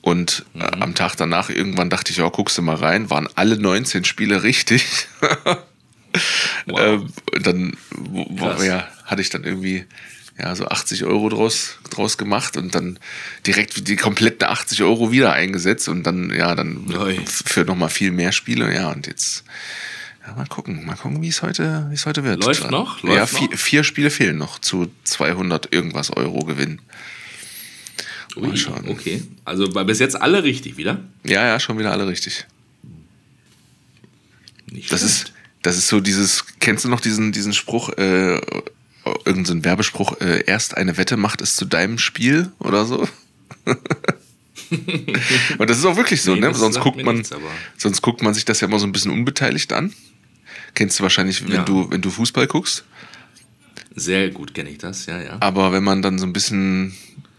Und 0.00 0.44
äh, 0.54 0.60
am 0.62 0.94
Tag 0.94 1.16
danach 1.16 1.48
irgendwann 1.50 1.88
dachte 1.90 2.12
ich, 2.12 2.18
ja, 2.18 2.28
guckst 2.28 2.58
du 2.58 2.62
mal 2.62 2.76
rein, 2.76 3.08
waren 3.10 3.28
alle 3.34 3.58
19 3.58 4.04
Spiele 4.04 4.42
richtig. 4.42 4.84
Wow. 6.66 6.78
ähm, 6.80 7.08
dann 7.42 7.76
wo, 7.90 8.24
wo, 8.30 8.62
ja, 8.62 8.86
hatte 9.04 9.20
ich 9.20 9.30
dann 9.30 9.42
irgendwie 9.42 9.84
ja, 10.38 10.54
so 10.56 10.66
80 10.66 11.04
Euro 11.04 11.28
draus, 11.28 11.78
draus 11.90 12.18
gemacht 12.18 12.56
und 12.56 12.74
dann 12.74 12.98
direkt 13.46 13.86
die 13.88 13.96
kompletten 13.96 14.48
80 14.48 14.82
Euro 14.82 15.12
wieder 15.12 15.32
eingesetzt 15.32 15.88
und 15.88 16.02
dann, 16.04 16.30
ja, 16.30 16.54
dann 16.54 16.92
Ui. 16.92 17.20
für 17.26 17.64
nochmal 17.64 17.88
viel 17.90 18.10
mehr 18.10 18.32
Spiele. 18.32 18.74
Ja, 18.74 18.90
und 18.90 19.06
jetzt, 19.06 19.44
ja, 20.26 20.34
mal 20.34 20.46
gucken, 20.46 20.84
mal 20.84 20.96
gucken, 20.96 21.22
wie 21.22 21.28
es 21.28 21.42
heute, 21.42 21.86
wie 21.90 21.94
es 21.94 22.04
heute 22.06 22.24
wird. 22.24 22.42
Läuft 22.44 22.70
noch? 22.70 23.02
ja, 23.04 23.10
Läuft 23.20 23.36
vier, 23.38 23.48
noch? 23.48 23.58
vier 23.58 23.84
Spiele 23.84 24.10
fehlen 24.10 24.36
noch 24.36 24.58
zu 24.58 24.90
200 25.04 25.72
irgendwas 25.72 26.10
Euro 26.10 26.44
Gewinn. 26.44 26.80
Ui, 28.36 28.48
Mal 28.48 28.56
schauen. 28.56 28.88
okay. 28.88 29.22
Also 29.44 29.72
war 29.76 29.84
bis 29.84 30.00
jetzt 30.00 30.20
alle 30.20 30.42
richtig 30.42 30.76
wieder. 30.76 30.98
Ja, 31.22 31.46
ja, 31.46 31.60
schon 31.60 31.78
wieder 31.78 31.92
alle 31.92 32.08
richtig. 32.08 32.46
Nicht 34.70 34.90
Das 34.90 35.00
schlecht. 35.00 35.14
ist, 35.28 35.32
das 35.62 35.76
ist 35.76 35.86
so 35.88 36.00
dieses, 36.00 36.44
kennst 36.58 36.84
du 36.84 36.88
noch 36.88 37.00
diesen, 37.00 37.30
diesen 37.30 37.52
Spruch, 37.52 37.90
äh, 37.90 38.40
irgendein 39.24 39.44
so 39.46 39.54
ein 39.54 39.64
Werbespruch, 39.64 40.20
äh, 40.20 40.44
erst 40.46 40.76
eine 40.76 40.96
Wette 40.96 41.16
macht 41.16 41.40
es 41.40 41.56
zu 41.56 41.64
deinem 41.64 41.98
Spiel 41.98 42.52
oder 42.58 42.84
so? 42.84 43.06
Und 45.58 45.70
das 45.70 45.78
ist 45.78 45.84
auch 45.84 45.96
wirklich 45.96 46.22
so, 46.22 46.34
Nee, 46.34 46.40
ne? 46.40 46.54
Sonst 46.54 46.80
guckt 46.80 47.02
man, 47.04 47.16
nichts, 47.16 47.30
sonst 47.76 48.02
guckt 48.02 48.22
man 48.22 48.34
sich 48.34 48.44
das 48.44 48.60
ja 48.60 48.68
immer 48.68 48.78
so 48.78 48.86
ein 48.86 48.92
bisschen 48.92 49.10
unbeteiligt 49.12 49.72
an. 49.72 49.92
Kennst 50.74 50.98
du 50.98 51.02
wahrscheinlich, 51.02 51.44
wenn 51.46 51.52
Ja. 51.54 51.62
du, 51.64 51.90
wenn 51.90 52.00
du 52.00 52.10
Fußball 52.10 52.46
guckst. 52.46 52.84
Sehr 53.94 54.30
gut 54.30 54.54
kenne 54.54 54.70
ich 54.70 54.78
das, 54.78 55.06
ja, 55.06 55.20
ja. 55.22 55.36
Aber 55.40 55.72
wenn 55.72 55.84
man 55.84 56.02
dann 56.02 56.18
so 56.18 56.26
ein 56.26 56.32
bisschen, 56.32 56.94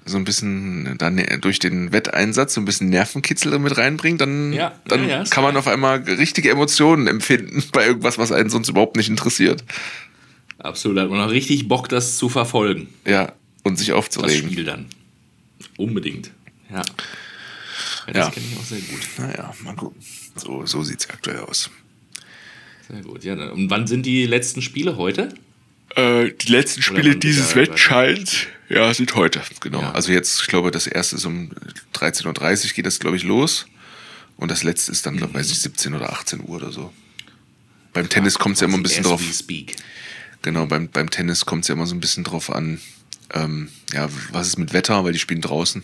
so 0.06 0.18
ein 0.18 0.24
bisschen 0.24 0.98
dann 0.98 1.22
durch 1.42 1.60
den 1.60 1.92
Wetteinsatz 1.92 2.54
so 2.54 2.62
ein 2.62 2.66
bisschen 2.66 2.90
Nervenkitzel 2.90 3.58
mit 3.60 3.78
reinbringt, 3.78 4.22
dann, 4.22 4.54
Ja, 4.54 4.74
dann 4.88 5.08
ja, 5.08 5.24
kann 5.26 5.44
man 5.44 5.58
auf 5.58 5.68
einmal 5.68 5.98
richtige 5.98 6.50
Emotionen 6.52 7.08
empfinden 7.08 7.64
bei 7.74 7.88
irgendwas, 7.88 8.18
was 8.18 8.32
einen 8.32 8.50
sonst 8.50 8.70
überhaupt 8.70 8.96
nicht 8.96 9.10
interessiert. 9.10 9.64
Absolut. 10.60 10.98
Hat 11.00 11.10
man 11.10 11.20
auch 11.22 11.32
richtig 11.32 11.68
Bock, 11.68 11.90
das 11.90 12.18
zu 12.18 12.30
verfolgen. 12.30 12.88
Ja, 13.06 13.34
und 13.64 13.78
sich 13.78 13.88
Das 13.88 13.98
aufzuregen. 13.98 14.52
Spiel 14.52 14.64
dann. 14.66 14.86
Unbedingt. 15.78 16.32
Ja. 16.70 16.78
ja 16.78 16.84
das 18.08 18.16
Ja. 18.16 18.30
kenne 18.32 18.46
ich 18.52 18.58
auch 18.58 18.64
sehr 18.64 18.80
gut. 18.80 19.02
Naja, 19.18 19.54
mal 19.64 19.76
gucken. 19.76 20.02
So, 20.36 20.66
so 20.66 20.84
sieht 20.84 21.00
es 21.02 21.10
aktuell 21.10 21.40
aus. 21.40 21.70
Sehr 22.90 23.02
gut. 23.02 23.24
Ja, 23.24 23.36
dann- 23.36 23.52
und 23.52 23.70
wann 23.70 23.88
sind 23.88 24.06
die 24.06 24.26
letzten 24.26 24.62
Spiele 24.62 24.98
heute? 24.98 25.34
Äh, 25.96 26.32
die 26.32 26.52
letzten 26.52 26.82
Spiele 26.82 27.16
dieses 27.16 27.56
Wettscheins, 27.56 28.48
ja, 28.70 28.94
sind 28.94 29.16
heute, 29.16 29.42
genau. 29.62 29.82
Ja. 29.82 29.92
Also 29.94 30.12
jetzt, 30.12 30.42
ich 30.42 30.48
glaube, 30.48 30.72
das 30.72 30.88
erste 30.88 31.16
ist 31.16 31.26
um 31.26 31.52
13.30 31.94 32.70
Uhr 32.70 32.74
geht 32.76 32.86
das, 32.86 33.00
glaube 33.00 33.16
ich, 33.18 33.24
los. 33.24 33.66
Und 34.38 34.52
das 34.52 34.64
letzte 34.64 34.92
ist 34.92 35.06
dann, 35.06 35.16
glaube 35.18 35.34
Mhm. 35.34 35.38
weiß 35.40 35.52
ich, 35.52 35.60
17 35.62 35.94
oder 35.94 36.12
18 36.12 36.42
Uhr 36.42 36.50
oder 36.50 36.72
so. 36.72 36.92
Beim 37.94 38.10
Tennis 38.10 38.38
kommt 38.38 38.56
es 38.56 38.62
ja 38.62 38.68
immer 38.68 38.78
ein 38.78 38.84
bisschen 38.84 39.04
drauf. 39.06 39.22
speak. 39.34 39.78
Genau, 40.46 40.68
beim, 40.68 40.90
beim 40.90 41.10
Tennis 41.10 41.48
kommt 41.48 41.64
es 41.64 41.70
ja 41.70 41.74
immer 41.74 41.88
so 41.88 41.96
ein 41.96 42.00
bisschen 42.00 42.24
drauf 42.24 42.54
an, 42.54 42.80
ähm, 43.34 43.70
ja, 43.92 44.08
was 44.32 44.46
ist 44.46 44.60
mit 44.60 44.74
Wetter, 44.74 45.04
weil 45.04 45.12
die 45.12 45.18
spielen 45.18 45.42
draußen. 45.42 45.84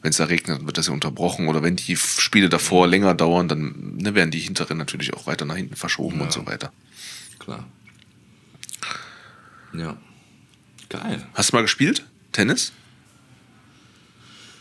Wenn 0.00 0.10
es 0.10 0.18
da 0.18 0.26
regnet, 0.26 0.64
wird 0.64 0.78
das 0.78 0.86
ja 0.86 0.92
unterbrochen. 0.92 1.48
Oder 1.48 1.64
wenn 1.64 1.74
die 1.74 1.96
Spiele 1.96 2.48
davor 2.48 2.86
länger 2.86 3.14
dauern, 3.14 3.48
dann 3.48 3.96
ne, 3.96 4.14
werden 4.14 4.30
die 4.30 4.38
hinteren 4.38 4.78
natürlich 4.78 5.12
auch 5.12 5.26
weiter 5.26 5.44
nach 5.44 5.56
hinten 5.56 5.74
verschoben 5.74 6.20
und 6.20 6.32
so 6.32 6.46
weiter. 6.46 6.72
Klar. 7.40 7.66
Ja. 9.72 9.96
Geil. 10.88 11.26
Hast 11.34 11.50
du 11.50 11.56
mal 11.56 11.62
gespielt? 11.62 12.06
Tennis? 12.30 12.70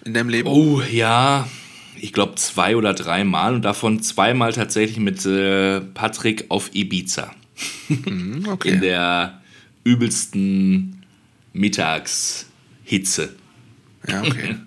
In 0.05 0.15
deinem 0.15 0.29
Leben? 0.29 0.49
Oh 0.49 0.81
ja, 0.81 1.47
ich 1.97 2.13
glaube 2.13 2.33
zwei 2.33 2.75
oder 2.75 2.95
dreimal 2.95 3.53
und 3.53 3.61
davon 3.61 4.01
zweimal 4.01 4.53
tatsächlich 4.53 4.97
mit 4.97 5.23
äh, 5.23 5.81
Patrick 5.81 6.45
auf 6.49 6.73
Ibiza. 6.73 7.35
Hm, 7.87 8.47
okay. 8.49 8.69
In 8.69 8.81
der 8.81 9.41
übelsten 9.83 11.03
Mittagshitze. 11.53 13.35
ja, 14.07 14.21
okay. 14.21 14.55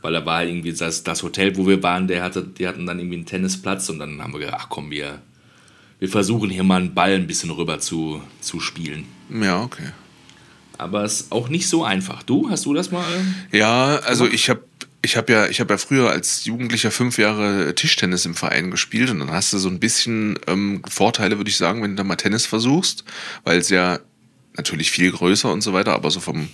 Weil 0.00 0.12
da 0.12 0.24
war 0.24 0.44
irgendwie 0.44 0.72
das, 0.72 1.02
das 1.02 1.24
Hotel, 1.24 1.56
wo 1.56 1.66
wir 1.66 1.82
waren, 1.82 2.06
der 2.06 2.22
hatte, 2.22 2.44
die 2.44 2.68
hatten 2.68 2.86
dann 2.86 3.00
irgendwie 3.00 3.16
einen 3.16 3.26
Tennisplatz 3.26 3.88
und 3.88 3.98
dann 3.98 4.22
haben 4.22 4.32
wir 4.32 4.40
gedacht, 4.40 4.58
ach 4.60 4.68
komm, 4.68 4.90
wir 4.90 5.20
wir 5.98 6.08
versuchen 6.08 6.50
hier 6.50 6.64
mal 6.64 6.80
einen 6.80 6.94
Ball 6.94 7.14
ein 7.14 7.26
bisschen 7.26 7.50
rüber 7.50 7.80
zu, 7.80 8.22
zu 8.40 8.60
spielen. 8.60 9.06
Ja, 9.30 9.62
okay. 9.62 9.90
Aber 10.76 11.02
es 11.02 11.22
ist 11.22 11.32
auch 11.32 11.48
nicht 11.48 11.68
so 11.68 11.82
einfach. 11.84 12.22
Du, 12.22 12.48
hast 12.50 12.66
du 12.66 12.74
das 12.74 12.92
mal? 12.92 13.04
Ja, 13.50 13.96
also 13.96 14.26
ich 14.28 14.48
habe 14.48 14.62
ich 15.02 15.16
habe 15.16 15.32
ja, 15.32 15.46
ich 15.46 15.60
habe 15.60 15.74
ja 15.74 15.78
früher 15.78 16.10
als 16.10 16.44
Jugendlicher 16.44 16.90
fünf 16.90 17.18
Jahre 17.18 17.74
Tischtennis 17.74 18.26
im 18.26 18.34
Verein 18.34 18.70
gespielt 18.70 19.10
und 19.10 19.20
dann 19.20 19.30
hast 19.30 19.52
du 19.52 19.58
so 19.58 19.68
ein 19.68 19.78
bisschen 19.78 20.38
ähm, 20.46 20.82
Vorteile, 20.88 21.38
würde 21.38 21.50
ich 21.50 21.56
sagen, 21.56 21.82
wenn 21.82 21.92
du 21.92 21.96
da 21.96 22.04
mal 22.04 22.16
Tennis 22.16 22.46
versuchst, 22.46 23.04
weil 23.44 23.58
es 23.58 23.68
ja 23.68 24.00
natürlich 24.56 24.90
viel 24.90 25.12
größer 25.12 25.52
und 25.52 25.60
so 25.60 25.72
weiter, 25.72 25.94
aber 25.94 26.10
so 26.10 26.18
vom, 26.18 26.48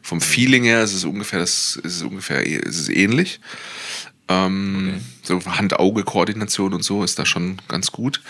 vom 0.00 0.20
Feeling 0.20 0.64
her 0.64 0.82
ist 0.82 0.94
es 0.94 1.04
ungefähr, 1.04 1.40
das 1.40 1.76
ist 1.76 1.96
es 1.96 2.02
ungefähr, 2.02 2.46
ist 2.46 2.78
es 2.78 2.88
ähnlich. 2.88 3.40
Ähm, 4.28 4.90
okay. 4.90 5.00
So 5.22 5.44
Hand-Auge-Koordination 5.44 6.74
und 6.74 6.84
so 6.84 7.02
ist 7.02 7.18
da 7.18 7.26
schon 7.26 7.60
ganz 7.66 7.90
gut. 7.90 8.22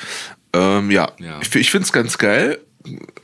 Ähm, 0.55 0.91
ja. 0.91 1.13
ja, 1.19 1.41
ich, 1.43 1.55
ich 1.55 1.71
finde 1.71 1.85
es 1.85 1.93
ganz 1.93 2.17
geil. 2.17 2.59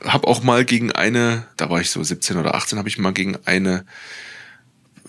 Hab 0.03 0.27
auch 0.27 0.43
mal 0.43 0.63
gegen 0.63 0.91
eine, 0.91 1.47
da 1.57 1.69
war 1.71 1.81
ich 1.81 1.89
so 1.89 2.03
17 2.03 2.37
oder 2.37 2.53
18, 2.53 2.77
habe 2.77 2.89
ich 2.89 2.99
mal 2.99 3.13
gegen 3.13 3.37
eine 3.45 3.85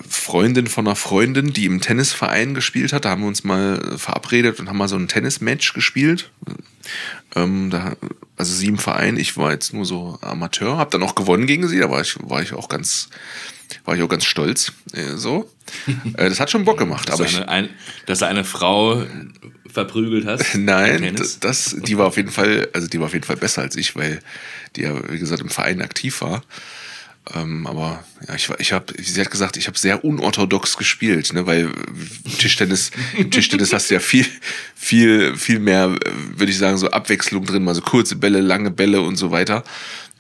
Freundin 0.08 0.66
von 0.66 0.86
einer 0.86 0.96
Freundin, 0.96 1.52
die 1.52 1.64
im 1.64 1.80
Tennisverein 1.80 2.54
gespielt 2.54 2.92
hat. 2.92 3.04
Da 3.04 3.10
haben 3.10 3.22
wir 3.22 3.28
uns 3.28 3.44
mal 3.44 3.96
verabredet 3.96 4.60
und 4.60 4.68
haben 4.68 4.76
mal 4.76 4.88
so 4.88 4.96
ein 4.96 5.08
Tennismatch 5.08 5.72
gespielt. 5.72 6.30
Ähm, 7.34 7.70
da, 7.70 7.96
also 8.36 8.52
sie 8.54 8.66
im 8.66 8.78
Verein, 8.78 9.16
ich 9.16 9.36
war 9.36 9.52
jetzt 9.52 9.72
nur 9.72 9.86
so 9.86 10.18
Amateur, 10.20 10.76
habe 10.76 10.90
dann 10.90 11.02
auch 11.02 11.14
gewonnen 11.14 11.46
gegen 11.46 11.66
sie. 11.68 11.78
Da 11.78 11.90
war 11.90 12.02
ich, 12.02 12.16
war 12.20 12.42
ich 12.42 12.52
auch 12.52 12.68
ganz, 12.68 13.08
war 13.84 13.96
ich 13.96 14.02
auch 14.02 14.08
ganz 14.08 14.26
stolz. 14.26 14.72
Äh, 14.92 15.16
so, 15.16 15.50
äh, 16.16 16.28
das 16.28 16.40
hat 16.40 16.50
schon 16.50 16.64
Bock 16.64 16.78
gemacht. 16.78 17.08
dass, 17.08 17.20
aber 17.20 17.28
eine, 17.28 17.48
ein, 17.48 17.68
dass 18.04 18.18
du 18.18 18.26
eine 18.26 18.44
Frau 18.44 19.04
verprügelt 19.72 20.26
hast. 20.26 20.54
Nein, 20.54 21.16
das, 21.16 21.40
das, 21.40 21.76
die 21.78 21.96
war 21.96 22.06
auf 22.06 22.16
jeden 22.16 22.30
Fall, 22.30 22.68
also 22.74 22.86
die 22.86 22.98
war 22.98 23.06
auf 23.06 23.14
jeden 23.14 23.26
Fall 23.26 23.36
besser 23.36 23.62
als 23.62 23.76
ich, 23.76 23.96
weil 23.96 24.20
die 24.76 24.82
ja 24.82 25.10
wie 25.10 25.18
gesagt 25.18 25.40
im 25.40 25.48
Verein 25.48 25.80
aktiv 25.80 26.20
war. 26.20 26.42
Ähm, 27.34 27.66
aber 27.66 28.04
ja, 28.28 28.34
ich, 28.34 28.48
ich 28.58 28.72
habe, 28.72 28.92
sie 28.96 29.20
hat 29.20 29.30
gesagt, 29.30 29.56
ich 29.56 29.66
habe 29.66 29.78
sehr 29.78 30.04
unorthodox 30.04 30.76
gespielt, 30.76 31.32
ne, 31.32 31.46
weil 31.46 31.72
Tischtennis, 32.38 32.92
im 33.16 33.30
Tischtennis 33.30 33.72
hast 33.72 33.90
du 33.90 33.94
ja 33.94 34.00
viel, 34.00 34.26
viel, 34.76 35.36
viel 35.36 35.58
mehr, 35.58 35.96
würde 36.36 36.52
ich 36.52 36.58
sagen, 36.58 36.78
so 36.78 36.88
Abwechslung 36.90 37.44
drin, 37.44 37.64
mal 37.64 37.74
so 37.74 37.80
kurze 37.80 38.16
Bälle, 38.16 38.40
lange 38.40 38.70
Bälle 38.70 39.00
und 39.00 39.16
so 39.16 39.32
weiter. 39.32 39.64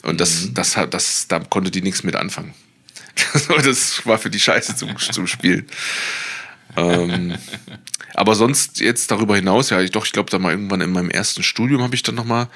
Und 0.02 0.20
das, 0.20 0.46
mhm. 0.46 0.54
das, 0.54 0.72
das, 0.72 0.90
das, 0.90 1.28
da 1.28 1.38
konnte 1.40 1.70
die 1.70 1.82
nichts 1.82 2.02
mit 2.02 2.16
anfangen. 2.16 2.54
das 3.64 4.04
war 4.04 4.18
für 4.18 4.30
die 4.30 4.40
Scheiße 4.40 4.76
zum, 4.76 4.96
zum 4.98 5.26
Spielen. 5.26 5.66
ähm, 6.76 7.36
aber 8.14 8.34
sonst 8.34 8.80
jetzt 8.80 9.10
darüber 9.10 9.36
hinaus, 9.36 9.70
ja, 9.70 9.80
ich 9.80 9.92
doch, 9.92 10.06
ich 10.06 10.12
glaube, 10.12 10.30
da 10.30 10.38
mal 10.38 10.52
irgendwann 10.52 10.80
in 10.80 10.90
meinem 10.90 11.10
ersten 11.10 11.42
Studium 11.42 11.82
habe 11.82 11.94
ich 11.94 12.02
dann 12.02 12.14
nochmal 12.14 12.48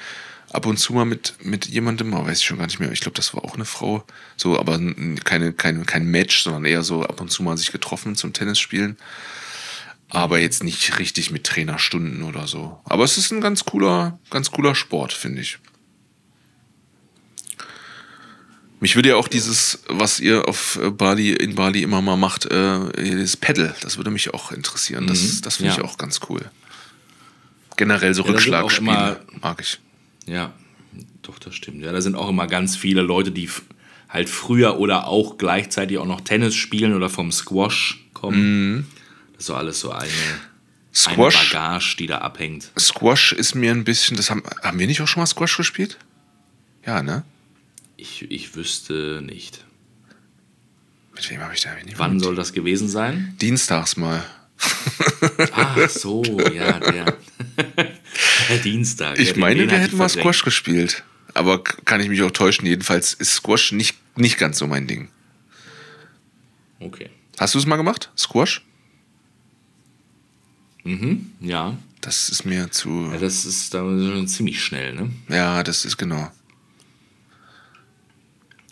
ab 0.51 0.65
und 0.65 0.77
zu 0.77 0.93
mal 0.93 1.05
mit, 1.05 1.35
mit 1.43 1.65
jemandem, 1.67 2.13
aber 2.13 2.27
weiß 2.27 2.39
ich 2.39 2.45
schon 2.45 2.57
gar 2.57 2.65
nicht 2.65 2.79
mehr. 2.79 2.91
Ich 2.91 2.99
glaube, 2.99 3.15
das 3.15 3.33
war 3.33 3.43
auch 3.45 3.55
eine 3.55 3.65
Frau. 3.65 4.03
So, 4.35 4.59
aber 4.59 4.79
keine, 5.23 5.53
keine, 5.53 5.85
kein 5.85 6.05
Match, 6.05 6.43
sondern 6.43 6.65
eher 6.65 6.83
so 6.83 7.03
ab 7.03 7.21
und 7.21 7.31
zu 7.31 7.43
mal 7.43 7.57
sich 7.57 7.71
getroffen 7.71 8.15
zum 8.15 8.33
Tennisspielen. 8.33 8.97
Aber 10.09 10.39
jetzt 10.39 10.63
nicht 10.63 10.99
richtig 10.99 11.31
mit 11.31 11.45
Trainerstunden 11.45 12.23
oder 12.23 12.47
so. 12.47 12.79
Aber 12.83 13.05
es 13.05 13.17
ist 13.17 13.31
ein 13.31 13.39
ganz 13.39 13.63
cooler, 13.63 14.19
ganz 14.29 14.51
cooler 14.51 14.75
Sport, 14.75 15.13
finde 15.13 15.41
ich. 15.41 15.57
Mich 18.81 18.95
würde 18.95 19.09
ja 19.09 19.15
auch 19.15 19.27
dieses, 19.27 19.83
was 19.87 20.19
ihr 20.19 20.49
auf 20.49 20.79
Bali, 20.97 21.31
in 21.31 21.55
Bali 21.55 21.83
immer 21.83 22.01
mal 22.01 22.17
macht, 22.17 22.45
äh, 22.47 23.15
das 23.15 23.37
Pedal, 23.37 23.75
das 23.81 23.97
würde 23.97 24.09
mich 24.09 24.33
auch 24.33 24.51
interessieren. 24.51 25.07
Das, 25.07 25.21
mhm. 25.21 25.41
das 25.43 25.57
finde 25.57 25.71
ja. 25.71 25.77
ich 25.77 25.83
auch 25.83 25.97
ganz 25.97 26.19
cool. 26.27 26.41
Generell 27.77 28.13
so 28.13 28.23
ja, 28.23 28.31
Rückschlagspiele 28.31 29.21
mag 29.39 29.61
ich. 29.61 29.79
Ja, 30.27 30.53
doch, 31.21 31.39
das 31.39 31.55
stimmt. 31.55 31.81
Ja, 31.83 31.91
da 31.91 32.01
sind 32.01 32.15
auch 32.15 32.29
immer 32.29 32.47
ganz 32.47 32.75
viele 32.75 33.01
Leute, 33.01 33.31
die 33.31 33.49
halt 34.09 34.29
früher 34.29 34.79
oder 34.79 35.07
auch 35.07 35.37
gleichzeitig 35.37 35.97
auch 35.97 36.05
noch 36.05 36.21
Tennis 36.21 36.55
spielen 36.55 36.93
oder 36.93 37.09
vom 37.09 37.31
Squash 37.31 38.05
kommen. 38.13 38.73
Mhm. 38.73 38.85
Das 39.33 39.41
ist 39.41 39.45
so 39.47 39.55
alles 39.55 39.79
so 39.79 39.91
eine, 39.91 40.11
Squash, 40.93 41.53
eine 41.53 41.69
Bagage, 41.69 41.95
die 41.97 42.07
da 42.07 42.19
abhängt. 42.19 42.71
Squash 42.77 43.33
ist 43.33 43.55
mir 43.55 43.71
ein 43.71 43.83
bisschen, 43.83 44.17
das 44.17 44.29
haben, 44.29 44.43
haben 44.61 44.79
wir 44.79 44.87
nicht 44.87 45.01
auch 45.01 45.07
schon 45.07 45.21
mal 45.21 45.27
Squash 45.27 45.57
gespielt? 45.57 45.97
Ja, 46.85 47.01
ne? 47.01 47.23
Ich, 47.97 48.29
ich 48.29 48.55
wüsste 48.55 49.21
nicht. 49.23 49.63
Mit 51.13 51.29
wem 51.29 51.41
habe 51.41 51.53
ich 51.53 51.61
da 51.61 51.73
nicht 51.75 51.99
Wann 51.99 52.19
soll 52.19 52.35
das 52.35 52.51
gewesen 52.53 52.89
sein? 52.89 53.35
Dienstags 53.39 53.95
mal. 53.95 54.23
Ach 55.53 55.89
so, 55.89 56.23
ja, 56.53 56.79
der. 56.79 57.17
Dienstag. 58.57 59.19
Ich 59.19 59.31
ja, 59.31 59.37
meine, 59.37 59.69
wir 59.69 59.77
hätten 59.77 59.97
mal 59.97 60.09
Squash 60.09 60.43
gespielt. 60.43 61.03
Aber 61.33 61.63
kann 61.63 62.01
ich 62.01 62.09
mich 62.09 62.21
auch 62.23 62.31
täuschen. 62.31 62.65
Jedenfalls 62.65 63.13
ist 63.13 63.35
Squash 63.35 63.71
nicht, 63.71 63.97
nicht 64.15 64.37
ganz 64.37 64.57
so 64.57 64.67
mein 64.67 64.87
Ding. 64.87 65.09
Okay. 66.79 67.09
Hast 67.39 67.55
du 67.55 67.59
es 67.59 67.65
mal 67.65 67.77
gemacht? 67.77 68.11
Squash? 68.17 68.61
Mhm, 70.83 71.31
ja. 71.39 71.77
Das 72.01 72.29
ist 72.29 72.45
mir 72.45 72.71
zu. 72.71 73.09
Ja, 73.11 73.17
das 73.17 73.45
ist 73.45 73.73
dann 73.73 74.27
ziemlich 74.27 74.63
schnell, 74.63 74.93
ne? 74.93 75.11
Ja, 75.29 75.63
das 75.63 75.85
ist 75.85 75.97
genau. 75.97 76.31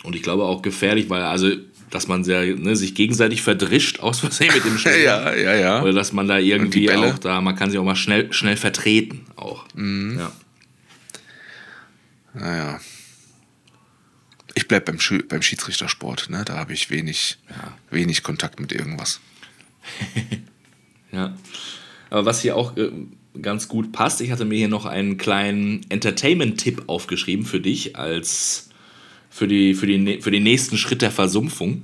Und 0.03 0.15
ich 0.15 0.23
glaube 0.23 0.43
auch 0.43 0.61
gefährlich, 0.61 1.09
weil 1.09 1.21
also 1.21 1.51
dass 1.89 2.07
man 2.07 2.23
sehr, 2.23 2.45
ne, 2.55 2.75
sich 2.75 2.95
gegenseitig 2.95 3.41
verdrischt 3.41 3.99
aus 3.99 4.19
Versehen 4.19 4.53
mit 4.53 4.65
dem 4.65 4.77
Schläger. 4.79 5.35
ja, 5.35 5.35
ja, 5.35 5.55
ja. 5.55 5.81
Oder 5.81 5.93
dass 5.93 6.13
man 6.13 6.27
da 6.27 6.37
irgendwie 6.37 6.91
auch 6.91 7.19
da, 7.19 7.41
man 7.41 7.55
kann 7.55 7.69
sich 7.69 7.79
auch 7.79 7.83
mal 7.83 7.95
schnell, 7.95 8.31
schnell 8.33 8.57
vertreten 8.57 9.25
auch. 9.35 9.65
Mhm. 9.73 10.19
Ja. 10.19 10.31
Naja. 12.33 12.79
Ich 14.55 14.67
bleib 14.67 14.85
beim, 14.85 14.97
beim 15.27 15.41
Schiedsrichtersport, 15.41 16.29
ne? 16.29 16.43
Da 16.45 16.57
habe 16.57 16.73
ich 16.73 16.89
wenig, 16.89 17.37
ja. 17.49 17.77
wenig 17.91 18.23
Kontakt 18.23 18.59
mit 18.59 18.71
irgendwas. 18.71 19.19
ja. 21.11 21.35
Aber 22.09 22.25
was 22.25 22.41
hier 22.41 22.55
auch 22.55 22.75
äh, 22.75 22.91
ganz 23.41 23.67
gut 23.67 23.91
passt, 23.91 24.21
ich 24.21 24.31
hatte 24.31 24.45
mir 24.45 24.57
hier 24.57 24.67
noch 24.67 24.85
einen 24.85 25.17
kleinen 25.17 25.85
Entertainment-Tipp 25.89 26.83
aufgeschrieben 26.87 27.45
für 27.45 27.59
dich 27.59 27.95
als 27.95 28.68
für, 29.39 29.47
die, 29.47 29.73
für, 29.73 29.87
die, 29.87 30.21
für 30.21 30.31
den 30.31 30.43
nächsten 30.43 30.77
Schritt 30.77 31.01
der 31.01 31.11
Versumpfung. 31.11 31.83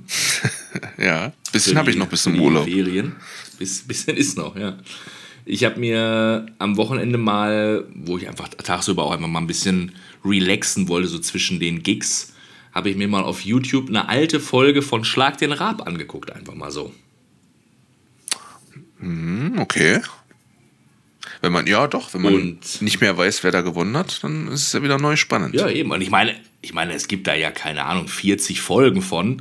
ja, 0.98 1.32
bisschen 1.52 1.78
habe 1.78 1.88
ich 1.88 1.96
noch 1.96 2.06
bis 2.06 2.24
zum 2.24 2.38
Urlaub. 2.38 2.66
Ferien. 2.66 3.16
Bis, 3.58 3.82
bisschen 3.88 4.14
ist 4.14 4.36
noch, 4.36 4.56
ja. 4.56 4.76
Ich 5.46 5.64
habe 5.64 5.80
mir 5.80 6.46
am 6.58 6.76
Wochenende 6.76 7.16
mal, 7.16 7.86
wo 7.94 8.18
ich 8.18 8.28
einfach 8.28 8.48
tagsüber 8.48 9.04
auch 9.04 9.12
einfach 9.12 9.28
mal 9.28 9.38
ein 9.38 9.46
bisschen 9.46 9.92
relaxen 10.22 10.88
wollte, 10.88 11.08
so 11.08 11.18
zwischen 11.18 11.58
den 11.58 11.82
Gigs, 11.82 12.34
habe 12.72 12.90
ich 12.90 12.96
mir 12.96 13.08
mal 13.08 13.22
auf 13.22 13.40
YouTube 13.40 13.88
eine 13.88 14.10
alte 14.10 14.38
Folge 14.38 14.82
von 14.82 15.04
Schlag 15.04 15.38
den 15.38 15.52
Rab 15.52 15.86
angeguckt, 15.86 16.30
einfach 16.32 16.54
mal 16.54 16.70
so. 16.70 16.92
Mhm, 18.98 19.58
okay. 19.60 20.02
Wenn 21.40 21.52
man, 21.52 21.66
ja 21.66 21.86
doch, 21.86 22.12
wenn 22.12 22.20
man 22.20 22.34
und, 22.34 22.82
nicht 22.82 23.00
mehr 23.00 23.16
weiß, 23.16 23.44
wer 23.44 23.50
da 23.50 23.62
gewonnen 23.62 23.96
hat, 23.96 24.22
dann 24.24 24.48
ist 24.48 24.66
es 24.66 24.72
ja 24.74 24.82
wieder 24.82 24.98
neu 24.98 25.16
spannend. 25.16 25.54
Ja, 25.54 25.70
eben. 25.70 25.90
Und 25.90 26.02
ich 26.02 26.10
meine, 26.10 26.34
ich 26.66 26.74
meine, 26.74 26.94
es 26.94 27.06
gibt 27.06 27.28
da 27.28 27.34
ja, 27.34 27.52
keine 27.52 27.84
Ahnung, 27.84 28.08
40 28.08 28.60
Folgen 28.60 29.00
von. 29.00 29.40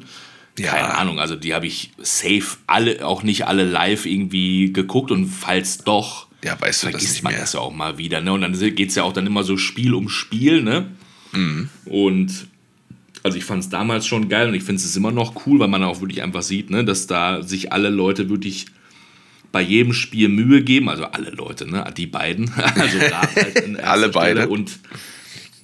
Ja. 0.59 0.71
Keine 0.71 0.93
Ahnung, 0.95 1.19
also 1.19 1.35
die 1.35 1.55
habe 1.55 1.65
ich 1.65 1.91
safe 1.97 2.57
alle, 2.67 3.05
auch 3.05 3.23
nicht 3.23 3.47
alle 3.47 3.65
live 3.65 4.05
irgendwie 4.05 4.71
geguckt 4.71 5.09
und 5.09 5.25
falls 5.25 5.79
doch, 5.79 6.27
ja, 6.43 6.55
weißt 6.61 6.83
du, 6.83 6.87
vergisst 6.91 7.17
das 7.17 7.23
man 7.23 7.33
mehr. 7.33 7.41
das 7.41 7.53
ja 7.53 7.61
auch 7.61 7.73
mal 7.73 7.97
wieder. 7.97 8.21
Ne? 8.21 8.31
Und 8.31 8.41
dann 8.41 8.53
geht 8.53 8.89
es 8.89 8.95
ja 8.95 9.01
auch 9.01 9.11
dann 9.11 9.25
immer 9.25 9.43
so 9.43 9.57
Spiel 9.57 9.95
um 9.95 10.07
Spiel, 10.07 10.61
ne? 10.61 10.91
Mhm. 11.31 11.69
Und 11.85 12.47
also 13.23 13.39
ich 13.39 13.43
fand 13.43 13.63
es 13.63 13.69
damals 13.69 14.05
schon 14.05 14.29
geil 14.29 14.47
und 14.47 14.53
ich 14.53 14.63
finde 14.63 14.79
es 14.81 14.95
immer 14.95 15.11
noch 15.11 15.47
cool, 15.47 15.59
weil 15.59 15.67
man 15.67 15.83
auch 15.83 15.99
wirklich 15.99 16.21
einfach 16.21 16.43
sieht, 16.43 16.69
ne, 16.69 16.85
dass 16.85 17.07
da 17.07 17.41
sich 17.41 17.73
alle 17.73 17.89
Leute 17.89 18.29
wirklich 18.29 18.67
bei 19.51 19.61
jedem 19.61 19.93
Spiel 19.93 20.29
Mühe 20.29 20.61
geben, 20.61 20.89
also 20.89 21.05
alle 21.05 21.31
Leute, 21.31 21.67
ne, 21.67 21.91
die 21.97 22.05
beiden, 22.05 22.53
also 22.53 22.99
halt 22.99 23.79
alle 23.83 24.09
beide 24.09 24.47
und 24.47 24.77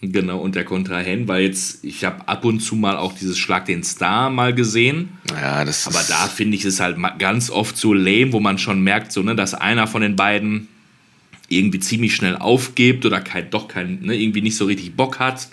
genau 0.01 0.39
und 0.39 0.55
der 0.55 0.65
Kontrahent, 0.65 1.27
weil 1.27 1.43
jetzt 1.43 1.83
ich 1.83 2.03
habe 2.03 2.27
ab 2.27 2.43
und 2.43 2.59
zu 2.59 2.75
mal 2.75 2.97
auch 2.97 3.13
dieses 3.13 3.37
Schlag 3.37 3.65
den 3.65 3.83
Star 3.83 4.29
mal 4.29 4.53
gesehen, 4.53 5.09
ja, 5.29 5.63
das 5.63 5.87
aber 5.87 6.03
da 6.07 6.27
finde 6.27 6.57
ich 6.57 6.65
es 6.65 6.79
halt 6.79 6.97
ganz 7.19 7.49
oft 7.49 7.77
so 7.77 7.93
lame, 7.93 8.33
wo 8.33 8.39
man 8.39 8.57
schon 8.57 8.81
merkt, 8.81 9.11
so 9.11 9.21
ne, 9.21 9.35
dass 9.35 9.53
einer 9.53 9.87
von 9.87 10.01
den 10.01 10.15
beiden 10.15 10.67
irgendwie 11.49 11.79
ziemlich 11.79 12.15
schnell 12.15 12.37
aufgibt 12.37 13.05
oder 13.05 13.21
kein, 13.21 13.49
doch 13.49 13.67
kein, 13.67 13.99
ne, 14.01 14.15
irgendwie 14.15 14.41
nicht 14.41 14.55
so 14.55 14.65
richtig 14.65 14.95
Bock 14.95 15.19
hat, 15.19 15.49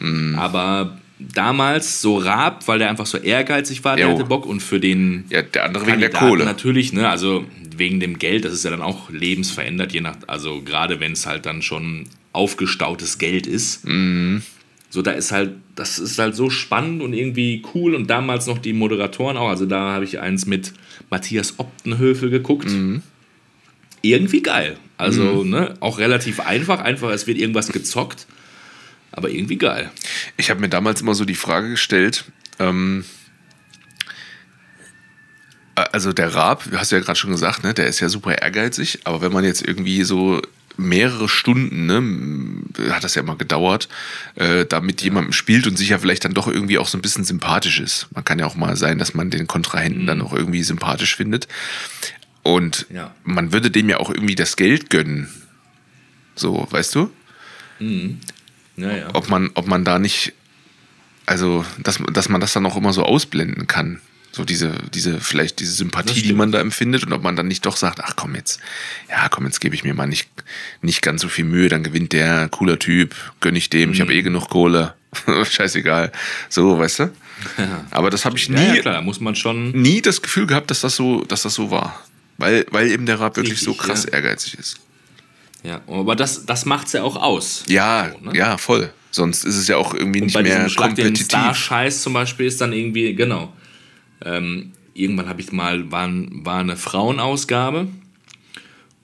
mm. 0.00 0.36
aber 0.36 0.98
damals 1.18 2.00
so 2.00 2.16
Raab, 2.16 2.66
weil 2.66 2.78
der 2.78 2.88
einfach 2.88 3.06
so 3.06 3.18
ehrgeizig 3.18 3.84
war, 3.84 3.96
der 3.96 4.10
hatte 4.10 4.24
Bock 4.24 4.46
und 4.46 4.60
für 4.60 4.80
den 4.80 5.24
ja, 5.30 5.42
der 5.42 5.64
andere 5.64 5.86
wegen 5.86 6.00
der 6.00 6.10
Kohle. 6.10 6.44
natürlich, 6.44 6.92
ne, 6.92 7.08
also 7.08 7.44
wegen 7.76 8.00
dem 8.00 8.18
Geld, 8.18 8.44
das 8.44 8.52
ist 8.52 8.64
ja 8.64 8.70
dann 8.70 8.82
auch 8.82 9.10
lebensverändert, 9.10 9.92
je 9.92 10.00
nach, 10.00 10.16
also 10.26 10.62
gerade 10.62 10.98
wenn 10.98 11.12
es 11.12 11.26
halt 11.26 11.46
dann 11.46 11.62
schon 11.62 12.06
aufgestautes 12.38 13.18
Geld 13.18 13.46
ist. 13.46 13.84
Mhm. 13.86 14.42
So, 14.90 15.02
da 15.02 15.10
ist 15.10 15.32
halt, 15.32 15.52
das 15.74 15.98
ist 15.98 16.18
halt 16.18 16.34
so 16.34 16.48
spannend 16.48 17.02
und 17.02 17.12
irgendwie 17.12 17.62
cool 17.74 17.94
und 17.94 18.08
damals 18.08 18.46
noch 18.46 18.58
die 18.58 18.72
Moderatoren 18.72 19.36
auch, 19.36 19.48
also 19.48 19.66
da 19.66 19.92
habe 19.92 20.04
ich 20.04 20.20
eins 20.20 20.46
mit 20.46 20.72
Matthias 21.10 21.58
Optenhöfel 21.58 22.30
geguckt. 22.30 22.68
Mhm. 22.70 23.02
Irgendwie 24.00 24.42
geil. 24.42 24.78
Also 24.96 25.44
ne, 25.44 25.74
auch 25.80 25.98
relativ 25.98 26.40
einfach. 26.40 26.80
Einfach, 26.80 27.10
es 27.10 27.26
wird 27.26 27.38
irgendwas 27.38 27.68
gezockt. 27.68 28.26
Aber 29.10 29.30
irgendwie 29.30 29.56
geil. 29.56 29.90
Ich 30.36 30.50
habe 30.50 30.60
mir 30.60 30.68
damals 30.68 31.00
immer 31.00 31.14
so 31.14 31.24
die 31.24 31.34
Frage 31.34 31.70
gestellt, 31.70 32.24
ähm, 32.58 33.04
also 35.74 36.12
der 36.12 36.34
Raab, 36.34 36.64
hast 36.72 36.92
du 36.92 36.96
ja 36.96 37.02
gerade 37.02 37.18
schon 37.18 37.30
gesagt, 37.30 37.64
ne, 37.64 37.74
der 37.74 37.86
ist 37.86 38.00
ja 38.00 38.08
super 38.08 38.40
ehrgeizig, 38.40 39.00
aber 39.04 39.20
wenn 39.20 39.32
man 39.32 39.44
jetzt 39.44 39.66
irgendwie 39.66 40.02
so 40.04 40.40
mehrere 40.78 41.28
Stunden, 41.28 41.86
ne, 41.86 42.92
hat 42.92 43.04
das 43.04 43.16
ja 43.16 43.22
immer 43.22 43.36
gedauert, 43.36 43.88
äh, 44.36 44.64
da 44.64 44.80
mit 44.80 45.02
jemandem 45.02 45.32
spielt 45.32 45.66
und 45.66 45.76
sich 45.76 45.90
ja 45.90 45.98
vielleicht 45.98 46.24
dann 46.24 46.34
doch 46.34 46.46
irgendwie 46.46 46.78
auch 46.78 46.86
so 46.86 46.96
ein 46.96 47.02
bisschen 47.02 47.24
sympathisch 47.24 47.80
ist. 47.80 48.06
Man 48.14 48.24
kann 48.24 48.38
ja 48.38 48.46
auch 48.46 48.54
mal 48.54 48.76
sein, 48.76 48.98
dass 48.98 49.12
man 49.12 49.30
den 49.30 49.48
Kontrahenten 49.48 50.02
mhm. 50.02 50.06
dann 50.06 50.22
auch 50.22 50.32
irgendwie 50.32 50.62
sympathisch 50.62 51.16
findet. 51.16 51.48
Und 52.44 52.86
ja. 52.90 53.14
man 53.24 53.52
würde 53.52 53.70
dem 53.70 53.88
ja 53.88 53.98
auch 53.98 54.08
irgendwie 54.08 54.36
das 54.36 54.56
Geld 54.56 54.88
gönnen. 54.88 55.28
So, 56.36 56.66
weißt 56.70 56.94
du? 56.94 57.10
Mhm. 57.80 58.20
Ja, 58.76 58.96
ja. 58.96 59.08
Ob, 59.14 59.28
man, 59.28 59.50
ob 59.54 59.66
man 59.66 59.84
da 59.84 59.98
nicht, 59.98 60.32
also, 61.26 61.64
dass, 61.82 61.98
dass 62.12 62.28
man 62.28 62.40
das 62.40 62.52
dann 62.52 62.64
auch 62.64 62.76
immer 62.76 62.92
so 62.92 63.02
ausblenden 63.02 63.66
kann. 63.66 64.00
So 64.38 64.44
diese, 64.44 64.72
diese, 64.94 65.18
vielleicht 65.18 65.58
diese 65.58 65.72
Sympathie, 65.72 66.22
die 66.22 66.32
man 66.32 66.52
da 66.52 66.60
empfindet 66.60 67.04
und 67.04 67.12
ob 67.12 67.24
man 67.24 67.34
dann 67.34 67.48
nicht 67.48 67.66
doch 67.66 67.76
sagt, 67.76 67.98
ach 68.04 68.14
komm 68.14 68.36
jetzt, 68.36 68.60
ja 69.10 69.28
komm, 69.28 69.46
jetzt 69.46 69.60
gebe 69.60 69.74
ich 69.74 69.82
mir 69.82 69.94
mal 69.94 70.06
nicht, 70.06 70.28
nicht 70.80 71.02
ganz 71.02 71.22
so 71.22 71.28
viel 71.28 71.44
Mühe, 71.44 71.68
dann 71.68 71.82
gewinnt 71.82 72.12
der, 72.12 72.48
cooler 72.48 72.78
Typ, 72.78 73.16
gönne 73.40 73.58
ich 73.58 73.68
dem, 73.68 73.88
mhm. 73.88 73.94
ich 73.94 74.00
habe 74.00 74.14
eh 74.14 74.22
genug 74.22 74.48
Kohle, 74.48 74.94
scheißegal. 75.50 76.12
So, 76.48 76.78
weißt 76.78 77.00
du? 77.00 77.02
Ja. 77.58 77.84
Aber 77.90 78.10
das 78.10 78.24
habe 78.24 78.38
ich 78.38 78.48
nie, 78.48 78.76
ja, 78.76 78.80
klar, 78.80 79.02
muss 79.02 79.18
man 79.18 79.34
schon 79.34 79.72
nie 79.72 80.02
das 80.02 80.22
Gefühl 80.22 80.46
gehabt, 80.46 80.70
dass 80.70 80.82
das 80.82 80.94
so, 80.94 81.24
dass 81.24 81.42
das 81.42 81.54
so 81.54 81.72
war. 81.72 82.00
Weil, 82.36 82.64
weil 82.70 82.92
eben 82.92 83.06
der 83.06 83.18
Rap 83.18 83.36
wirklich 83.36 83.58
so 83.58 83.74
krass 83.74 84.04
ja. 84.04 84.12
ehrgeizig 84.12 84.54
ist. 84.54 84.78
Ja, 85.64 85.80
aber 85.88 86.14
das, 86.14 86.46
das 86.46 86.64
macht 86.64 86.86
es 86.86 86.92
ja 86.92 87.02
auch 87.02 87.16
aus. 87.16 87.64
Ja, 87.66 88.12
so, 88.12 88.30
ne? 88.30 88.38
ja, 88.38 88.56
voll. 88.56 88.92
Sonst 89.10 89.42
ist 89.42 89.56
es 89.56 89.66
ja 89.66 89.76
auch 89.78 89.94
irgendwie 89.94 90.20
und 90.20 90.26
nicht 90.26 90.34
bei 90.34 90.44
mehr 90.44 90.68
Schlag 90.68 90.90
kompetitiv. 90.90 91.24
Star-Scheiß 91.24 92.02
zum 92.02 92.12
Beispiel 92.12 92.46
ist 92.46 92.60
dann 92.60 92.72
irgendwie, 92.72 93.14
genau. 93.16 93.52
Ähm, 94.24 94.72
irgendwann 94.94 95.28
habe 95.28 95.40
ich 95.40 95.52
mal, 95.52 95.90
war, 95.90 96.10
war 96.10 96.60
eine 96.60 96.76
Frauenausgabe 96.76 97.88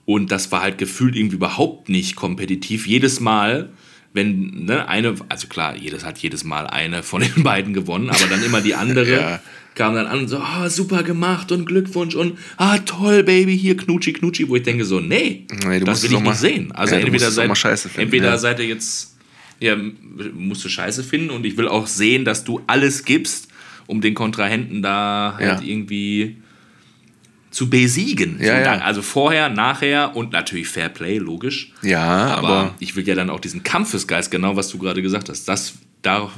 und 0.05 0.31
das 0.31 0.51
war 0.51 0.61
halt 0.61 0.77
gefühlt 0.77 1.15
irgendwie 1.15 1.37
überhaupt 1.37 1.89
nicht 1.89 2.15
kompetitiv. 2.15 2.87
Jedes 2.87 3.19
Mal, 3.19 3.69
wenn 4.13 4.65
ne, 4.65 4.87
eine, 4.87 5.15
also 5.29 5.47
klar, 5.47 5.75
jedes 5.75 6.05
hat 6.05 6.17
jedes 6.19 6.43
Mal 6.43 6.67
eine 6.67 7.03
von 7.03 7.21
den 7.21 7.43
beiden 7.43 7.73
gewonnen, 7.73 8.09
aber 8.09 8.27
dann 8.29 8.43
immer 8.43 8.61
die 8.61 8.75
andere. 8.75 9.11
ja 9.11 9.41
kam 9.75 9.93
dann 9.93 10.07
an 10.07 10.19
und 10.19 10.27
so, 10.29 10.39
oh, 10.39 10.67
super 10.69 11.03
gemacht 11.03 11.51
und 11.51 11.65
Glückwunsch 11.65 12.15
und 12.15 12.39
ah, 12.57 12.79
toll, 12.79 13.23
Baby, 13.23 13.57
hier 13.57 13.77
Knutschi, 13.77 14.13
Knutschi, 14.13 14.47
wo 14.47 14.55
ich 14.55 14.63
denke 14.63 14.85
so, 14.85 14.99
nee, 14.99 15.45
nee 15.67 15.79
das 15.81 16.01
will 16.03 16.13
ich 16.13 16.19
nicht 16.19 16.35
sehen. 16.37 16.71
Also 16.71 16.95
ja, 16.95 17.01
entweder, 17.01 17.29
seid, 17.29 17.51
finden, 17.51 17.99
entweder 17.99 18.29
ja. 18.29 18.37
seid 18.37 18.59
ihr 18.59 18.65
jetzt, 18.65 19.17
ja, 19.59 19.75
musst 20.33 20.63
du 20.63 20.69
Scheiße 20.69 21.03
finden 21.03 21.29
und 21.29 21.45
ich 21.45 21.57
will 21.57 21.67
auch 21.67 21.87
sehen, 21.87 22.25
dass 22.25 22.45
du 22.45 22.61
alles 22.67 23.03
gibst, 23.03 23.49
um 23.87 24.01
den 24.01 24.13
Kontrahenten 24.13 24.81
da 24.81 25.35
halt 25.37 25.61
ja. 25.61 25.67
irgendwie 25.67 26.37
zu 27.51 27.69
besiegen. 27.69 28.37
Ja, 28.41 28.59
ja. 28.59 28.79
Also 28.79 29.01
vorher, 29.01 29.49
nachher 29.49 30.15
und 30.15 30.33
natürlich 30.33 30.67
Fair 30.67 30.89
Play, 30.89 31.17
logisch. 31.17 31.71
Ja, 31.81 32.35
aber, 32.35 32.47
aber, 32.47 32.75
ich 32.79 32.95
will 32.95 33.07
ja 33.07 33.15
dann 33.15 33.29
auch 33.29 33.39
diesen 33.39 33.63
Kampfesgeist, 33.63 34.29
genau 34.29 34.55
was 34.55 34.69
du 34.69 34.77
gerade 34.77 35.01
gesagt 35.01 35.29
hast. 35.29 35.47
Das, 35.47 35.75
da, 36.01 36.29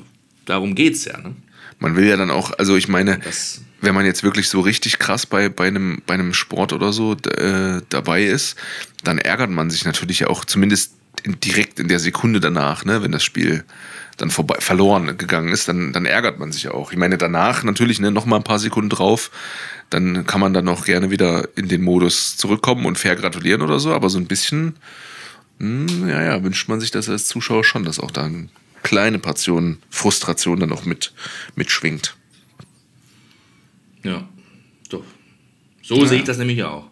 darum 0.46 0.76
geht 0.76 0.94
es 0.94 1.06
ja. 1.06 1.18
Ne? 1.18 1.36
Man 1.80 1.96
will 1.96 2.06
ja 2.06 2.18
dann 2.18 2.30
auch, 2.30 2.52
also 2.58 2.76
ich 2.76 2.88
meine, 2.88 3.20
das 3.20 3.62
wenn 3.82 3.96
man 3.96 4.06
jetzt 4.06 4.24
wirklich 4.24 4.50
so 4.50 4.62
richtig 4.62 5.00
krass 5.00 5.26
bei, 5.26 5.50
bei, 5.50 5.68
einem, 5.68 6.02
bei 6.06 6.16
einem 6.16 6.34
Sport 6.34 6.74
oder 6.74 6.94
so 6.94 7.14
äh, 7.14 7.82
dabei 7.90 8.24
ist, 8.24 8.56
dann 9.04 9.20
ärgert 9.20 9.50
man 9.50 9.70
sich 9.70 9.86
natürlich 9.86 10.26
auch 10.26 10.46
zumindest 10.46 10.94
in, 11.24 11.40
direkt 11.40 11.80
in 11.80 11.88
der 11.88 12.00
Sekunde 12.00 12.40
danach, 12.40 12.86
ne, 12.86 13.04
wenn 13.04 13.12
das 13.12 13.24
Spiel 13.24 13.64
dann 14.18 14.32
vorbei, 14.32 14.58
verloren 14.60 15.18
gegangen 15.18 15.50
ist, 15.50 15.68
dann, 15.68 15.94
dann 15.94 16.06
ärgert 16.06 16.40
man 16.40 16.52
sich 16.52 16.70
auch. 16.70 16.92
Ich 16.92 16.98
meine, 16.98 17.18
danach 17.18 17.64
natürlich 17.64 18.00
ne, 18.00 18.12
noch 18.12 18.26
mal 18.26 18.38
ein 18.38 18.44
paar 18.44 18.60
Sekunden 18.60 18.90
drauf, 18.90 19.32
dann 19.90 20.26
kann 20.26 20.42
man 20.42 20.54
dann 20.54 20.68
auch 20.68 20.86
gerne 20.86 21.12
wieder 21.12 21.48
in 21.56 21.68
den 21.68 21.84
Modus 21.84 22.36
zurückkommen 22.36 22.86
und 22.86 22.98
fair 22.98 23.16
gratulieren 23.16 23.62
oder 23.62 23.80
so, 23.80 23.94
aber 23.94 24.10
so 24.10 24.18
ein 24.18 24.26
bisschen, 24.26 24.76
mh, 25.60 25.92
hm, 25.92 26.10
ja, 26.10 26.24
ja, 26.24 26.44
wünscht 26.44 26.68
man 26.68 26.80
sich 26.80 26.92
das 26.92 27.10
als 27.10 27.28
Zuschauer 27.28 27.64
schon, 27.64 27.84
dass 27.84 28.00
auch 28.00 28.12
da 28.12 28.26
eine 28.26 28.50
kleine 28.82 29.20
Portion 29.20 29.78
Frustration 29.90 30.60
dann 30.60 30.72
auch 30.72 30.86
mit, 30.86 31.14
mitschwingt. 31.56 32.16
Ja, 34.04 34.28
doch. 34.90 35.04
So 35.84 36.02
ja. 36.02 36.08
sehe 36.08 36.20
ich 36.20 36.24
das 36.24 36.38
nämlich 36.38 36.64
auch. 36.64 36.90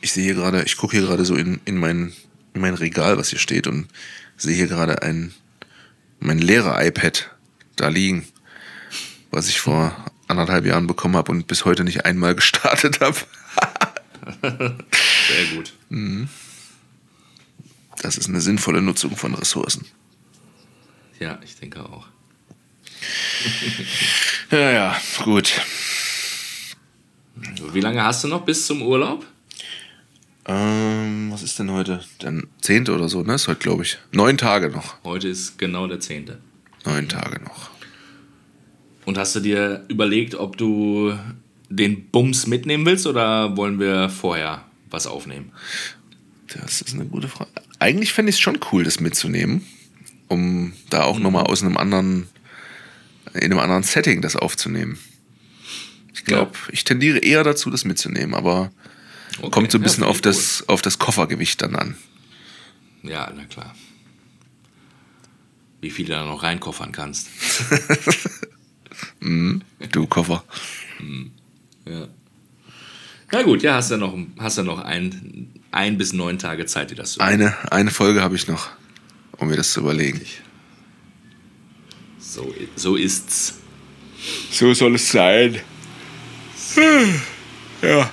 Ich 0.00 0.12
sehe 0.12 0.24
hier 0.24 0.34
gerade, 0.34 0.64
ich 0.64 0.76
gucke 0.76 0.96
hier 0.96 1.06
gerade 1.06 1.24
so 1.24 1.36
in, 1.36 1.60
in, 1.64 1.76
mein, 1.76 2.12
in 2.54 2.60
mein 2.60 2.74
Regal, 2.74 3.16
was 3.16 3.28
hier 3.30 3.38
steht 3.38 3.66
und 3.66 3.86
sehe 4.36 4.56
hier 4.56 4.68
gerade 4.68 5.02
ein 5.02 5.32
mein 6.20 6.38
Lehrer-iPad 6.38 7.30
da 7.76 7.88
liegen, 7.88 8.26
was 9.30 9.48
ich 9.48 9.60
vor 9.60 9.94
anderthalb 10.26 10.66
Jahren 10.66 10.86
bekommen 10.86 11.16
habe 11.16 11.32
und 11.32 11.46
bis 11.46 11.64
heute 11.64 11.84
nicht 11.84 12.04
einmal 12.04 12.34
gestartet 12.36 13.00
habe. 13.00 13.18
Sehr 14.42 15.56
gut. 15.56 15.72
Mhm. 15.88 16.28
Das 18.00 18.16
ist 18.16 18.28
eine 18.28 18.40
sinnvolle 18.40 18.82
Nutzung 18.82 19.16
von 19.16 19.34
Ressourcen. 19.34 19.86
Ja, 21.18 21.38
ich 21.42 21.56
denke 21.56 21.84
auch. 21.84 22.06
ja, 24.50 24.70
ja, 24.70 25.00
gut. 25.24 25.60
Wie 27.72 27.80
lange 27.80 28.02
hast 28.04 28.24
du 28.24 28.28
noch 28.28 28.44
bis 28.44 28.66
zum 28.66 28.82
Urlaub? 28.82 29.26
Ähm, 30.48 31.28
was 31.30 31.42
ist 31.42 31.58
denn 31.58 31.70
heute? 31.70 32.00
Der 32.22 32.42
zehnte 32.62 32.94
oder 32.94 33.10
so, 33.10 33.22
ne? 33.22 33.34
Ist 33.34 33.48
heute, 33.48 33.60
glaube 33.60 33.82
ich. 33.82 33.98
Neun 34.12 34.38
Tage 34.38 34.70
noch. 34.70 34.96
Heute 35.04 35.28
ist 35.28 35.58
genau 35.58 35.86
der 35.86 36.00
zehnte. 36.00 36.38
Neun 36.86 37.06
Tage 37.06 37.42
noch. 37.42 37.70
Und 39.04 39.18
hast 39.18 39.36
du 39.36 39.40
dir 39.40 39.84
überlegt, 39.88 40.34
ob 40.34 40.56
du 40.56 41.12
den 41.68 42.08
Bums 42.08 42.46
mitnehmen 42.46 42.86
willst 42.86 43.06
oder 43.06 43.56
wollen 43.58 43.78
wir 43.78 44.08
vorher 44.08 44.64
was 44.88 45.06
aufnehmen? 45.06 45.52
Das 46.46 46.80
ist 46.80 46.94
eine 46.94 47.04
gute 47.04 47.28
Frage. 47.28 47.50
Eigentlich 47.78 48.14
fände 48.14 48.30
ich 48.30 48.36
es 48.36 48.40
schon 48.40 48.58
cool, 48.72 48.84
das 48.84 49.00
mitzunehmen, 49.00 49.66
um 50.28 50.72
da 50.88 51.04
auch 51.04 51.18
mhm. 51.18 51.24
nochmal 51.24 51.44
aus 51.44 51.62
einem 51.62 51.76
anderen, 51.76 52.26
in 53.34 53.52
einem 53.52 53.58
anderen 53.58 53.82
Setting 53.82 54.22
das 54.22 54.34
aufzunehmen. 54.34 54.98
Ich 56.14 56.24
glaube, 56.24 56.52
ja. 56.54 56.72
ich 56.72 56.84
tendiere 56.84 57.18
eher 57.18 57.44
dazu, 57.44 57.68
das 57.68 57.84
mitzunehmen, 57.84 58.34
aber 58.34 58.70
Okay. 59.38 59.50
Kommt 59.50 59.70
so 59.70 59.78
ein 59.78 59.82
bisschen 59.82 60.04
ja, 60.04 60.10
auf, 60.10 60.20
das, 60.20 60.68
auf 60.68 60.82
das 60.82 60.98
Koffergewicht 60.98 61.62
dann 61.62 61.76
an. 61.76 61.96
Ja, 63.02 63.32
na 63.34 63.44
klar. 63.44 63.74
Wie 65.80 65.90
viel 65.90 66.06
du 66.06 66.12
da 66.12 66.24
noch 66.24 66.42
reinkoffern 66.42 66.90
kannst. 66.90 67.28
mm, 69.20 69.58
du 69.92 70.06
Koffer. 70.06 70.42
Mm, 70.98 71.26
ja. 71.86 72.08
Na 73.30 73.42
gut, 73.42 73.62
ja, 73.62 73.74
hast 73.74 73.90
ja 73.90 73.96
noch, 73.96 74.16
hast 74.38 74.58
ja 74.58 74.64
noch 74.64 74.80
ein, 74.80 75.52
ein 75.70 75.98
bis 75.98 76.12
neun 76.12 76.38
Tage 76.38 76.66
Zeit, 76.66 76.90
dir 76.90 76.96
das 76.96 77.12
zu 77.12 77.20
eine, 77.20 77.54
eine 77.70 77.90
Folge 77.90 78.22
habe 78.22 78.34
ich 78.34 78.48
noch, 78.48 78.70
um 79.36 79.48
mir 79.48 79.56
das 79.56 79.72
zu 79.72 79.80
überlegen. 79.80 80.20
So, 82.18 82.52
so 82.74 82.96
ist's. 82.96 83.54
So 84.50 84.74
soll 84.74 84.96
es 84.96 85.12
sein. 85.12 85.60
Ja. 87.82 88.10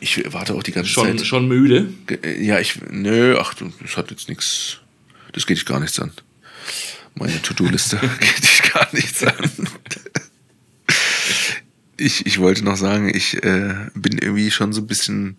Ich 0.00 0.22
warte 0.32 0.54
auch 0.54 0.62
die 0.62 0.72
ganze 0.72 0.90
schon, 0.90 1.18
Zeit. 1.18 1.26
Schon 1.26 1.46
müde? 1.46 1.92
Äh, 2.22 2.42
ja, 2.42 2.58
ich. 2.58 2.80
Nö, 2.90 3.36
ach, 3.38 3.54
das 3.54 3.96
hat 3.96 4.10
jetzt 4.10 4.28
nichts. 4.28 4.78
Das 5.32 5.46
geht 5.46 5.58
dich 5.58 5.66
gar 5.66 5.78
nichts 5.78 6.00
an. 6.00 6.12
Meine 7.14 7.40
To-Do-Liste 7.42 7.98
geht 8.20 8.42
dich 8.42 8.72
gar 8.72 8.88
nichts 8.92 9.22
an. 9.22 9.68
ich, 11.96 12.26
ich 12.26 12.38
wollte 12.38 12.64
noch 12.64 12.76
sagen, 12.76 13.14
ich 13.14 13.42
äh, 13.44 13.74
bin 13.94 14.18
irgendwie 14.18 14.50
schon 14.50 14.72
so 14.72 14.80
ein 14.80 14.86
bisschen 14.86 15.36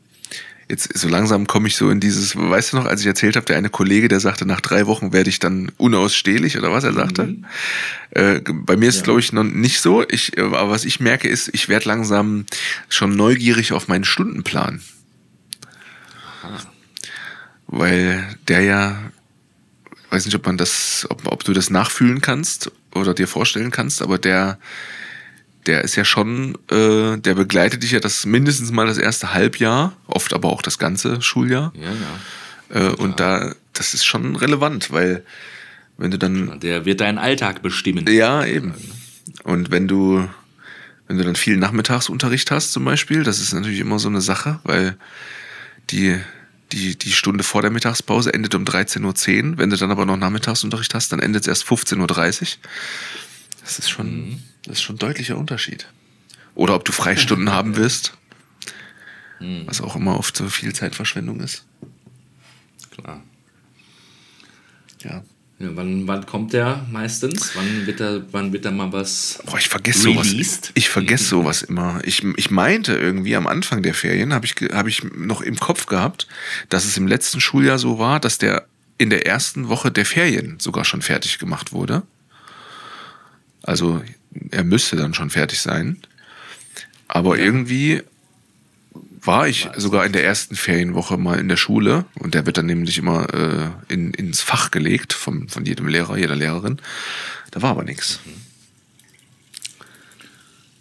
jetzt 0.72 0.98
so 0.98 1.10
langsam 1.10 1.48
komme 1.48 1.68
ich 1.68 1.76
so 1.76 1.90
in 1.90 2.00
dieses, 2.00 2.36
weißt 2.36 2.72
du 2.72 2.78
noch, 2.78 2.86
als 2.86 3.02
ich 3.02 3.08
erzählt 3.08 3.36
habe, 3.36 3.46
der 3.46 3.58
eine 3.58 3.70
Kollege, 3.70 4.08
der 4.08 4.22
sagte, 4.22 4.46
nach 4.46 4.62
drei 4.62 4.88
Wochen 4.88 5.12
werde 5.12 5.30
ich 5.30 5.40
dann 5.40 5.70
unausstehlich 5.78 6.58
oder 6.58 6.72
was 6.72 6.86
er 6.86 6.94
sagte. 6.94 7.24
Mhm. 7.24 7.46
Äh, 8.12 8.40
bei 8.40 8.78
mir 8.78 8.88
ist 8.88 8.96
es, 8.96 9.02
ja. 9.02 9.06
glaube 9.06 9.20
ich, 9.20 9.34
noch 9.34 9.44
nicht 9.44 9.82
so. 9.82 10.08
Ich, 10.08 10.40
aber 10.40 10.70
was 10.70 10.86
ich 10.86 11.02
merke, 11.02 11.28
ist, 11.28 11.50
ich 11.54 11.68
werde 11.68 11.88
langsam 11.90 12.46
schon 12.88 13.16
neugierig 13.16 13.74
auf 13.74 13.90
meinen 13.90 14.06
Stundenplan. 14.06 14.82
Aha. 16.44 16.60
Weil 17.68 18.38
der 18.48 18.62
ja, 18.62 19.12
weiß 20.10 20.26
nicht, 20.26 20.36
ob 20.36 20.46
man 20.46 20.58
das, 20.58 21.06
ob, 21.10 21.28
ob 21.28 21.44
du 21.44 21.52
das 21.52 21.70
nachfühlen 21.70 22.22
kannst 22.22 22.72
oder 22.96 23.14
dir 23.14 23.28
vorstellen 23.28 23.72
kannst, 23.72 24.02
aber 24.02 24.18
der 24.18 24.58
der 25.68 25.84
ist 25.84 25.95
ja 25.95 26.05
schon, 26.05 26.55
äh, 26.70 27.18
der 27.18 27.36
begleitet 27.36 27.84
dich 27.84 27.91
ja 27.91 27.99
das 27.99 28.26
mindestens 28.26 28.72
mal 28.72 28.88
das 28.88 28.97
erste 28.97 29.34
Halbjahr, 29.34 29.93
oft 30.07 30.34
aber 30.34 30.49
auch 30.49 30.62
das 30.62 30.80
ganze 30.80 31.22
Schuljahr. 31.22 31.74
Ja, 31.76 31.91
ja. 31.91 32.88
Äh, 32.88 32.93
und 32.95 33.20
da, 33.20 33.53
das 33.74 33.93
ist 33.93 34.05
schon 34.05 34.36
relevant, 34.36 34.91
weil 34.91 35.24
wenn 35.97 36.12
du 36.12 36.18
dann. 36.18 36.59
Der 36.59 36.86
wird 36.86 37.01
deinen 37.01 37.20
Alltag 37.20 37.62
bestimmen. 37.62 38.07
Ja, 38.07 38.45
eben. 38.45 38.74
Und 39.43 39.72
wenn 39.72 39.88
du, 39.88 40.28
wenn 41.07 41.18
du 41.18 41.24
dann 41.24 41.36
viel 41.36 41.57
Nachmittagsunterricht 41.57 42.49
hast, 42.51 42.72
zum 42.72 42.86
Beispiel, 42.86 43.24
das 43.24 43.39
ist 43.39 43.53
natürlich 43.53 43.80
immer 43.80 43.99
so 43.99 44.09
eine 44.09 44.22
Sache, 44.22 44.59
weil 44.64 44.97
die, 45.91 46.18
die, 46.72 46.97
die 46.97 47.12
Stunde 47.12 47.43
vor 47.43 47.62
der 47.62 47.70
Mittagspause 47.70 48.34
endet 48.34 48.55
um 48.55 48.64
13.10 48.64 49.51
Uhr. 49.51 49.57
Wenn 49.57 49.70
du 49.70 49.78
dann 49.78 49.91
aber 49.91 50.05
noch 50.05 50.18
Nachmittagsunterricht 50.18 50.95
hast, 50.95 51.12
dann 51.12 51.20
endet 51.20 51.43
es 51.43 51.47
erst 51.47 51.66
15.30 51.66 51.99
Uhr. 51.99 52.47
Das 53.62 53.78
ist 53.78 53.89
schon, 53.89 54.41
das 54.66 54.78
ist 54.78 54.82
schon 54.82 54.95
ein 54.95 54.99
deutlicher 54.99 55.38
Unterschied. 55.38 55.88
Oder 56.55 56.76
ob 56.76 56.86
du 56.86 56.91
Freistunden 56.91 57.51
haben 57.51 57.76
wirst. 57.76 58.14
Was 59.66 59.82
auch 59.82 59.95
immer 59.95 60.20
oft 60.20 60.38
so 60.38 60.47
viel 60.49 60.74
Zeitverschwendung 60.74 61.39
ist. 61.39 61.66
Klar. 62.91 63.24
Ja. 64.99 65.24
Ja, 65.57 65.70
wann, 65.76 66.07
wann 66.07 66.26
kommt 66.26 66.53
der 66.53 66.86
meistens? 66.91 67.55
Wann 67.55 67.86
wird 67.86 67.99
da, 67.99 68.22
wann 68.32 68.51
wird 68.51 68.66
da 68.66 68.72
mal 68.72 68.91
was 68.91 69.39
Boah, 69.45 69.59
ich 69.59 69.70
vergesse 69.70 70.01
sowas. 70.03 70.28
released? 70.28 70.72
Ich 70.74 70.89
vergesse 70.89 71.26
sowas 71.26 71.62
immer. 71.62 72.01
Ich, 72.03 72.24
ich 72.24 72.49
meinte 72.49 72.93
irgendwie 72.93 73.36
am 73.36 73.45
Anfang 73.45 73.84
der 73.84 73.93
Ferien, 73.93 74.34
habe 74.34 74.45
ich, 74.45 74.55
hab 74.74 74.88
ich 74.88 75.03
noch 75.03 75.41
im 75.41 75.59
Kopf 75.59 75.86
gehabt, 75.86 76.28
dass 76.70 76.86
es 76.86 76.97
im 76.97 77.05
letzten 77.07 77.41
Schuljahr 77.41 77.78
so 77.78 77.99
war, 77.99 78.20
dass 78.20 78.39
der 78.39 78.66
in 78.97 79.12
der 79.12 79.28
ersten 79.28 79.68
Woche 79.68 79.91
der 79.91 80.05
Ferien 80.05 80.59
sogar 80.59 80.84
schon 80.84 81.03
fertig 81.03 81.38
gemacht 81.38 81.74
wurde. 81.74 82.03
Also 83.62 84.01
er 84.52 84.64
müsste 84.64 84.96
dann 84.96 85.14
schon 85.14 85.30
fertig 85.30 85.60
sein. 85.62 85.98
Aber 87.08 87.38
irgendwie 87.38 88.02
war 89.24 89.48
ich 89.48 89.70
sogar 89.78 90.06
in 90.06 90.14
der 90.14 90.24
ersten 90.24 90.56
Ferienwoche 90.56 91.18
mal 91.18 91.40
in 91.40 91.48
der 91.48 91.58
Schule 91.58 92.06
und 92.16 92.34
der 92.34 92.46
wird 92.46 92.58
dann 92.58 92.66
nämlich 92.66 92.98
immer 92.98 93.32
äh, 93.34 93.94
in, 93.94 94.14
ins 94.14 94.42
Fach 94.42 94.72
gelegt 94.72 95.14
vom, 95.14 95.48
von 95.48 95.66
jedem 95.66 95.88
Lehrer, 95.88 96.18
jeder 96.18 96.36
Lehrerin. 96.36 96.80
Da 97.52 97.62
war 97.62 97.72
aber 97.72 97.84
nichts. 97.84 98.20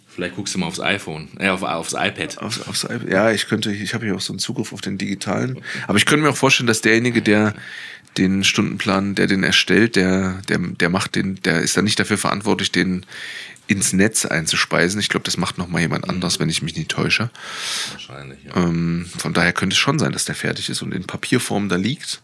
Vielleicht 0.07 0.35
guckst 0.35 0.55
du 0.55 0.59
mal 0.59 0.65
aufs 0.65 0.79
iPhone, 0.79 1.29
äh, 1.39 1.49
auf, 1.49 1.63
aufs 1.63 1.93
iPad. 1.93 2.39
Aufs, 2.39 2.67
aufs 2.67 2.83
iPad. 2.83 3.09
Ja, 3.09 3.31
ich 3.31 3.47
könnte, 3.47 3.71
ich 3.71 3.93
habe 3.93 4.05
hier 4.05 4.15
auch 4.15 4.21
so 4.21 4.33
einen 4.33 4.39
Zugriff 4.39 4.73
auf 4.73 4.81
den 4.81 4.97
digitalen. 4.97 5.61
Aber 5.87 5.97
ich 5.97 6.05
könnte 6.05 6.23
mir 6.23 6.31
auch 6.31 6.37
vorstellen, 6.37 6.67
dass 6.67 6.81
derjenige, 6.81 7.21
der 7.21 7.53
den 8.17 8.43
Stundenplan, 8.43 9.15
der 9.15 9.27
den 9.27 9.43
erstellt, 9.43 9.95
der, 9.95 10.41
der, 10.49 10.57
der 10.59 10.89
macht 10.89 11.15
den, 11.15 11.35
der 11.41 11.61
ist 11.61 11.77
dann 11.77 11.85
nicht 11.85 11.99
dafür 11.99 12.17
verantwortlich, 12.17 12.71
den 12.71 13.05
ins 13.67 13.93
Netz 13.93 14.25
einzuspeisen. 14.25 14.99
Ich 14.99 15.07
glaube, 15.07 15.23
das 15.23 15.37
macht 15.37 15.57
noch 15.57 15.69
mal 15.69 15.79
jemand 15.79 16.09
anders, 16.09 16.39
wenn 16.39 16.49
ich 16.49 16.61
mich 16.61 16.75
nicht 16.75 16.91
täusche. 16.91 17.29
Wahrscheinlich, 17.91 18.43
ja. 18.43 18.55
Ähm, 18.57 19.05
von 19.17 19.33
daher 19.33 19.53
könnte 19.53 19.75
es 19.75 19.79
schon 19.79 19.97
sein, 19.97 20.11
dass 20.11 20.25
der 20.25 20.35
fertig 20.35 20.69
ist 20.69 20.81
und 20.81 20.93
in 20.93 21.05
Papierform 21.05 21.69
da 21.69 21.77
liegt. 21.77 22.21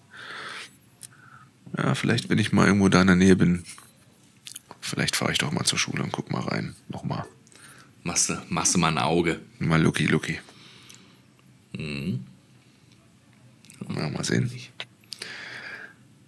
Ja, 1.78 1.96
vielleicht, 1.96 2.30
wenn 2.30 2.38
ich 2.38 2.52
mal 2.52 2.68
irgendwo 2.68 2.90
da 2.90 3.02
in 3.02 3.08
der 3.08 3.16
Nähe 3.16 3.36
bin, 3.36 3.64
vielleicht 4.82 5.16
fahre 5.16 5.32
ich 5.32 5.38
doch 5.38 5.52
mal 5.52 5.64
zur 5.64 5.80
Schule 5.80 6.04
und 6.04 6.12
guck 6.12 6.32
mal 6.32 6.42
rein. 6.42 6.76
Nochmal. 6.90 7.26
Machst, 8.04 8.30
du, 8.30 8.42
machst 8.50 8.74
du 8.74 8.80
mal 8.80 8.90
ein 8.90 8.98
Auge. 8.98 9.40
Mal 9.60 9.82
Lucky 9.82 10.06
Lucky. 10.06 10.40
Ja, 13.96 14.10
mal 14.10 14.24
sehen. 14.24 14.52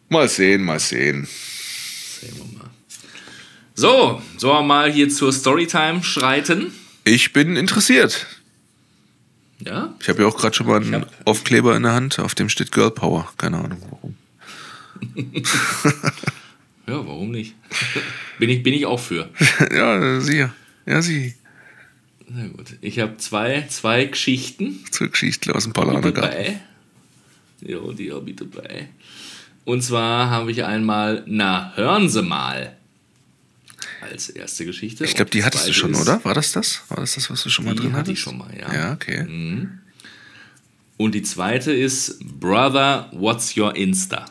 Mal 0.10 0.28
sehen, 0.28 0.64
mal 0.64 0.80
sehen. 0.80 1.28
Sehen 1.28 2.36
wir 2.36 2.58
mal. 2.60 2.70
So, 3.76 4.22
sollen 4.38 4.58
wir 4.58 4.64
mal 4.64 4.92
hier 4.92 5.10
zur 5.10 5.32
Storytime 5.32 6.04
schreiten? 6.04 6.74
Ich 7.06 7.32
bin 7.32 7.56
interessiert. 7.56 8.26
Ja? 9.66 9.94
Ich 10.02 10.10
habe 10.10 10.22
ja 10.22 10.28
auch 10.28 10.38
gerade 10.38 10.56
schon 10.56 10.68
mal 10.68 10.82
einen 10.82 10.94
hab- 11.02 11.28
Aufkleber 11.28 11.76
in 11.76 11.84
der 11.84 11.94
Hand, 11.94 12.20
auf 12.20 12.34
dem 12.36 12.50
steht 12.50 12.72
Girl 12.72 12.92
Power. 12.92 13.32
Keine 13.38 13.58
Ahnung 13.58 13.82
warum. 13.90 14.16
Ja, 16.88 17.06
warum 17.06 17.30
nicht? 17.30 17.54
bin, 18.40 18.50
ich, 18.50 18.64
bin 18.64 18.74
ich 18.74 18.88
auch 18.88 19.00
für. 19.00 19.30
ja, 19.72 20.20
sie. 20.22 20.48
Ja, 20.88 21.02
sie. 21.04 21.36
Na 22.28 22.48
gut. 22.48 22.78
Ich 22.82 22.98
habe 22.98 23.16
zwei, 23.18 23.68
zwei 23.70 24.06
Geschichten 24.06 24.84
Zur 24.90 25.10
Geschichte 25.10 25.54
aus 25.54 25.66
dem 25.66 25.70
mit 25.70 25.76
Paulanergarten. 25.76 26.22
dabei. 26.22 26.60
Ja, 27.62 27.78
die 27.94 28.12
habe 28.12 28.28
ich 28.32 28.38
dabei. 28.38 28.90
Und 29.70 29.84
zwar 29.84 30.32
habe 30.32 30.52
ich 30.52 30.64
einmal, 30.66 31.22
na, 31.28 31.72
hören 31.76 32.10
Sie 32.10 32.24
mal. 32.24 32.76
Als 34.02 34.28
erste 34.30 34.66
Geschichte. 34.66 35.06
Ich 35.06 35.14
glaube, 35.14 35.30
die 35.30 35.44
hattest 35.44 35.68
du 35.68 35.74
schon, 35.74 35.92
ist- 35.92 36.02
oder? 36.02 36.26
War 36.26 36.34
das 36.34 36.52
das? 36.54 36.82
War 36.90 36.98
das 36.98 37.14
das, 37.14 37.30
was 37.30 37.44
du 37.44 37.50
schon 37.50 37.66
mal 37.66 37.76
Die 37.76 37.82
drin 37.82 37.92
hatte 37.92 38.00
hattest? 38.00 38.14
ich 38.14 38.20
schon 38.20 38.40
mal, 38.40 38.50
ja. 38.60 38.74
Ja, 38.74 38.94
okay. 38.94 39.68
Und 40.98 41.14
die 41.14 41.22
zweite 41.22 41.72
ist, 41.72 42.18
Brother, 42.40 43.10
what's 43.14 43.56
your 43.56 43.76
Insta? 43.76 44.26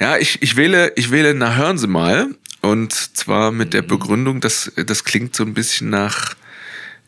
Ja, 0.00 0.16
ich, 0.18 0.40
ich 0.42 0.56
wähle, 0.56 0.92
ich 0.96 1.10
wähle, 1.10 1.34
na 1.34 1.54
hören 1.56 1.78
Sie 1.78 1.86
mal. 1.86 2.34
Und 2.70 2.92
zwar 2.92 3.52
mit 3.52 3.72
der 3.74 3.82
Begründung, 3.82 4.40
dass 4.40 4.70
das 4.76 5.04
klingt 5.04 5.34
so 5.34 5.44
ein 5.44 5.54
bisschen 5.54 5.90
nach 5.90 6.34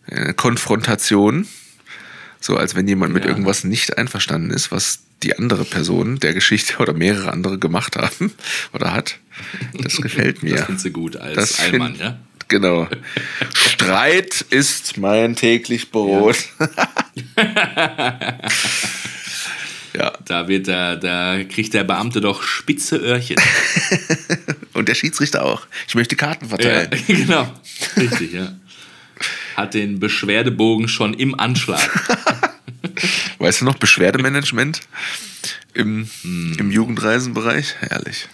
äh, 0.07 0.33
Konfrontation. 0.33 1.47
So 2.41 2.57
als 2.57 2.75
wenn 2.75 2.89
jemand 2.89 3.13
mit 3.13 3.25
Ja. 3.25 3.31
irgendwas 3.31 3.65
nicht 3.65 3.99
einverstanden 3.99 4.51
ist, 4.51 4.73
was 4.73 5.01
die 5.23 5.37
andere 5.39 5.65
Person 5.67 6.19
der 6.19 6.33
Geschichte 6.33 6.79
oder 6.79 6.95
mehrere 6.95 7.31
andere 7.33 7.59
gemacht 7.59 7.97
haben 7.97 8.33
oder 8.73 8.93
hat. 8.95 9.19
Das 9.75 9.97
gefällt 10.01 10.43
mir. 10.43 10.57
Das 10.57 10.65
findest 10.65 10.87
du 10.87 10.91
gut 10.91 11.17
als 11.17 11.35
Das 11.37 11.61
Allmann, 11.61 11.97
ja? 11.97 12.19
Genau. 12.49 12.89
Streit 13.55 14.41
ist 14.51 14.97
mein 14.97 15.37
täglich 15.37 15.91
Brot. 15.91 16.37
Ja. 19.93 20.13
Da, 20.25 20.47
wird 20.47 20.69
der, 20.69 20.95
da 20.97 21.43
kriegt 21.43 21.75
der 21.75 21.83
Beamte 21.83 22.21
doch 22.21 22.45
spitze 22.45 22.97
Öhrchen. 22.97 23.35
Und 24.81 24.89
der 24.89 24.95
Schiedsrichter 24.95 25.45
auch. 25.45 25.67
Ich 25.87 25.95
möchte 25.95 26.17
Karten 26.17 26.47
ja, 26.47 26.49
verteilen. 26.49 26.91
genau. 27.07 27.55
Richtig, 27.99 28.33
ja. 28.33 28.55
Hat 29.55 29.75
den 29.75 30.01
Beschwerdebogen 30.01 30.89
schon 30.89 31.13
im 31.13 31.39
Anschlag. 31.39 31.87
Weißt 33.39 33.61
du 33.61 33.67
noch, 33.67 33.75
Beschwerdemanagement 33.75 34.81
im, 35.75 36.09
Hm. 36.23 36.57
im 36.59 36.71
Jugendreisenbereich? 36.71 37.75
Herrlich. 37.81 38.27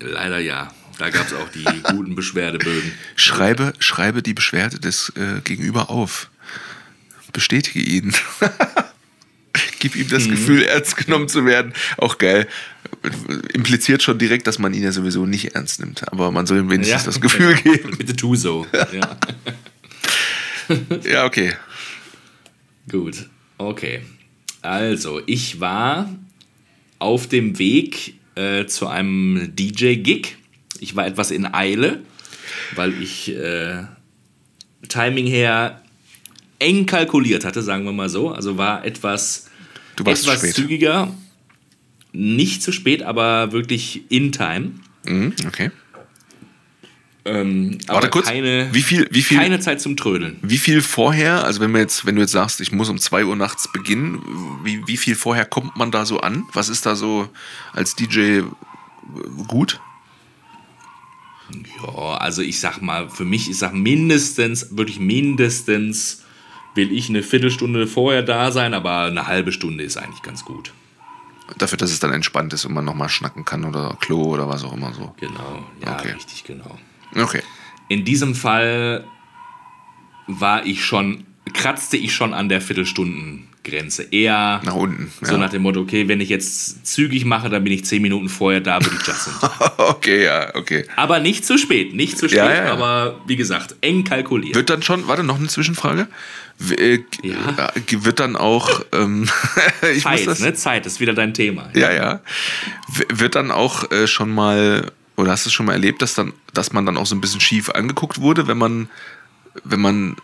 Leider 0.00 0.38
ja. 0.38 0.72
Da 0.96 1.10
gab 1.10 1.26
es 1.26 1.34
auch 1.34 1.50
die 1.50 1.64
guten 1.82 2.14
Beschwerdebögen. 2.14 2.92
Schreibe, 3.14 3.74
schreibe 3.80 4.22
die 4.22 4.32
Beschwerde 4.32 4.80
des 4.80 5.12
äh, 5.16 5.42
Gegenüber 5.42 5.90
auf. 5.90 6.30
Bestätige 7.34 7.80
ihn. 7.80 8.14
Gib 9.84 9.96
ihm 9.96 10.06
Mhm. 10.06 10.10
das 10.10 10.28
Gefühl, 10.30 10.62
ernst 10.62 10.96
genommen 10.96 11.28
zu 11.28 11.44
werden. 11.44 11.74
Auch 11.98 12.16
geil. 12.16 12.48
Impliziert 13.52 14.02
schon 14.02 14.18
direkt, 14.18 14.46
dass 14.46 14.58
man 14.58 14.72
ihn 14.72 14.82
ja 14.82 14.92
sowieso 14.92 15.26
nicht 15.26 15.54
ernst 15.54 15.78
nimmt. 15.78 16.10
Aber 16.10 16.30
man 16.30 16.46
soll 16.46 16.56
ihm 16.60 16.70
wenigstens 16.70 17.04
das 17.04 17.20
Gefühl 17.20 17.54
genau. 17.62 17.76
geben. 17.76 17.98
Bitte 17.98 18.16
tu 18.16 18.34
so. 18.34 18.66
Ja. 18.94 19.16
Ja, 21.06 21.26
okay. 21.26 21.52
Gut, 22.90 23.28
okay. 23.58 24.00
Also, 24.62 25.20
ich 25.26 25.60
war 25.60 26.08
auf 26.98 27.26
dem 27.28 27.58
Weg 27.58 28.14
äh, 28.36 28.64
zu 28.64 28.86
einem 28.86 29.54
DJ-Gig. 29.54 30.36
Ich 30.80 30.96
war 30.96 31.06
etwas 31.06 31.30
in 31.30 31.44
Eile, 31.52 32.00
weil 32.74 32.94
ich 33.02 33.30
äh, 33.36 33.82
Timing 34.88 35.26
her 35.26 35.82
eng 36.58 36.86
kalkuliert 36.86 37.44
hatte, 37.44 37.60
sagen 37.62 37.84
wir 37.84 37.92
mal 37.92 38.08
so. 38.08 38.30
Also 38.30 38.56
war 38.56 38.86
etwas, 38.86 39.50
Du 39.96 40.04
warst 40.06 40.22
zu 40.24 40.30
etwas 40.30 40.42
spät. 40.42 40.54
zügiger. 40.54 41.12
Nicht 42.12 42.62
zu 42.62 42.72
spät, 42.72 43.02
aber 43.02 43.52
wirklich 43.52 44.02
in 44.08 44.32
time. 44.32 44.72
Mhm, 45.04 45.34
okay. 45.46 45.70
Ähm, 47.26 47.78
aber 47.86 47.94
Warte 47.96 48.10
kurz. 48.10 48.26
Keine, 48.26 48.68
Wie 48.72 48.82
viel, 48.82 49.08
wie 49.10 49.22
viel, 49.22 49.38
keine 49.38 49.58
Zeit 49.58 49.80
zum 49.80 49.96
Trödeln. 49.96 50.36
wie 50.42 50.58
viel 50.58 50.82
vorher, 50.82 51.42
also 51.44 51.60
wenn 51.60 51.72
wir 51.72 51.80
jetzt, 51.80 52.04
wenn 52.04 52.16
du 52.16 52.20
jetzt 52.20 52.32
sagst, 52.32 52.60
ich 52.60 52.70
muss 52.70 52.90
um 52.90 52.98
2 52.98 53.24
Uhr 53.24 53.34
nachts 53.34 53.72
beginnen, 53.72 54.20
wie, 54.62 54.86
wie 54.86 54.98
viel 54.98 55.14
vorher 55.14 55.46
kommt 55.46 55.74
man 55.76 55.90
da 55.90 56.04
so 56.04 56.20
an? 56.20 56.44
Was 56.52 56.68
ist 56.68 56.84
da 56.84 56.96
so 56.96 57.28
als 57.72 57.94
DJ 57.96 58.40
gut? 59.48 59.80
Ja, 61.82 62.16
also 62.18 62.42
ich 62.42 62.60
sag 62.60 62.80
mal, 62.82 63.08
für 63.08 63.24
mich, 63.24 63.48
ich 63.50 63.56
sag 63.58 63.72
mindestens, 63.74 64.76
wirklich 64.76 64.98
mindestens 65.00 66.23
will 66.74 66.92
ich 66.92 67.08
eine 67.08 67.22
Viertelstunde 67.22 67.86
vorher 67.86 68.22
da 68.22 68.50
sein, 68.50 68.74
aber 68.74 69.02
eine 69.02 69.26
halbe 69.26 69.52
Stunde 69.52 69.84
ist 69.84 69.96
eigentlich 69.96 70.22
ganz 70.22 70.44
gut. 70.44 70.72
Dafür, 71.58 71.76
dass 71.78 71.90
es 71.90 72.00
dann 72.00 72.12
entspannt 72.12 72.52
ist 72.52 72.64
und 72.64 72.72
man 72.72 72.84
nochmal 72.84 73.08
schnacken 73.08 73.44
kann 73.44 73.64
oder 73.64 73.96
Klo 74.00 74.22
oder 74.22 74.48
was 74.48 74.64
auch 74.64 74.72
immer 74.72 74.92
so. 74.94 75.14
Genau, 75.20 75.64
ja, 75.84 75.94
Okay. 75.98 76.12
richtig, 76.12 76.44
genau. 76.44 76.78
Okay. 77.14 77.42
In 77.88 78.04
diesem 78.04 78.34
Fall 78.34 79.04
war 80.26 80.64
ich 80.64 80.84
schon, 80.84 81.26
kratzte 81.52 81.96
ich 81.98 82.14
schon 82.14 82.32
an 82.32 82.48
der 82.48 82.60
Viertelstunde-Grenze. 83.64 84.08
Eher 84.10 84.60
Nach 84.64 84.74
unten. 84.74 85.10
so 85.20 85.32
ja. 85.32 85.38
nach 85.38 85.50
dem 85.50 85.62
Motto, 85.62 85.80
okay, 85.80 86.08
wenn 86.08 86.20
ich 86.20 86.28
jetzt 86.28 86.86
zügig 86.86 87.24
mache, 87.24 87.48
dann 87.48 87.64
bin 87.64 87.72
ich 87.72 87.84
zehn 87.84 88.02
Minuten 88.02 88.28
vorher 88.28 88.60
da, 88.60 88.82
würde 88.82 88.96
ich 89.00 89.06
just 89.06 89.28
in 89.28 89.32
time. 89.40 89.72
okay, 89.88 90.24
ja, 90.24 90.54
okay. 90.54 90.84
Aber 90.96 91.20
nicht 91.20 91.44
zu 91.44 91.58
spät, 91.58 91.94
nicht 91.94 92.18
zu 92.18 92.28
spät, 92.28 92.38
Ja, 92.38 92.52
ja, 92.52 92.72
aber 92.72 93.20
wie 93.26 93.36
gesagt, 93.36 93.76
eng 93.80 94.04
kalkuliert. 94.04 94.54
Wird 94.54 94.70
dann 94.70 94.82
schon, 94.82 95.08
warte, 95.08 95.24
noch 95.24 95.38
eine 95.38 95.48
Zwischenfrage. 95.48 96.08
Äh, 96.70 96.94
äh, 96.94 97.02
Wird 97.90 98.20
dann 98.20 98.36
auch, 98.36 98.84
ähm, 98.92 99.28
ich 99.82 100.04
muss 100.04 100.18
Zeit, 100.18 100.26
das, 100.26 100.40
ne? 100.40 100.54
Zeit 100.54 100.86
ist 100.86 101.00
wieder 101.00 101.14
dein 101.14 101.34
Thema. 101.34 101.70
Ja, 101.74 101.92
ja. 101.92 102.20
Wird 103.08 103.34
dann 103.34 103.50
auch 103.50 103.90
äh, 103.90 104.06
schon 104.06 104.30
mal 104.30 104.92
Oder 105.16 105.32
hast 105.32 105.46
du 105.46 105.48
es 105.48 105.54
schon 105.54 105.66
mal 105.66 105.72
erlebt, 105.72 106.00
dass, 106.02 106.14
dann, 106.14 106.32
dass 106.52 106.72
man 106.72 106.86
dann 106.86 106.96
auch 106.96 107.06
so 107.06 107.16
ein 107.16 107.20
bisschen 107.20 107.40
schief 107.40 107.70
angeguckt 107.70 108.20
wurde, 108.20 108.46
wenn 108.46 108.58
man, 108.58 108.88
wenn 109.64 109.80
man 109.80 110.16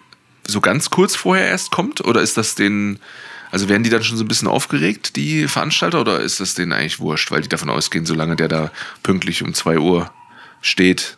so 0.47 0.61
ganz 0.61 0.91
kurz 0.91 1.15
vorher 1.15 1.49
erst 1.49 1.71
kommt? 1.71 2.05
Oder 2.05 2.21
ist 2.21 2.37
das 2.37 2.55
den, 2.55 2.99
also 3.51 3.69
werden 3.69 3.83
die 3.83 3.91
dann 3.91 4.03
schon 4.03 4.17
so 4.17 4.25
ein 4.25 4.29
bisschen 4.29 4.49
aufgeregt, 4.49 5.17
die 5.17 5.49
Veranstalter, 5.49 6.01
oder 6.01 6.21
ist 6.21 6.41
das 6.41 6.55
denen 6.55 6.73
eigentlich 6.73 7.01
wurscht, 7.01 7.31
weil 7.31 7.43
die 7.43 7.49
davon 7.49 7.71
ausgehen, 7.71 8.07
solange 8.07 8.37
der 8.37 8.49
da 8.49 8.73
pünktlich 9.03 9.43
um 9.43 9.55
2 9.55 9.79
Uhr 9.79 10.13
steht, 10.61 11.17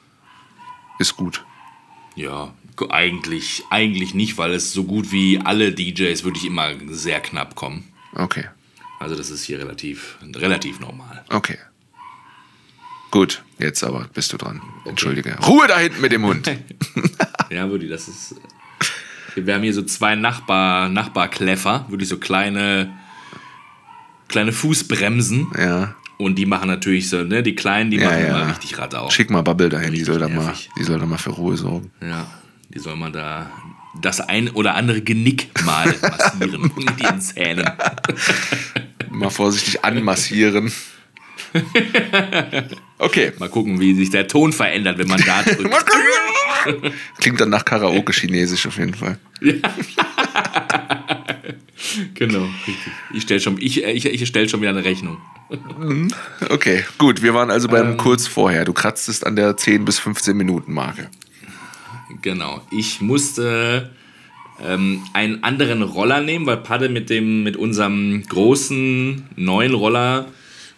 ist 0.98 1.16
gut? 1.16 1.44
Ja, 2.14 2.52
eigentlich, 2.90 3.64
eigentlich 3.70 4.14
nicht, 4.14 4.38
weil 4.38 4.52
es 4.52 4.72
so 4.72 4.84
gut 4.84 5.12
wie 5.12 5.40
alle 5.40 5.72
DJs 5.72 6.24
wirklich 6.24 6.44
immer 6.44 6.70
sehr 6.88 7.20
knapp 7.20 7.54
kommen. 7.54 7.84
Okay. 8.14 8.46
Also 8.98 9.16
das 9.16 9.30
ist 9.30 9.44
hier 9.44 9.58
relativ, 9.58 10.18
relativ 10.36 10.78
normal. 10.80 11.24
Okay. 11.28 11.58
Gut, 13.10 13.42
jetzt 13.58 13.84
aber 13.84 14.08
bist 14.14 14.32
du 14.32 14.38
dran. 14.38 14.62
Entschuldige. 14.86 15.36
Ruhe 15.46 15.66
da 15.66 15.78
hinten 15.78 16.00
mit 16.00 16.12
dem 16.12 16.24
Hund. 16.24 16.50
ja, 17.50 17.68
Würde, 17.68 17.88
das 17.88 18.08
ist. 18.08 18.36
Wir 19.34 19.54
haben 19.54 19.62
hier 19.62 19.74
so 19.74 19.82
zwei 19.82 20.14
Nachbar, 20.14 20.88
Nachbarkläffer, 20.88 21.86
wirklich 21.88 22.08
so 22.08 22.18
kleine, 22.18 22.90
kleine 24.28 24.52
Fußbremsen. 24.52 25.48
Ja. 25.58 25.94
Und 26.18 26.36
die 26.36 26.46
machen 26.46 26.68
natürlich 26.68 27.08
so, 27.08 27.22
ne, 27.22 27.42
die 27.42 27.54
Kleinen, 27.54 27.90
die 27.90 27.96
Ja, 27.96 28.04
machen 28.10 28.20
ja. 28.20 28.40
immer 28.42 28.48
richtig 28.50 28.78
Radau. 28.78 29.10
Schick 29.10 29.30
mal 29.30 29.42
Bubble 29.42 29.68
dahin, 29.68 29.92
die 29.92 30.04
soll, 30.04 30.18
da 30.18 30.28
mal, 30.28 30.52
die 30.78 30.84
soll 30.84 30.98
da 30.98 31.06
mal 31.06 31.18
für 31.18 31.30
Ruhe 31.30 31.56
sorgen. 31.56 31.90
Ja, 32.00 32.26
die 32.68 32.78
soll 32.78 32.96
man 32.96 33.12
da 33.12 33.50
das 34.00 34.20
ein 34.20 34.48
oder 34.50 34.74
andere 34.74 35.00
Genick 35.02 35.50
mal 35.64 35.86
massieren 36.02 36.70
mit 36.76 37.00
ihren 37.00 37.20
Zähnen. 37.20 37.68
Mal 39.10 39.30
vorsichtig 39.30 39.84
anmassieren. 39.84 40.72
Okay. 42.98 43.32
Mal 43.40 43.48
gucken, 43.48 43.80
wie 43.80 43.94
sich 43.94 44.10
der 44.10 44.28
Ton 44.28 44.52
verändert, 44.52 44.96
wenn 44.96 45.08
man 45.08 45.20
da 45.26 45.42
drückt. 45.54 45.90
Klingt 47.18 47.40
dann 47.40 47.48
nach 47.50 47.64
Karaoke-Chinesisch 47.64 48.68
auf 48.68 48.78
jeden 48.78 48.94
Fall. 48.94 49.18
genau, 52.14 52.48
richtig. 52.66 52.92
Ich 53.12 53.22
stelle 53.24 53.40
schon, 53.40 53.58
ich, 53.60 53.82
ich, 53.82 54.06
ich 54.06 54.28
stell 54.28 54.48
schon 54.48 54.60
wieder 54.60 54.70
eine 54.70 54.84
Rechnung. 54.84 55.18
Okay, 56.48 56.84
gut. 56.98 57.22
Wir 57.22 57.34
waren 57.34 57.50
also 57.50 57.66
beim 57.68 57.92
Ähm. 57.92 57.96
kurz 57.96 58.28
vorher. 58.28 58.64
Du 58.64 58.72
kratztest 58.72 59.26
an 59.26 59.34
der 59.36 59.56
10 59.56 59.84
bis 59.84 59.98
15 59.98 60.36
Minuten 60.36 60.72
Marke. 60.72 61.10
Genau. 62.22 62.62
Ich 62.70 63.00
musste 63.00 63.90
ähm, 64.64 65.02
einen 65.12 65.42
anderen 65.42 65.82
Roller 65.82 66.20
nehmen, 66.20 66.46
weil 66.46 66.58
Padde 66.58 66.88
mit 66.88 67.10
dem 67.10 67.42
mit 67.42 67.56
unserem 67.56 68.22
großen 68.28 69.24
neuen 69.34 69.74
Roller 69.74 70.28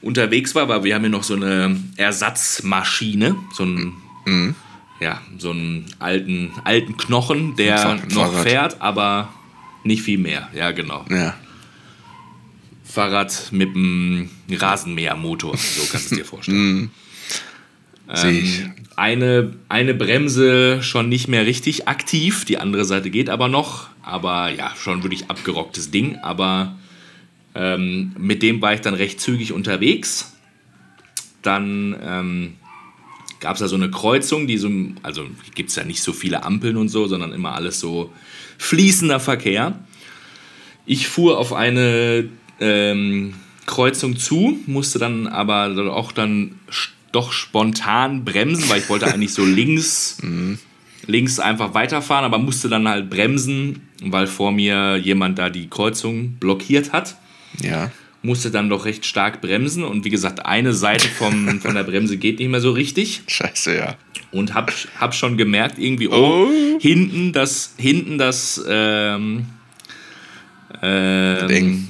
unterwegs 0.05 0.55
war, 0.55 0.69
weil 0.69 0.85
wir 0.85 0.95
haben 0.95 1.03
hier 1.03 1.11
noch 1.11 1.25
so 1.25 1.35
eine 1.35 1.77
Ersatzmaschine, 1.97 3.37
so 3.53 3.63
einen, 3.65 3.95
Mhm. 4.27 4.55
ja, 5.01 5.21
so 5.39 5.51
einen 5.51 5.87
alten, 5.99 6.53
alten 6.65 6.97
Knochen, 6.97 7.57
der 7.57 7.79
Fahr- 7.79 7.93
ein 7.93 8.09
noch 8.09 8.27
Fahrrad. 8.33 8.43
fährt, 8.49 8.81
aber 8.81 9.29
nicht 9.83 10.03
viel 10.03 10.19
mehr. 10.19 10.49
Ja, 10.55 10.71
genau. 10.71 11.05
Ja. 11.11 11.35
Fahrrad 12.85 13.49
mit 13.51 13.75
einem 13.75 14.31
Rasenmähermotor, 14.51 15.57
so 15.57 15.83
kannst 15.91 16.11
du 16.11 16.15
es 16.15 16.19
dir 16.21 16.25
vorstellen. 16.25 16.91
Ich. 18.31 18.61
Ähm, 18.61 18.75
eine, 18.97 19.55
eine 19.69 19.95
Bremse 19.95 20.83
schon 20.83 21.09
nicht 21.09 21.27
mehr 21.27 21.47
richtig 21.47 21.89
aktiv, 21.89 22.45
die 22.45 22.59
andere 22.59 22.85
Seite 22.85 23.11
geht 23.11 23.31
aber 23.31 23.49
noch. 23.49 23.89
Aber 24.03 24.51
ja, 24.51 24.73
schon 24.77 25.03
wirklich 25.03 25.31
abgerocktes 25.31 25.91
Ding. 25.91 26.19
Aber 26.23 26.77
ähm, 27.55 28.15
mit 28.19 28.43
dem 28.43 28.61
war 28.61 28.75
ich 28.75 28.81
dann 28.81 28.95
recht 28.95 29.21
zügig 29.21 29.53
unterwegs. 29.53 30.33
Dann 31.43 31.97
ähm, 32.03 32.55
gab 33.41 33.55
es 33.55 33.61
da 33.61 33.69
so 33.69 33.77
eine 33.77 33.91
Kreuzung, 33.91 34.47
die 34.47 34.57
so, 34.57 34.71
also 35.03 35.27
gibt 35.55 35.71
es 35.71 35.77
ja 35.77 35.85
nicht 35.85 36.03
so 36.03 36.13
viele 36.13 36.43
Ampeln 36.45 36.77
und 36.77 36.89
so, 36.89 37.07
sondern 37.07 37.33
immer 37.33 37.55
alles 37.55 37.79
so 37.79 38.11
fließender 38.59 39.21
Verkehr. 39.21 39.79
Ich 40.87 41.09
fuhr 41.09 41.39
auf 41.39 41.53
eine 41.53 42.29
ähm, 42.61 43.35
Kreuzung 43.67 44.17
zu, 44.17 44.59
musste 44.67 44.99
dann 44.99 45.27
aber 45.27 45.93
auch 45.95 46.13
dann 46.13 46.59
doch 47.13 47.33
spontan 47.33 48.25
bremsen, 48.25 48.69
weil 48.69 48.81
ich 48.81 48.89
wollte 48.89 49.13
eigentlich 49.13 49.33
so 49.33 49.45
links, 49.45 50.19
links 51.07 51.39
einfach 51.39 51.75
weiterfahren, 51.75 52.25
aber 52.25 52.39
musste 52.39 52.69
dann 52.69 52.89
halt 52.89 53.09
bremsen, 53.11 53.83
weil 54.03 54.27
vor 54.27 54.53
mir 54.53 54.97
jemand 54.97 55.39
da 55.39 55.51
die 55.51 55.69
Kreuzung 55.69 56.37
blockiert 56.41 56.93
hat. 56.93 57.17
Ja. 57.63 57.91
Musste 58.23 58.51
dann 58.51 58.71
doch 58.71 58.87
recht 58.87 59.05
stark 59.05 59.41
bremsen 59.43 59.85
und 59.85 60.05
wie 60.05 60.11
gesagt, 60.11 60.47
eine 60.47 60.73
Seite 60.73 61.09
vom, 61.09 61.61
von 61.61 61.75
der 61.75 61.83
Bremse 61.85 62.17
geht 62.17 62.39
nicht 62.39 62.49
mehr 62.49 62.61
so 62.61 62.71
richtig 62.73 63.23
Scheiße, 63.27 63.77
ja. 63.77 63.97
und 64.33 64.55
hab, 64.55 64.73
hab 64.99 65.15
schon 65.15 65.37
gemerkt, 65.37 65.79
irgendwie, 65.79 66.09
oh, 66.09 66.49
hinten 66.81 67.33
das, 67.35 67.75
hinten 67.77 68.17
das, 68.17 68.65
ähm, 68.69 69.47
ähm, 70.83 71.51
eng. 71.51 71.89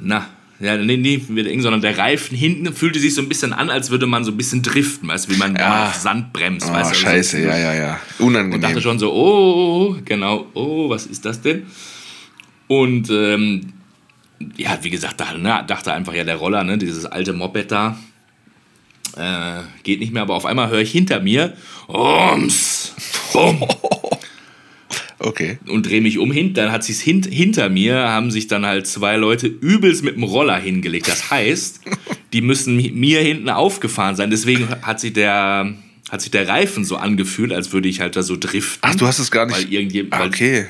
Na, 0.00 0.26
ja, 0.60 0.76
nee, 0.76 0.96
nee, 0.96 1.20
wird 1.28 1.46
eng, 1.48 1.60
sondern 1.60 1.80
der 1.80 1.98
Reifen 1.98 2.36
hinten 2.36 2.72
fühlte 2.72 2.98
sich 3.00 3.14
so 3.14 3.20
ein 3.20 3.28
bisschen 3.28 3.52
an, 3.52 3.68
als 3.70 3.90
würde 3.90 4.06
man 4.06 4.24
so 4.24 4.30
ein 4.30 4.36
bisschen 4.36 4.62
driften, 4.62 5.08
weißt 5.08 5.28
du, 5.28 5.34
wie 5.34 5.38
man 5.38 5.56
Ja. 5.56 5.88
auf 5.88 5.94
Sand 5.94 6.32
bremst, 6.32 6.68
Oh, 6.70 6.72
weißt 6.72 6.92
du. 6.92 6.94
scheiße, 6.94 7.42
so, 7.42 7.48
ja, 7.48 7.58
ja, 7.58 7.74
ja. 7.74 8.00
Und 8.18 8.34
dachte 8.34 8.46
Unangenehm. 8.50 8.80
schon 8.80 8.98
so, 8.98 9.12
oh, 9.12 9.96
genau, 10.04 10.46
oh, 10.54 10.88
was 10.88 11.06
ist 11.06 11.24
das 11.24 11.40
denn? 11.40 11.64
Und 12.68 13.10
ähm, 13.10 13.72
ja, 14.56 14.78
wie 14.82 14.90
gesagt, 14.90 15.20
da, 15.20 15.32
ne, 15.36 15.64
dachte 15.66 15.92
einfach, 15.92 16.14
ja, 16.14 16.24
der 16.24 16.36
Roller, 16.36 16.64
ne, 16.64 16.78
dieses 16.78 17.06
alte 17.06 17.32
Moped 17.32 17.70
da, 17.70 17.98
äh, 19.16 19.62
geht 19.82 20.00
nicht 20.00 20.12
mehr, 20.12 20.22
aber 20.22 20.34
auf 20.34 20.46
einmal 20.46 20.68
höre 20.70 20.80
ich 20.80 20.90
hinter 20.90 21.20
mir, 21.20 21.56
Rums, 21.88 22.94
bumm, 23.32 23.64
Okay. 25.20 25.58
und 25.68 25.86
drehe 25.86 26.02
mich 26.02 26.18
um 26.18 26.34
dann 26.54 26.70
hat 26.72 26.84
sich's 26.84 27.00
hint, 27.00 27.26
hinter 27.26 27.68
mir, 27.70 27.96
haben 27.96 28.30
sich 28.30 28.46
dann 28.46 28.66
halt 28.66 28.86
zwei 28.86 29.16
Leute 29.16 29.46
übelst 29.46 30.04
mit 30.04 30.16
dem 30.16 30.22
Roller 30.24 30.56
hingelegt. 30.58 31.08
Das 31.08 31.30
heißt, 31.30 31.80
die 32.34 32.40
müssen 32.42 32.76
mi- 32.76 32.90
mir 32.92 33.20
hinten 33.20 33.48
aufgefahren 33.48 34.16
sein. 34.16 34.28
Deswegen 34.30 34.68
hat 34.82 35.00
sich 35.00 35.14
der, 35.14 35.72
hat 36.10 36.20
sich 36.20 36.30
der 36.30 36.46
Reifen 36.48 36.84
so 36.84 36.96
angefühlt, 36.96 37.52
als 37.52 37.72
würde 37.72 37.88
ich 37.88 38.00
halt 38.00 38.16
da 38.16 38.22
so 38.22 38.36
driften. 38.36 38.80
Ach, 38.82 38.94
du 38.96 39.06
hast 39.06 39.18
es 39.18 39.30
gar 39.30 39.46
nicht. 39.46 39.56
Weil 39.56 39.72
irgendjemand, 39.72 40.12
Ah, 40.14 40.18
weil, 40.20 40.28
okay. 40.28 40.60
ne, 40.60 40.66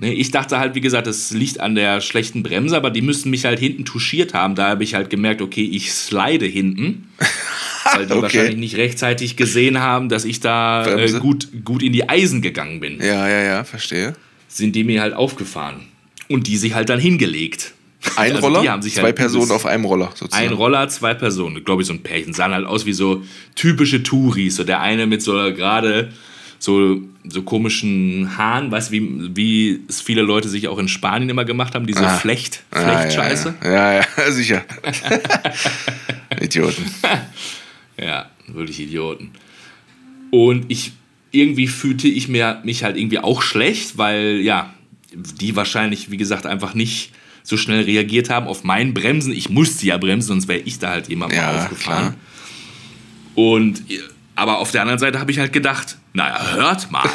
ich 0.00 0.30
dachte 0.32 0.58
halt, 0.58 0.74
wie 0.74 0.80
gesagt, 0.80 1.06
das 1.06 1.30
liegt 1.30 1.60
an 1.60 1.74
der 1.76 2.00
schlechten 2.00 2.42
Bremse, 2.42 2.76
aber 2.76 2.90
die 2.90 3.00
müssten 3.02 3.30
mich 3.30 3.44
halt 3.44 3.58
hinten 3.60 3.84
touchiert 3.84 4.34
haben. 4.34 4.54
Da 4.56 4.68
habe 4.68 4.82
ich 4.84 4.94
halt 4.94 5.08
gemerkt, 5.08 5.40
okay, 5.40 5.64
ich 5.64 5.92
slide 5.92 6.46
hinten. 6.46 7.08
Weil 7.94 8.06
die 8.06 8.12
Okay. 8.12 8.22
wahrscheinlich 8.22 8.56
nicht 8.56 8.76
rechtzeitig 8.76 9.36
gesehen 9.36 9.78
haben, 9.78 10.08
dass 10.08 10.24
ich 10.24 10.40
da 10.40 10.86
äh, 10.96 11.12
gut, 11.20 11.48
gut 11.64 11.82
in 11.82 11.92
die 11.92 12.08
Eisen 12.08 12.40
gegangen 12.42 12.80
bin 12.80 12.98
Ja, 12.98 13.28
ja, 13.28 13.42
ja, 13.42 13.64
verstehe. 13.64 14.14
sind 14.48 14.74
die 14.74 14.84
mir 14.84 15.00
halt 15.02 15.14
aufgefahren. 15.14 15.76
Und 16.28 16.46
die 16.46 16.56
sich 16.56 16.74
halt 16.74 16.88
dann 16.88 16.98
hingelegt. 16.98 17.72
Ein 18.16 18.32
Also 18.36 18.48
Roller, 18.48 18.82
sich 18.82 18.94
zwei 18.94 19.02
halt 19.02 19.16
Personen 19.16 19.50
auf 19.52 19.66
einem 19.66 19.84
Roller 19.84 20.10
sozusagen. 20.14 20.42
Ein 20.48 20.52
Roller, 20.54 20.88
zwei 20.88 21.12
Personen, 21.14 21.62
glaube 21.64 21.82
ich, 21.82 21.88
so 21.88 21.92
ein 21.94 22.02
Pärchen. 22.02 22.32
Sahen 22.32 22.52
halt 22.52 22.66
aus 22.66 22.86
wie 22.86 22.92
so 22.94 23.22
typische 23.54 24.02
Touris. 24.02 24.56
So 24.56 24.64
der 24.64 24.80
eine 24.80 25.06
mit 25.06 25.22
so 25.22 25.32
gerade 25.54 26.10
so, 26.64 27.00
so 27.28 27.42
komischen 27.42 28.36
Haaren, 28.38 28.70
weißt 28.70 28.88
du, 28.88 28.92
wie, 28.92 29.36
wie 29.36 29.80
es 29.88 30.00
viele 30.00 30.22
Leute 30.22 30.48
sich 30.48 30.66
auch 30.68 30.78
in 30.78 30.88
Spanien 30.88 31.28
immer 31.28 31.44
gemacht 31.44 31.74
haben, 31.74 31.86
diese 31.86 32.06
Ah. 32.06 32.16
Flecht, 32.16 32.62
Ah, 32.70 32.80
Flechtscheiße. 32.82 33.54
Ja, 33.62 33.92
ja, 33.94 34.04
ja, 34.16 34.30
sicher. 34.32 34.64
Idioten. 36.40 36.84
Ja, 38.00 38.30
wirklich 38.48 38.80
Idioten. 38.80 39.30
Und 40.30 40.64
ich 40.68 40.92
irgendwie 41.30 41.66
fühlte 41.66 42.08
ich 42.08 42.28
mir, 42.28 42.60
mich 42.64 42.84
halt 42.84 42.96
irgendwie 42.96 43.18
auch 43.18 43.42
schlecht, 43.42 43.98
weil 43.98 44.40
ja, 44.42 44.72
die 45.12 45.56
wahrscheinlich, 45.56 46.10
wie 46.10 46.16
gesagt, 46.16 46.46
einfach 46.46 46.74
nicht 46.74 47.10
so 47.42 47.56
schnell 47.56 47.82
reagiert 47.82 48.30
haben 48.30 48.46
auf 48.46 48.64
mein 48.64 48.94
Bremsen. 48.94 49.32
Ich 49.32 49.50
musste 49.50 49.84
ja 49.86 49.98
bremsen, 49.98 50.28
sonst 50.28 50.48
wäre 50.48 50.60
ich 50.60 50.78
da 50.78 50.90
halt 50.90 51.08
jemandem 51.08 51.38
Ja, 51.38 51.56
aufgefahren. 51.56 52.14
Und 53.34 53.82
aber 54.36 54.58
auf 54.58 54.70
der 54.72 54.82
anderen 54.82 54.98
Seite 54.98 55.20
habe 55.20 55.30
ich 55.30 55.38
halt 55.38 55.52
gedacht, 55.52 55.96
naja, 56.12 56.54
hört 56.54 56.90
mal. 56.90 57.08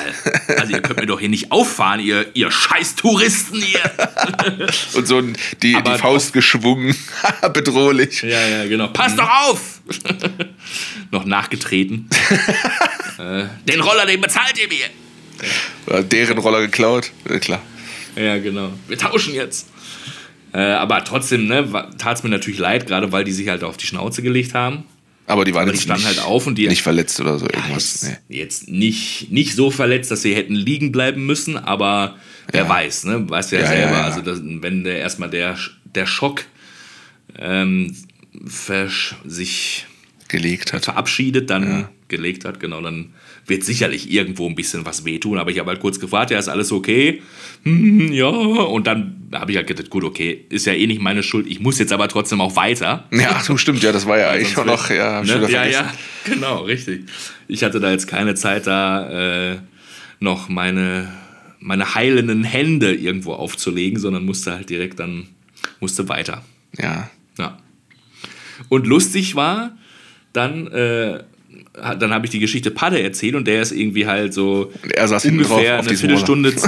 Also 0.58 0.72
ihr 0.74 0.82
könnt 0.82 1.00
mir 1.00 1.06
doch 1.06 1.20
hier 1.20 1.30
nicht 1.30 1.52
auffahren, 1.52 2.00
ihr, 2.00 2.28
ihr 2.34 2.50
scheiß 2.52 2.96
Touristen 2.96 3.62
hier. 3.62 3.80
Und 4.94 5.08
so 5.08 5.18
ein- 5.20 5.38
die, 5.62 5.82
die 5.82 5.98
Faust 5.98 6.34
geschwungen. 6.34 6.96
Bedrohlich. 7.54 8.22
Ja, 8.22 8.48
ja, 8.48 8.66
genau. 8.68 8.88
Pass 8.88 9.16
doch 9.16 9.30
auf! 9.48 9.82
Noch 11.12 11.26
nachgetreten. 11.26 12.08
äh, 13.18 13.46
den 13.68 13.82
Roller, 13.82 14.06
den 14.06 14.22
bezahlt 14.22 14.58
ihr 14.62 14.68
mir. 14.68 14.86
Oder 15.88 16.04
deren 16.04 16.38
Roller 16.38 16.62
geklaut. 16.62 17.12
Ja, 17.30 17.40
klar. 17.40 17.62
Ja, 18.16 18.38
genau. 18.38 18.72
Wir 18.88 18.98
tauschen 18.98 19.34
jetzt. 19.34 19.68
Äh, 20.54 20.60
aber 20.60 21.04
trotzdem, 21.04 21.48
ne, 21.48 21.88
tat 21.98 22.18
es 22.18 22.24
mir 22.24 22.30
natürlich 22.30 22.60
leid, 22.60 22.88
gerade 22.88 23.12
weil 23.12 23.24
die 23.24 23.32
sich 23.32 23.48
halt 23.50 23.64
auf 23.64 23.78
die 23.78 23.86
Schnauze 23.86 24.22
gelegt 24.22 24.54
haben. 24.54 24.84
Aber 25.30 25.46
die 25.46 25.54
waren 25.54 25.64
Aber 25.64 25.72
die 25.74 25.78
standen 25.80 26.06
nicht, 26.08 26.18
halt 26.18 26.28
auf 26.28 26.48
und 26.48 26.56
die- 26.56 26.68
nicht 26.68 26.82
verletzt 26.82 27.20
oder 27.22 27.38
so 27.38 27.46
irgendwas. 27.46 28.02
Jetzt, 28.02 28.04
Nee. 28.30 28.38
jetzt 28.38 28.68
nicht, 28.70 29.32
nicht 29.32 29.54
so 29.56 29.70
verletzt, 29.72 30.10
dass 30.12 30.24
sie 30.24 30.34
hätten 30.36 30.56
liegen 30.56 30.92
bleiben 30.92 31.26
müssen, 31.26 31.56
aber 31.56 32.18
wer 32.52 32.64
Ja. 32.64 32.70
weiß, 32.70 33.04
ne? 33.06 33.30
Weißt 33.30 33.52
du 33.52 33.56
ja, 33.58 33.62
Ja, 33.62 33.68
selber. 33.68 33.92
ja, 33.92 33.98
ja. 34.00 34.04
Also 34.06 34.22
das, 34.22 34.42
wenn 34.44 34.84
der 34.84 34.98
erstmal 34.98 35.30
der, 35.30 35.56
der 35.96 36.06
Schock 36.08 36.46
ähm, 37.38 37.96
sich 39.26 39.86
gelegt 40.28 40.74
hat. 40.74 40.86
verabschiedet, 40.86 41.50
dann 41.50 41.88
gelegt 42.08 42.46
hat, 42.46 42.60
genau, 42.60 42.82
dann 42.82 43.14
wird 43.50 43.64
sicherlich 43.64 44.12
irgendwo 44.12 44.48
ein 44.48 44.56
bisschen 44.56 44.86
was 44.86 45.06
wehtun. 45.06 45.38
Aber 45.38 45.52
ich 45.52 45.60
habe 45.60 45.70
halt 45.70 45.80
kurz 45.80 46.00
gefragt, 46.00 46.32
ja, 46.32 46.40
ist 46.40 46.48
alles 46.48 46.72
okay? 46.72 47.22
Hm, 47.64 48.12
ja, 48.12 48.28
und 48.28 48.88
dann 48.88 49.30
habe 49.34 49.52
ich 49.52 49.58
halt 49.58 49.68
gedacht, 49.68 49.90
gut, 49.90 50.04
okay, 50.04 50.46
ist 50.50 50.66
ja 50.66 50.74
eh 50.74 50.88
nicht 50.88 51.02
meine 51.02 51.24
Schuld. 51.24 51.48
Ich 51.48 51.60
muss 51.60 51.80
jetzt 51.80 51.92
aber 51.92 52.08
trotzdem 52.08 52.42
auch 52.42 52.56
weiter. 52.56 53.08
Ja, 53.12 53.40
so 53.44 53.58
stimmt, 53.58 53.84
ja, 53.84 53.92
das 53.92 54.06
war 54.06 54.18
ja 54.18 54.30
eigentlich 54.30 54.58
auch 54.58 54.66
noch, 54.66 54.90
ja, 54.90 55.22
ne? 55.24 55.48
ja, 55.50 55.66
ja, 55.66 55.94
genau, 56.26 56.64
richtig. 56.64 57.06
Ich 57.48 57.64
hatte 57.64 57.80
da 57.80 57.92
jetzt 57.92 58.08
keine 58.08 58.36
Zeit, 58.36 58.68
da 58.68 59.52
äh, 59.52 59.58
noch 60.20 60.50
meine, 60.50 61.12
meine 61.60 61.96
heilenden 61.96 62.44
Hände 62.44 62.94
irgendwo 62.94 63.34
aufzulegen, 63.34 64.00
sondern 64.00 64.26
musste 64.26 64.54
halt 64.54 64.70
direkt 64.70 65.00
dann, 65.00 65.28
musste 65.80 66.08
weiter. 66.10 66.44
Ja. 66.78 67.10
Ja. 67.38 67.58
Und 68.70 68.88
lustig 68.88 69.36
war, 69.36 69.78
dann, 70.34 70.68
äh, 70.68 71.24
dann 71.74 72.14
habe 72.14 72.26
ich 72.26 72.32
die 72.32 72.40
Geschichte 72.40 72.72
Padde 72.72 73.02
erzählt 73.02 73.36
und 73.36 73.48
der 73.48 73.62
ist 73.62 73.72
irgendwie 73.72 74.08
halt 74.08 74.34
so 74.34 74.72
er 74.94 75.08
saß 75.08 75.24
drauf 75.24 75.32
ungefähr 75.32 75.80
auf 75.80 75.88
eine 75.88 75.98
Viertelstunde. 75.98 76.54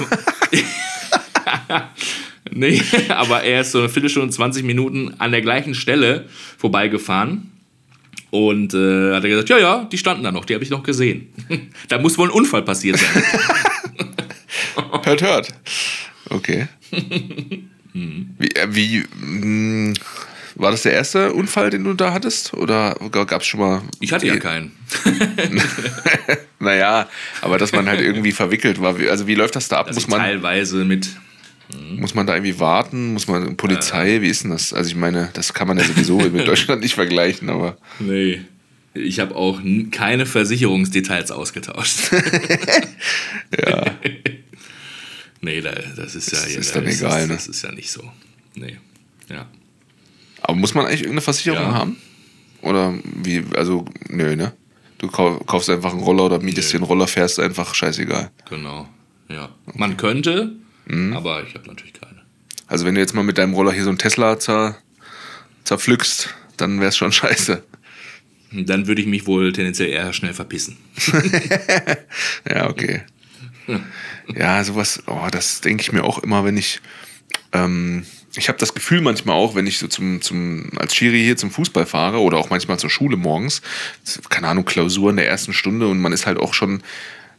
nee, 2.51 2.81
aber 3.09 3.43
er 3.43 3.61
ist 3.61 3.71
so 3.71 3.79
eine 3.79 3.89
Viertelstunde, 3.89 4.29
20 4.29 4.63
Minuten 4.63 5.13
an 5.17 5.31
der 5.31 5.41
gleichen 5.41 5.75
Stelle 5.75 6.25
vorbeigefahren. 6.57 7.47
Und 8.29 8.73
äh, 8.73 9.13
hat 9.13 9.25
er 9.25 9.29
gesagt, 9.29 9.49
ja, 9.49 9.57
ja, 9.59 9.83
die 9.91 9.97
standen 9.97 10.23
da 10.23 10.31
noch, 10.31 10.45
die 10.45 10.53
habe 10.53 10.63
ich 10.63 10.69
noch 10.69 10.83
gesehen. 10.83 11.27
da 11.89 11.99
muss 11.99 12.17
wohl 12.17 12.29
ein 12.29 12.31
Unfall 12.31 12.61
passiert 12.61 12.97
sein. 12.97 13.23
Hört, 15.03 15.21
hört. 15.23 15.53
Okay. 16.29 16.67
Wie, 17.93 18.51
äh, 18.55 18.67
wie 18.69 19.03
mh, 19.19 19.93
war 20.61 20.71
das 20.71 20.83
der 20.83 20.93
erste 20.93 21.33
Unfall, 21.33 21.69
den 21.69 21.83
du 21.83 21.93
da 21.93 22.13
hattest? 22.13 22.53
Oder 22.53 22.95
gab 23.11 23.41
es 23.41 23.47
schon 23.47 23.59
mal. 23.59 23.81
Ich 23.99 24.13
hatte 24.13 24.27
ja 24.27 24.37
keinen. 24.37 24.71
Naja, 26.59 27.09
aber 27.41 27.57
dass 27.57 27.71
man 27.71 27.87
halt 27.87 28.01
irgendwie 28.01 28.31
verwickelt 28.31 28.79
war. 28.79 28.99
Wie- 28.99 29.09
Also, 29.09 29.25
wie 29.25 29.33
läuft 29.35 29.55
das 29.55 29.67
da 29.67 29.79
ab? 29.79 29.87
Dass 29.87 29.95
Muss 29.95 30.07
man, 30.07 30.19
teilweise 30.19 30.85
mit 30.85 31.09
muss 31.95 32.13
man 32.13 32.27
da 32.27 32.35
irgendwie 32.35 32.59
warten? 32.59 33.13
Muss 33.13 33.27
man 33.27 33.55
Polizei? 33.57 34.21
Wie 34.21 34.27
ist 34.27 34.43
denn 34.43 34.51
das? 34.51 34.71
Also, 34.73 34.89
ich 34.89 34.95
meine, 34.95 35.29
das 35.33 35.53
kann 35.55 35.67
man 35.67 35.77
ja 35.79 35.83
sowieso 35.85 36.17
mit 36.19 36.47
Deutschland 36.47 36.81
nicht 36.83 36.93
vergleichen, 36.95 37.49
aber. 37.49 37.77
Nee. 37.99 38.41
Ich 38.93 39.19
habe 39.21 39.35
auch 39.35 39.59
keine 39.91 40.25
Versicherungsdetails 40.25 41.31
ausgetauscht. 41.31 42.11
Ja. 43.67 43.83
nee, 45.41 45.59
da, 45.61 45.71
das 45.97 46.15
ist 46.15 46.31
ja 46.31 46.39
Das 46.39 46.47
ist 46.55 46.75
da 46.75 46.79
dann 46.79 46.89
egal, 46.89 47.19
das, 47.21 47.27
ne? 47.27 47.35
Das 47.35 47.47
ist 47.47 47.63
ja 47.63 47.71
nicht 47.73 47.91
so. 47.91 48.03
Nee. 48.55 48.77
Ja. 49.29 49.45
Aber 50.41 50.55
muss 50.55 50.73
man 50.73 50.85
eigentlich 50.85 51.01
irgendeine 51.01 51.21
Versicherung 51.21 51.59
Ja. 51.61 51.73
haben? 51.73 51.97
Oder 52.61 52.93
wie? 53.23 53.43
Also, 53.55 53.85
nö, 54.09 54.35
ne? 54.35 54.53
Du 54.99 55.07
kau- 55.07 55.39
kaufst 55.39 55.69
einfach 55.69 55.91
einen 55.91 56.01
Roller 56.01 56.25
oder 56.25 56.39
mietest 56.39 56.71
dir 56.73 56.77
einen 56.77 56.85
Roller, 56.85 57.07
fährst 57.07 57.39
einfach, 57.39 57.73
scheißegal. 57.73 58.29
Genau. 58.49 58.87
Ja. 59.29 59.49
Man 59.73 59.97
könnte, 59.97 60.53
Mhm. 60.85 61.13
aber 61.15 61.43
ich 61.47 61.53
habe 61.55 61.67
natürlich 61.67 61.93
keine. 61.93 62.21
Also 62.67 62.85
wenn 62.85 62.95
du 62.95 63.01
jetzt 63.01 63.13
mal 63.15 63.23
mit 63.23 63.37
deinem 63.37 63.53
Roller 63.53 63.71
hier 63.71 63.83
so 63.83 63.89
einen 63.89 63.97
Tesla 63.97 64.39
zer, 64.39 64.77
zerpflückst, 65.63 66.33
dann 66.57 66.79
wäre 66.79 66.89
es 66.89 66.97
schon 66.97 67.11
scheiße. 67.11 67.63
Dann 68.51 68.85
würde 68.87 69.01
ich 69.01 69.07
mich 69.07 69.25
wohl 69.27 69.53
tendenziell 69.53 69.89
eher 69.89 70.11
schnell 70.13 70.33
verpissen. 70.33 70.77
Ja, 72.49 72.69
okay. 72.69 73.01
Ja, 74.35 74.63
sowas, 74.63 75.03
oh, 75.07 75.27
das 75.31 75.61
denke 75.61 75.81
ich 75.81 75.91
mir 75.93 76.03
auch 76.03 76.19
immer, 76.19 76.43
wenn 76.43 76.57
ich. 76.57 76.81
Ähm, 77.53 78.05
ich 78.35 78.47
habe 78.47 78.57
das 78.57 78.73
Gefühl 78.73 79.01
manchmal 79.01 79.35
auch, 79.35 79.55
wenn 79.55 79.67
ich 79.67 79.79
so 79.79 79.87
zum, 79.87 80.21
zum, 80.21 80.71
als 80.77 80.95
Schiri 80.95 81.21
hier 81.21 81.37
zum 81.37 81.51
Fußball 81.51 81.85
fahre 81.85 82.19
oder 82.19 82.37
auch 82.37 82.49
manchmal 82.49 82.79
zur 82.79 82.89
Schule 82.89 83.17
morgens, 83.17 83.61
keine 84.29 84.47
Ahnung, 84.47 84.65
Klausur 84.65 85.09
in 85.09 85.17
der 85.17 85.27
ersten 85.27 85.53
Stunde 85.53 85.87
und 85.87 85.99
man 85.99 86.13
ist 86.13 86.25
halt 86.25 86.37
auch 86.37 86.53
schon, 86.53 86.81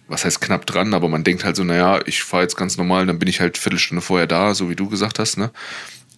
was 0.09 0.25
heißt 0.25 0.41
knapp 0.41 0.67
dran, 0.67 0.93
aber 0.93 1.09
man 1.09 1.25
denkt 1.25 1.45
halt 1.45 1.57
so, 1.57 1.65
naja, 1.65 2.01
ich 2.07 2.23
fahre 2.23 2.43
jetzt 2.43 2.57
ganz 2.57 2.77
normal, 2.77 3.07
dann 3.07 3.19
bin 3.19 3.29
ich 3.29 3.41
halt 3.41 3.57
Viertelstunde 3.57 4.03
vorher 4.03 4.27
da, 4.27 4.55
so 4.55 4.69
wie 4.69 4.77
du 4.77 4.89
gesagt 4.89 5.19
hast, 5.19 5.39
ne? 5.39 5.51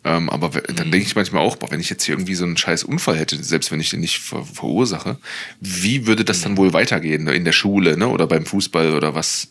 Ähm, 0.06 0.28
aber 0.28 0.50
dann 0.50 0.90
denke 0.90 1.06
ich 1.06 1.16
manchmal 1.16 1.42
auch, 1.42 1.56
boah, 1.56 1.70
wenn 1.70 1.80
ich 1.80 1.88
jetzt 1.88 2.04
hier 2.04 2.14
irgendwie 2.14 2.34
so 2.34 2.44
einen 2.44 2.58
scheiß 2.58 2.84
Unfall 2.84 3.16
hätte, 3.16 3.42
selbst 3.42 3.72
wenn 3.72 3.80
ich 3.80 3.88
den 3.88 4.00
nicht 4.00 4.18
ver 4.18 4.44
verursache, 4.44 5.16
wie 5.60 6.06
würde 6.06 6.26
das 6.26 6.42
dann 6.42 6.58
wohl 6.58 6.74
weitergehen 6.74 7.24
ne? 7.24 7.32
in 7.32 7.46
der 7.46 7.52
Schule 7.52 7.96
ne? 7.96 8.08
oder 8.08 8.26
beim 8.26 8.44
Fußball 8.44 8.94
oder 8.94 9.14
was? 9.14 9.48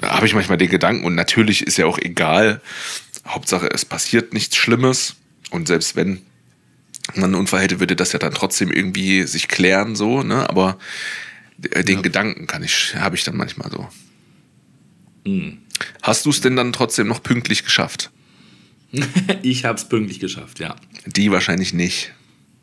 Da 0.00 0.16
habe 0.16 0.26
ich 0.26 0.34
manchmal 0.34 0.58
den 0.58 0.68
Gedanken 0.68 1.06
und 1.06 1.14
natürlich 1.14 1.66
ist 1.66 1.78
ja 1.78 1.86
auch 1.86 1.98
egal, 1.98 2.60
Hauptsache 3.26 3.68
es 3.70 3.84
passiert 3.84 4.34
nichts 4.34 4.56
Schlimmes 4.56 5.16
und 5.50 5.68
selbst 5.68 5.96
wenn 5.96 6.22
man 7.14 7.24
einen 7.24 7.34
Unfall 7.34 7.60
hätte, 7.60 7.80
würde 7.80 7.96
das 7.96 8.12
ja 8.12 8.18
dann 8.18 8.32
trotzdem 8.32 8.70
irgendwie 8.70 9.24
sich 9.24 9.48
klären 9.48 9.94
so, 9.94 10.22
ne? 10.22 10.48
aber 10.48 10.78
äh, 11.70 11.84
den 11.84 12.02
Gedanken 12.02 12.46
kann 12.46 12.62
ich, 12.62 12.94
habe 12.96 13.16
ich 13.16 13.24
dann 13.24 13.36
manchmal 13.36 13.70
so. 13.70 13.88
Hast 16.02 16.26
du 16.26 16.30
es 16.30 16.40
denn 16.40 16.56
dann 16.56 16.72
trotzdem 16.72 17.06
noch 17.08 17.22
pünktlich 17.22 17.64
geschafft? 17.64 18.10
Ich 19.42 19.64
habe 19.64 19.76
es 19.76 19.88
pünktlich 19.88 20.20
geschafft, 20.20 20.60
ja. 20.60 20.76
Die 21.06 21.30
wahrscheinlich 21.30 21.74
nicht. 21.74 22.12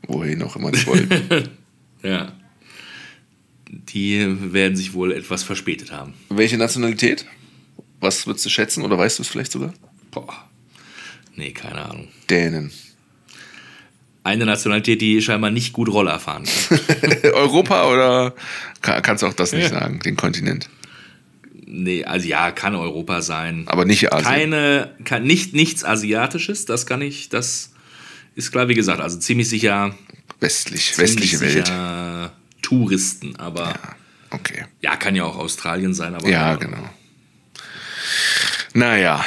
Wohin 0.07 0.41
auch 0.43 0.55
immer 0.55 0.72
die 0.72 0.86
wollten. 0.86 1.49
Ja. 2.03 2.34
Die 3.70 4.26
werden 4.51 4.76
sich 4.76 4.93
wohl 4.93 5.12
etwas 5.12 5.43
verspätet 5.43 5.91
haben. 5.91 6.16
Welche 6.30 6.57
Nationalität? 6.57 7.28
Was 7.99 8.26
würdest 8.26 8.43
du 8.45 8.49
schätzen 8.49 8.84
oder 8.84 8.97
weißt 8.97 9.20
du 9.20 9.24
es 9.24 9.30
vielleicht 9.30 9.51
sogar? 9.51 9.72
Boah. 10.09 10.49
Nee, 11.36 11.52
keine 11.52 11.86
Ahnung. 11.86 12.08
Dänen. 12.30 12.72
Eine 14.24 14.46
Nationalität, 14.46 15.02
die 15.02 15.22
scheinbar 15.22 15.50
nicht 15.50 15.74
gut 15.74 15.90
Roller 15.90 16.20
fahren 16.20 16.44
kann. 16.46 17.18
Europa 17.34 17.88
oder 17.92 18.36
ka- 18.82 19.02
kannst 19.02 19.24
du 19.24 19.28
auch 19.28 19.34
das 19.34 19.52
nicht 19.52 19.64
Ja. 19.72 19.80
sagen, 19.80 20.00
den 20.02 20.16
Kontinent? 20.16 20.70
Nee, 21.66 22.04
also 22.04 22.28
ja, 22.28 22.52
kann 22.52 22.76
Europa 22.76 23.22
sein. 23.22 23.64
Aber 23.68 23.86
nicht 23.86 24.12
Asien. 24.14 24.26
Keine, 24.26 24.92
kann, 25.06 25.24
nicht, 25.24 25.54
nichts 25.54 25.84
Asiatisches, 25.86 26.66
das 26.66 26.86
kann 26.86 27.02
ich, 27.02 27.30
das 27.30 27.72
ist 28.36 28.52
klar, 28.52 28.68
wie 28.68 28.76
gesagt, 28.76 29.00
also 29.02 29.18
ziemlich 29.18 29.50
sicher. 29.50 29.96
Westlich, 30.40 30.94
ziemlich 30.94 31.12
westliche 31.16 31.40
Welt. 31.40 31.68
sicher 31.68 32.34
Touristen, 32.62 33.36
aber 33.38 33.70
ja. 33.70 33.96
Okay. 34.32 34.66
kann 35.00 35.16
ja 35.16 35.24
auch 35.24 35.38
Australien 35.38 35.94
sein, 35.94 36.14
aber. 36.14 36.30
Ja, 36.30 36.56
genau. 36.56 36.90
Naja. 38.74 39.26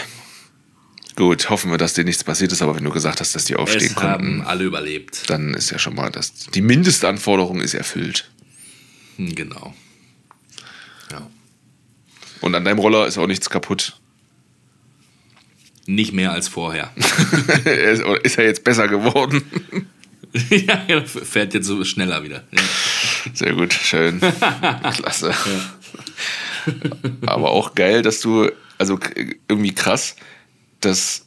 Gut, 1.16 1.48
hoffen 1.48 1.70
wir, 1.70 1.78
dass 1.78 1.94
dir 1.94 2.04
nichts 2.04 2.24
passiert 2.24 2.50
ist, 2.50 2.60
aber 2.62 2.74
wenn 2.76 2.82
du 2.84 2.90
gesagt 2.90 3.20
hast, 3.20 3.34
dass 3.36 3.44
die 3.44 3.54
aufstehen 3.56 3.92
Es 3.96 4.02
haben 4.02 4.24
konnten, 4.26 4.40
alle 4.42 4.64
überlebt. 4.64 5.30
dann 5.30 5.54
ist 5.54 5.70
ja 5.70 5.78
schon 5.78 5.94
mal 5.94 6.10
das. 6.10 6.32
Die 6.54 6.60
Mindestanforderung 6.60 7.60
ist 7.60 7.74
erfüllt. 7.74 8.30
Hm, 9.16 9.34
Genau. 9.34 9.74
Ja. 11.12 11.28
Und 12.40 12.54
an 12.54 12.64
deinem 12.64 12.78
Roller 12.80 13.06
ist 13.06 13.16
auch 13.18 13.28
nichts 13.28 13.48
kaputt. 13.48 13.96
Nicht 15.86 16.12
mehr 16.12 16.32
als 16.32 16.48
vorher. 16.48 16.90
Er 17.64 17.92
ist 18.24 18.38
er 18.38 18.44
jetzt 18.44 18.64
besser 18.64 18.88
geworden? 18.88 19.42
ja, 20.50 20.82
er 20.88 21.06
fährt 21.06 21.54
jetzt 21.54 21.66
so 21.66 21.84
schneller 21.84 22.24
wieder. 22.24 22.42
Ja. 22.50 22.62
Sehr 23.34 23.52
gut, 23.54 23.72
schön. 23.72 24.18
Klasse. 24.94 25.32
Aber 27.26 27.50
auch 27.50 27.74
geil, 27.74 28.02
dass 28.02 28.20
du, 28.20 28.50
also 28.78 28.98
irgendwie 29.48 29.74
krass, 29.74 30.16
dass 30.84 31.26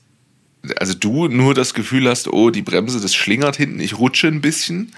also 0.78 0.94
du 0.94 1.28
nur 1.28 1.54
das 1.54 1.74
Gefühl 1.74 2.10
hast, 2.10 2.28
oh, 2.28 2.50
die 2.50 2.62
Bremse, 2.62 3.00
das 3.00 3.16
schlingert 3.16 3.56
hinten, 3.56 3.80
ich 3.80 3.98
rutsche 3.98 4.28
ein 4.28 4.42
bisschen 4.42 4.92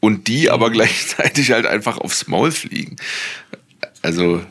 und 0.00 0.28
die 0.28 0.50
aber 0.50 0.70
gleichzeitig 0.72 1.52
halt 1.52 1.66
einfach 1.66 1.98
aufs 1.98 2.26
Maul 2.26 2.52
fliegen. 2.52 2.96
Also 4.02 4.42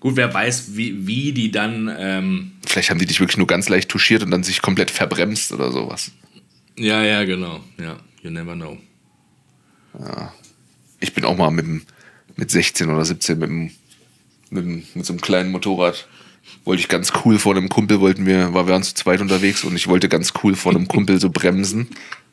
Gut, 0.00 0.16
wer 0.16 0.32
weiß, 0.32 0.76
wie, 0.76 1.06
wie 1.06 1.32
die 1.32 1.50
dann. 1.50 1.94
Ähm, 1.98 2.52
vielleicht 2.66 2.88
haben 2.88 2.98
die 2.98 3.04
dich 3.04 3.20
wirklich 3.20 3.36
nur 3.36 3.46
ganz 3.46 3.68
leicht 3.68 3.90
touchiert 3.90 4.22
und 4.22 4.30
dann 4.30 4.42
sich 4.42 4.62
komplett 4.62 4.90
verbremst 4.90 5.52
oder 5.52 5.70
sowas. 5.70 6.12
ja, 6.76 7.02
ja, 7.02 7.24
genau. 7.24 7.62
Ja, 7.78 7.98
you 8.22 8.30
never 8.30 8.54
know. 8.54 8.78
Ich 11.00 11.12
bin 11.12 11.24
auch 11.24 11.36
mal 11.36 11.50
mit, 11.50 11.66
mit 12.36 12.50
16 12.50 12.88
oder 12.88 13.04
17 13.04 13.38
mit, 13.38 13.72
mit, 14.50 14.96
mit 14.96 15.06
so 15.06 15.12
einem 15.12 15.20
kleinen 15.20 15.50
Motorrad. 15.50 16.08
Wollte 16.64 16.82
ich 16.82 16.88
ganz 16.88 17.12
cool 17.24 17.38
vor 17.38 17.56
einem 17.56 17.68
Kumpel, 17.68 18.00
wollten 18.00 18.26
wir, 18.26 18.52
war 18.52 18.66
wir 18.66 18.72
waren 18.74 18.82
zu 18.82 18.94
zweit 18.94 19.20
unterwegs 19.20 19.64
und 19.64 19.76
ich 19.76 19.88
wollte 19.88 20.08
ganz 20.08 20.32
cool 20.42 20.54
vor 20.54 20.72
einem 20.72 20.88
Kumpel 20.88 21.20
so 21.20 21.30
bremsen. 21.30 21.88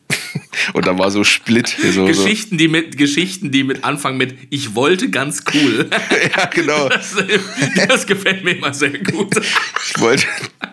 Und 0.73 0.87
da 0.87 0.97
war 0.97 1.11
so 1.11 1.23
Split. 1.23 1.67
So, 1.67 1.91
so. 1.91 2.05
Geschichten, 2.05 2.57
die 2.57 2.67
mit 2.67 2.97
Geschichten, 2.97 3.51
die 3.51 3.63
mit 3.63 3.83
anfangen 3.83 4.17
mit 4.17 4.35
Ich 4.49 4.75
wollte 4.75 5.09
ganz 5.09 5.43
cool. 5.53 5.89
Ja, 6.37 6.45
genau. 6.45 6.89
Das, 6.89 7.15
das 7.87 8.05
gefällt 8.05 8.43
mir 8.43 8.51
immer 8.51 8.73
sehr 8.73 8.97
gut. 8.97 9.35
Ich 9.37 9.99
wollte, 9.99 10.25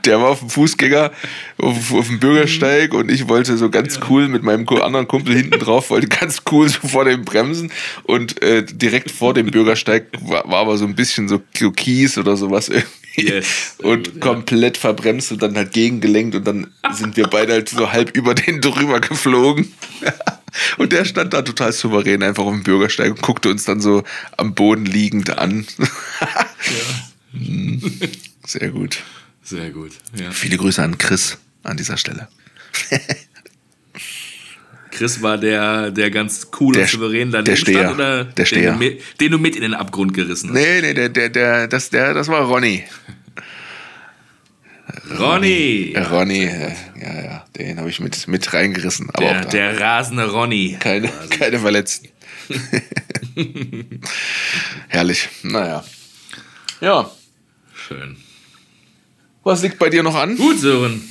der 0.05 0.21
war 0.21 0.31
auf 0.31 0.41
dem 0.41 0.51
Fußgänger, 0.51 1.13
auf, 1.59 1.93
auf 1.93 2.07
dem 2.07 2.19
Bürgersteig 2.19 2.93
und 2.93 3.11
ich 3.11 3.29
wollte 3.29 3.57
so 3.57 3.71
ganz 3.71 4.01
cool 4.09 4.29
mit 4.29 4.43
meinem 4.43 4.67
anderen 4.69 5.07
Kumpel 5.07 5.35
hinten 5.35 5.59
drauf, 5.59 5.91
wollte 5.91 6.09
ganz 6.09 6.43
cool 6.51 6.69
so 6.69 6.87
vor 6.87 7.05
dem 7.05 7.25
Bremsen 7.25 7.73
und 8.05 8.43
äh, 8.43 8.65
direkt 8.65 9.11
vor 9.11 9.35
dem 9.35 9.47
Bürgersteig 9.47 10.07
war, 10.21 10.49
war 10.49 10.61
aber 10.61 10.77
so 10.77 10.85
ein 10.85 10.95
bisschen 10.95 11.29
so, 11.29 11.43
so 11.57 11.71
Kies 11.71 12.19
oder 12.19 12.37
sowas 12.37 12.69
irgendwie. 12.69 13.04
Yes, 13.17 13.77
und 13.79 14.05
gut, 14.05 14.15
ja. 14.15 14.21
komplett 14.21 14.77
verbremst 14.77 15.31
und 15.33 15.43
dann 15.43 15.57
halt 15.57 15.73
gegengelenkt 15.73 16.35
und 16.35 16.45
dann 16.45 16.67
sind 16.93 17.17
wir 17.17 17.29
beide 17.29 17.53
halt 17.53 17.69
so 17.69 17.93
halb 17.93 18.17
über 18.17 18.35
den 18.35 18.61
drüber 18.61 19.01
geflogen. 19.01 19.73
Und 20.79 20.93
der 20.93 21.05
stand 21.05 21.35
da 21.35 21.43
total 21.43 21.73
souverän 21.73 22.23
einfach 22.23 22.45
auf 22.45 22.53
dem 22.53 22.63
Bürgersteig 22.63 23.11
und 23.11 23.23
guckte 23.23 23.51
uns 23.51 23.65
dann 23.65 23.81
so 23.81 24.05
am 24.37 24.55
Boden 24.55 24.85
liegend 24.87 25.37
an. 25.37 25.67
Hm. 27.33 27.83
Sehr 28.47 28.69
gut. 28.69 29.03
Sehr 29.43 29.71
gut. 29.71 29.91
Ja. 30.17 30.31
Viele 30.31 30.57
Grüße 30.57 30.81
an 30.81 30.99
Chris 30.99 31.39
an 31.65 31.77
dieser 31.77 31.97
Stelle. 31.97 32.29
Chris 34.95 35.21
war 35.23 35.37
der, 35.39 35.91
der 35.91 36.11
ganz 36.11 36.49
cool 36.61 36.73
Der- 36.75 36.83
und 36.85 36.89
souverän 36.91 37.31
der 37.31 37.43
daneben 37.43 37.61
Steher. 37.61 37.79
stand 37.81 37.95
oder 37.95 38.25
Der 38.25 38.33
Den, 38.35 38.47
Steher. 38.47 38.73
du 38.73 38.79
mit, 38.79 39.03
den 39.21 39.31
du 39.33 39.39
mit 39.39 39.57
in 39.57 39.63
den 39.63 39.75
Abgrund 39.75 40.15
gerissen 40.15 40.51
hast? 40.51 40.55
Nee, 40.55 40.81
nee, 40.81 40.95
der, 40.95 41.09
der, 41.11 41.29
der, 41.29 41.69
das, 41.69 41.91
der, 41.91 42.15
das 42.15 42.29
war 42.29 42.43
Ronny. 42.43 42.85
Ronny! 45.19 45.93
Der 45.95 46.11
Ronny, 46.11 46.45
äh, 46.45 46.73
ja, 47.01 47.23
ja, 47.25 47.45
den 47.59 47.79
habe 47.79 47.91
ich 47.91 48.01
mit, 48.01 48.27
mit 48.29 48.53
reingerissen. 48.53 49.11
Aber 49.13 49.25
Der, 49.27 49.41
da 49.43 49.49
der 49.49 49.81
rasende 49.81 50.31
Ronny. 50.31 50.77
keine, 50.79 51.09
keine 51.31 51.59
Verletzten. 51.59 52.09
Herrlich. 54.89 55.29
Naja. 55.43 55.85
Ja. 56.81 57.11
Schön. 57.75 58.17
Was 59.43 59.63
liegt 59.63 59.79
bei 59.79 59.91
dir 59.91 60.03
noch 60.03 60.15
an? 60.15 60.37
Gut, 60.37 60.59
Sören. 60.59 61.03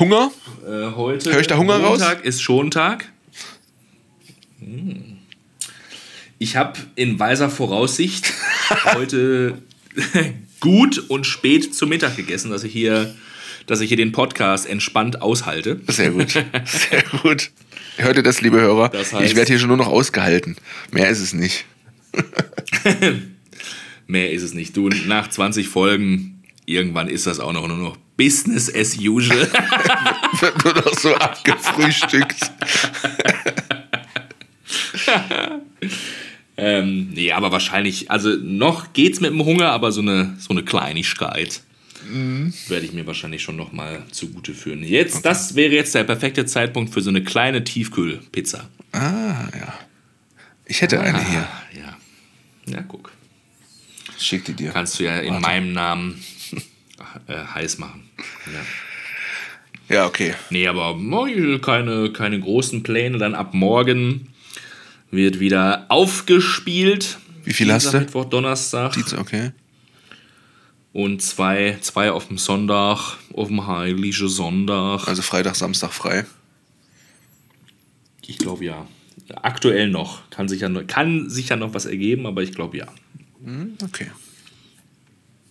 Hunger? 0.00 0.32
Äh, 0.66 0.92
heute 0.96 1.30
Hör 1.30 1.40
ich 1.40 1.46
da 1.46 1.58
Hunger 1.58 1.76
raus? 1.76 2.00
Montag 2.00 2.24
ist 2.24 2.42
Schontag. 2.42 3.12
Hm. 4.58 5.18
Ich 6.38 6.56
habe 6.56 6.80
in 6.96 7.18
weiser 7.18 7.50
Voraussicht 7.50 8.32
heute 8.94 9.58
gut 10.60 10.98
und 11.10 11.26
spät 11.26 11.74
zu 11.74 11.86
Mittag 11.86 12.16
gegessen, 12.16 12.50
dass 12.50 12.64
ich 12.64 12.72
hier, 12.72 13.14
dass 13.66 13.82
ich 13.82 13.88
hier 13.88 13.98
den 13.98 14.12
Podcast 14.12 14.66
entspannt 14.66 15.20
aushalte. 15.20 15.80
Sehr 15.88 16.12
gut. 16.12 16.30
Sehr 16.64 17.02
gut. 17.22 17.50
Hört 17.98 18.16
ihr 18.16 18.22
das, 18.22 18.40
liebe 18.40 18.58
Hörer? 18.58 18.88
Das 18.88 19.12
heißt- 19.12 19.20
ich 19.22 19.36
werde 19.36 19.48
hier 19.48 19.58
schon 19.58 19.68
nur 19.68 19.76
noch 19.76 19.88
ausgehalten. 19.88 20.56
Mehr 20.90 21.10
ist 21.10 21.20
es 21.20 21.34
nicht. 21.34 21.66
Mehr 24.06 24.32
ist 24.32 24.42
es 24.42 24.54
nicht. 24.54 24.74
Du, 24.76 24.88
nach 24.88 25.28
20 25.28 25.68
Folgen, 25.68 26.42
irgendwann 26.64 27.08
ist 27.08 27.26
das 27.26 27.38
auch 27.38 27.52
noch 27.52 27.68
nur 27.68 27.76
noch 27.76 27.98
Business 28.20 28.68
as 28.74 28.98
usual. 28.98 29.38
Wird 30.40 30.62
nur 30.62 30.74
noch 30.74 30.92
so 30.98 31.14
abgefrühstückt. 31.14 32.50
ähm, 36.58 37.08
nee, 37.14 37.32
aber 37.32 37.50
wahrscheinlich, 37.50 38.10
also 38.10 38.28
noch 38.36 38.92
geht's 38.92 39.20
mit 39.20 39.30
dem 39.30 39.42
Hunger, 39.42 39.70
aber 39.70 39.90
so 39.90 40.02
eine, 40.02 40.36
so 40.38 40.50
eine 40.50 40.62
Kleinigkeit 40.62 41.62
werde 42.68 42.86
ich 42.86 42.92
mir 42.92 43.06
wahrscheinlich 43.06 43.42
schon 43.42 43.56
noch 43.56 43.72
mal 43.72 44.02
zugute 44.10 44.52
führen. 44.52 44.82
Jetzt, 44.82 45.24
das 45.24 45.54
wäre 45.54 45.72
jetzt 45.72 45.94
der 45.94 46.04
perfekte 46.04 46.44
Zeitpunkt 46.44 46.92
für 46.92 47.00
so 47.00 47.10
eine 47.10 47.22
kleine 47.22 47.64
Tiefkühlpizza. 47.64 48.68
Ah, 48.92 49.48
ja. 49.54 49.78
Ich 50.66 50.82
hätte 50.82 51.00
eine 51.00 51.24
hier. 51.26 51.40
Ah, 51.40 51.62
ja. 51.74 52.74
Ja, 52.74 52.82
guck. 52.82 53.12
Schick 54.18 54.44
die 54.44 54.52
dir. 54.52 54.72
Kannst 54.72 54.98
du 54.98 55.04
ja 55.04 55.18
in 55.18 55.40
meinem 55.40 55.72
Namen 55.72 56.22
äh, 57.26 57.36
heiß 57.54 57.78
machen. 57.78 58.08
Ja. 58.46 59.96
Ja, 59.96 60.06
okay. 60.06 60.34
Nee, 60.50 60.68
aber 60.68 60.94
keine, 61.60 62.12
keine 62.12 62.38
großen 62.38 62.82
Pläne. 62.84 63.18
Dann 63.18 63.34
ab 63.34 63.54
morgen 63.54 64.28
wird 65.10 65.40
wieder 65.40 65.86
aufgespielt. 65.88 67.18
Wie 67.44 67.52
viel 67.52 67.72
hast 67.72 67.84
Dienstag, 67.84 67.98
du? 68.00 68.04
Mittwoch, 68.04 68.24
Donnerstag. 68.26 68.92
Dienst- 68.92 69.14
Okay. 69.14 69.50
Und 70.92 71.22
zwei, 71.22 71.78
zwei 71.82 72.10
auf 72.10 72.28
dem 72.28 72.38
Sonntag, 72.38 73.16
auf 73.34 73.48
dem 73.48 73.66
Heiligen 73.66 74.28
Sonntag. 74.28 75.06
Also 75.06 75.22
Freitag, 75.22 75.54
Samstag 75.56 75.92
frei. 75.92 76.24
Ich 78.26 78.38
glaube 78.38 78.64
ja. 78.64 78.86
Aktuell 79.42 79.88
noch. 79.88 80.28
Kann 80.30 80.48
sich, 80.48 80.60
ja 80.62 80.68
noch. 80.68 80.86
kann 80.86 81.30
sich 81.30 81.48
ja 81.48 81.56
noch 81.56 81.74
was 81.74 81.86
ergeben, 81.86 82.26
aber 82.26 82.42
ich 82.42 82.52
glaube 82.52 82.76
ja. 82.78 82.86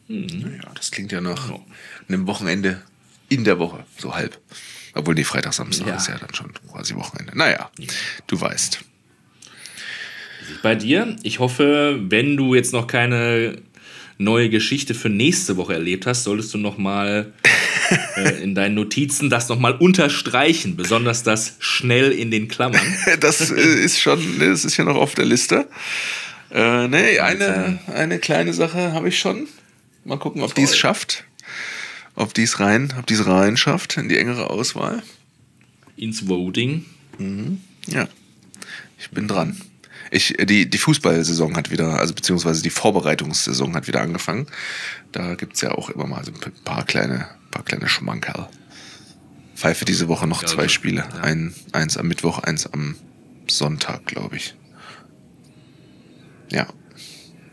Hm. 0.09 0.25
Naja, 0.27 0.71
das 0.75 0.91
klingt 0.91 1.11
ja 1.11 1.21
nach 1.21 1.51
einem 2.07 2.27
Wochenende 2.27 2.81
in 3.29 3.43
der 3.43 3.59
Woche, 3.59 3.85
so 3.97 4.15
halb. 4.15 4.37
Obwohl, 4.95 5.13
nee, 5.13 5.23
Freitag, 5.23 5.53
Samstag 5.53 5.87
Ja. 5.87 5.95
ist 5.95 6.07
ja 6.07 6.17
dann 6.17 6.33
schon 6.33 6.51
quasi 6.71 6.95
Wochenende. 6.95 7.37
Naja, 7.37 7.69
du 8.27 8.41
weißt. 8.41 8.79
Bei 10.63 10.73
dir, 10.75 11.15
ich 11.21 11.37
hoffe, 11.39 11.99
wenn 12.09 12.35
du 12.35 12.55
jetzt 12.55 12.73
noch 12.73 12.87
keine 12.87 13.61
neue 14.17 14.49
Geschichte 14.49 14.95
für 14.95 15.09
nächste 15.09 15.57
Woche 15.57 15.73
erlebt 15.73 16.07
hast, 16.07 16.23
solltest 16.23 16.53
du 16.53 16.57
nochmal 16.57 17.31
äh, 18.17 18.41
in 18.43 18.55
deinen 18.55 18.73
Notizen 18.75 19.29
das 19.29 19.47
nochmal 19.47 19.73
unterstreichen, 19.75 20.75
besonders 20.75 21.21
das 21.23 21.55
schnell 21.59 22.11
in 22.11 22.31
den 22.31 22.47
Klammern. 22.47 22.81
Das 23.19 23.51
äh, 23.51 23.55
ist 23.55 23.99
schon, 24.01 24.39
das 24.39 24.65
ist 24.65 24.75
ja 24.75 24.83
noch 24.85 24.95
auf 24.95 25.13
der 25.13 25.25
Liste. 25.25 25.67
Äh, 26.51 26.87
nee, 26.87 27.19
eine, 27.19 27.79
eine 27.93 28.17
kleine 28.17 28.53
Sache 28.53 28.91
habe 28.91 29.09
ich 29.09 29.19
schon. 29.19 29.47
Mal 30.09 30.17
gucken, 30.17 30.41
ob 30.41 30.55
die 30.55 30.63
es 30.63 30.75
schafft. 30.75 31.23
Ob 32.15 32.33
die 32.33 32.41
es 32.41 32.59
rein, 32.59 32.91
ob 32.97 33.05
die 33.05 33.13
es 33.13 33.27
rein 33.27 33.57
schafft 33.57 33.95
in 33.97 34.09
die 34.09 34.17
engere 34.17 34.49
Auswahl. 34.49 35.03
Ins 35.97 36.27
Voting. 36.27 36.83
Ja, 37.85 38.07
ich 38.97 39.11
bin 39.11 39.27
dran. 39.27 39.61
Ich, 40.09 40.35
die, 40.39 40.67
die 40.67 40.77
Fußballsaison 40.79 41.55
hat 41.55 41.69
wieder, 41.69 41.99
also 41.99 42.15
beziehungsweise 42.15 42.63
die 42.63 42.71
Vorbereitungssaison 42.71 43.75
hat 43.75 43.87
wieder 43.87 44.01
angefangen. 44.01 44.47
Da 45.11 45.35
gibt 45.35 45.53
es 45.53 45.61
ja 45.61 45.73
auch 45.73 45.91
immer 45.91 46.07
mal 46.07 46.25
so 46.25 46.31
ein 46.31 46.53
paar 46.63 46.85
kleine, 46.85 47.27
paar 47.51 47.63
kleine 47.63 47.87
Schmankerl. 47.87 48.49
Pfeife 49.55 49.85
diese 49.85 50.07
Woche 50.07 50.25
noch 50.25 50.43
zwei 50.43 50.63
also, 50.63 50.73
Spiele. 50.73 51.07
Ein, 51.21 51.53
eins 51.71 51.97
am 51.97 52.07
Mittwoch, 52.07 52.39
eins 52.39 52.65
am 52.65 52.95
Sonntag, 53.47 54.07
glaube 54.07 54.37
ich. 54.37 54.55
Ja. 56.51 56.65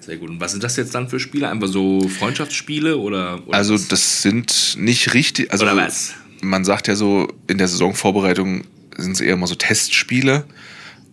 Sehr 0.07 0.18
gut. 0.18 0.30
Und 0.30 0.40
was 0.40 0.52
sind 0.52 0.62
das 0.62 0.76
jetzt 0.76 0.94
dann 0.94 1.09
für 1.09 1.18
Spiele? 1.18 1.48
Einfach 1.48 1.66
so 1.66 2.09
Freundschaftsspiele 2.09 2.96
oder? 2.96 3.40
oder 3.44 3.59
Also 3.59 3.74
was? 3.74 3.88
das 3.88 4.22
sind 4.22 4.76
nicht 4.78 5.14
richtig. 5.14 5.50
Also 5.50 5.64
Oder 5.64 5.76
was? 5.76 6.14
Man 6.42 6.64
sagt 6.64 6.86
ja 6.86 6.94
so, 6.94 7.26
in 7.48 7.59
der 7.59 7.66
Saisonvorbereitung 7.66 8.62
sind 8.96 9.12
es 9.12 9.20
eher 9.20 9.34
immer 9.34 9.48
so 9.48 9.57
Testspiele, 9.57 10.44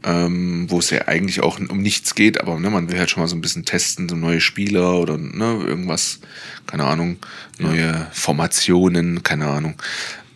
ähm, 0.04 0.70
wo 0.70 0.78
es 0.78 0.92
ja 0.92 1.08
eigentlich 1.08 1.42
auch 1.42 1.60
um 1.60 1.82
nichts 1.82 2.14
geht, 2.14 2.40
aber 2.40 2.60
ne, 2.60 2.70
man 2.70 2.92
will 2.92 3.00
halt 3.00 3.10
schon 3.10 3.24
mal 3.24 3.28
so 3.28 3.36
ein 3.36 3.42
bisschen 3.42 3.66
testen, 3.66 4.08
so 4.08 4.16
neue 4.16 4.42
Spieler 4.42 5.00
oder 5.00 5.18
ne, 5.18 5.64
irgendwas, 5.66 6.20
keine 6.68 6.84
Ahnung, 6.84 7.18
neue 7.58 8.06
Formationen, 8.12 9.24
keine 9.24 9.48
Ahnung. 9.48 9.74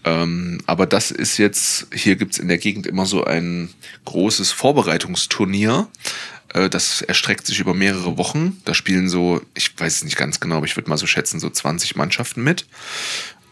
Ähm, 0.04 0.62
aber 0.66 0.88
das 0.88 1.12
ist 1.12 1.38
jetzt, 1.38 1.88
hier 1.94 2.16
gibt's 2.16 2.40
in 2.40 2.48
der 2.48 2.58
Gegend 2.58 2.88
immer 2.88 3.06
so 3.06 3.24
ein 3.26 3.70
großes 4.06 4.52
Vorbereitungsturnier. 4.52 5.90
Äh, 6.58 6.70
Das 6.70 7.02
erstreckt 7.02 7.46
sich 7.46 7.60
über 7.60 7.74
mehrere 7.74 8.18
Wochen. 8.18 8.62
Da 8.66 8.74
spielen 8.74 9.10
so, 9.10 9.42
ich 9.54 9.72
weiß 9.78 9.98
es 9.98 10.04
nicht 10.04 10.18
ganz 10.18 10.40
genau, 10.40 10.58
aber 10.58 10.66
ich 10.66 10.76
würde 10.76 10.90
mal 10.90 10.98
so 10.98 11.08
schätzen, 11.08 11.40
so 11.40 11.50
20 11.50 11.96
Mannschaften 11.96 12.44
mit. 12.44 12.66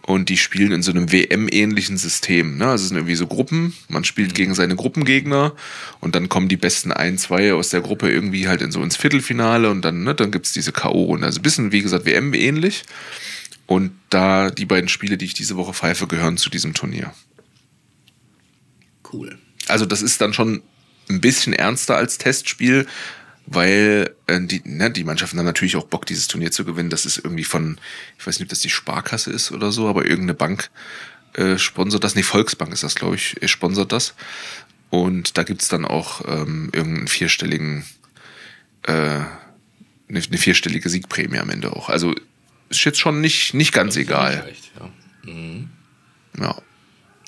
Und 0.02 0.30
die 0.30 0.38
spielen 0.38 0.72
in 0.72 0.84
so 0.84 0.92
einem 0.92 1.12
WM-ähnlichen 1.12 1.98
System. 1.98 2.58
Ne? 2.58 2.68
Also 2.68 2.84
es 2.84 2.90
sind 2.90 2.98
irgendwie 2.98 3.16
so 3.16 3.26
Gruppen. 3.26 3.74
Man 3.90 4.04
spielt 4.04 4.36
gegen 4.36 4.54
seine 4.54 4.76
Gruppengegner 4.76 5.56
und 6.00 6.14
dann 6.14 6.30
kommen 6.30 6.48
die 6.48 6.58
besten 6.58 6.92
ein, 6.92 7.18
zwei 7.18 7.54
aus 7.54 7.70
der 7.70 7.82
Gruppe 7.82 8.12
irgendwie 8.12 8.48
halt 8.48 8.62
in 8.62 8.72
so 8.72 8.84
ins 8.84 8.98
Viertelfinale 8.98 9.72
und 9.72 9.82
dann, 9.82 10.04
ne, 10.04 10.14
dann 10.14 10.30
gibt's 10.30 10.52
diese 10.52 10.72
K.O.-Runde. 10.72 11.26
Also 11.26 11.40
ein 11.40 11.44
bisschen, 11.44 11.72
wie 11.72 11.82
gesagt, 11.82 12.06
WM-ähnlich. 12.06 12.84
Und 13.66 13.94
da 14.12 14.52
die 14.52 14.66
beiden 14.66 14.90
Spiele, 14.90 15.18
die 15.18 15.26
ich 15.26 15.34
diese 15.34 15.56
Woche 15.56 15.74
pfeife, 15.74 16.06
gehören 16.06 16.38
zu 16.38 16.52
diesem 16.52 16.76
Turnier. 16.76 17.12
Cool. 19.12 19.40
Also 19.68 19.88
das 19.88 20.04
ist 20.04 20.22
dann 20.22 20.34
schon 20.34 20.62
ein 21.10 21.22
bisschen 21.22 21.54
ernster 21.54 21.96
als 21.96 22.18
Testspiel, 22.18 22.88
weil 23.46 24.16
äh, 24.28 24.42
die, 24.42 24.62
ne, 24.66 24.90
die 24.92 25.04
Mannschaften 25.04 25.38
haben 25.38 25.46
natürlich 25.46 25.76
auch 25.76 25.86
Bock, 25.86 26.06
dieses 26.06 26.28
Turnier 26.28 26.52
zu 26.52 26.66
gewinnen. 26.66 26.90
Das 26.90 27.06
ist 27.06 27.18
irgendwie 27.18 27.44
von, 27.44 27.78
ich 28.18 28.26
weiß 28.26 28.40
nicht, 28.40 28.48
ob 28.48 28.50
das 28.50 28.60
die 28.60 28.70
Sparkasse 28.70 29.32
ist 29.32 29.52
oder 29.52 29.72
so, 29.72 29.88
aber 29.88 30.06
irgendeine 30.06 30.34
Bank 30.34 30.72
äh, 31.34 31.58
sponsert 31.58 32.04
das. 32.04 32.16
Nee, 32.16 32.24
Volksbank 32.24 32.74
ist 32.74 32.84
das, 32.84 32.96
glaube 32.96 33.16
ich, 33.16 33.42
äh, 33.42 33.48
sponsert 33.48 33.92
das. 33.92 34.16
Und 34.90 35.38
da 35.38 35.44
gibt's 35.44 35.68
dann 35.68 35.86
auch 35.86 36.22
ähm, 36.28 36.70
irgendeinen 36.74 37.08
vierstelligen, 37.08 37.86
äh, 38.84 38.94
eine, 38.94 39.28
eine 40.08 40.38
vierstellige 40.38 40.90
Siegprämie 40.90 41.40
am 41.40 41.50
Ende 41.50 41.74
auch. 41.74 41.90
Also 41.90 42.16
ist 42.70 42.86
jetzt 42.86 43.00
schon 43.00 43.22
nicht, 43.22 43.54
nicht 43.54 43.74
ganz 43.74 43.96
egal. 43.96 44.36
Nicht 44.36 44.44
schlecht, 44.44 44.72
ja. 44.80 45.32
Mhm. 45.32 45.70
Ja. 46.40 46.56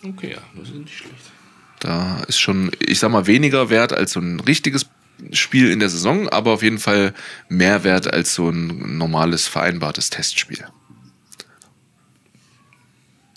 Okay, 0.04 0.32
ja, 0.32 0.42
das 0.56 0.70
ist 0.70 0.76
nicht 0.76 0.98
schlecht. 0.98 1.32
Da 1.80 2.24
ist 2.28 2.40
schon, 2.40 2.72
ich 2.80 3.00
sag 3.00 3.12
mal, 3.12 3.28
weniger 3.28 3.70
wert 3.70 3.94
als 3.94 4.14
so 4.14 4.20
ein 4.20 4.40
richtiges 4.40 4.88
Spiel 5.32 5.72
in 5.72 5.80
der 5.80 5.90
Saison, 5.90 6.30
aber 6.30 6.52
auf 6.52 6.64
jeden 6.64 6.80
Fall 6.80 7.14
mehr 7.50 7.84
wert 7.84 8.12
als 8.12 8.34
so 8.34 8.50
ein 8.50 8.98
normales 8.98 9.48
vereinbartes 9.48 10.10
Testspiel. 10.10 10.66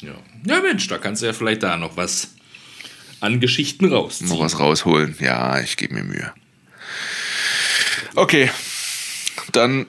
Ja. 0.00 0.14
ja, 0.46 0.60
Mensch, 0.60 0.88
da 0.88 0.98
kannst 0.98 1.22
du 1.22 1.26
ja 1.26 1.32
vielleicht 1.32 1.62
da 1.62 1.76
noch 1.76 1.96
was 1.96 2.28
an 3.20 3.40
Geschichten 3.40 3.92
rausziehen. 3.92 4.30
Noch 4.30 4.40
was 4.40 4.58
rausholen. 4.58 5.16
Ja, 5.20 5.60
ich 5.60 5.76
gebe 5.76 5.94
mir 5.94 6.04
Mühe. 6.04 6.32
Okay, 8.14 8.50
dann 9.52 9.86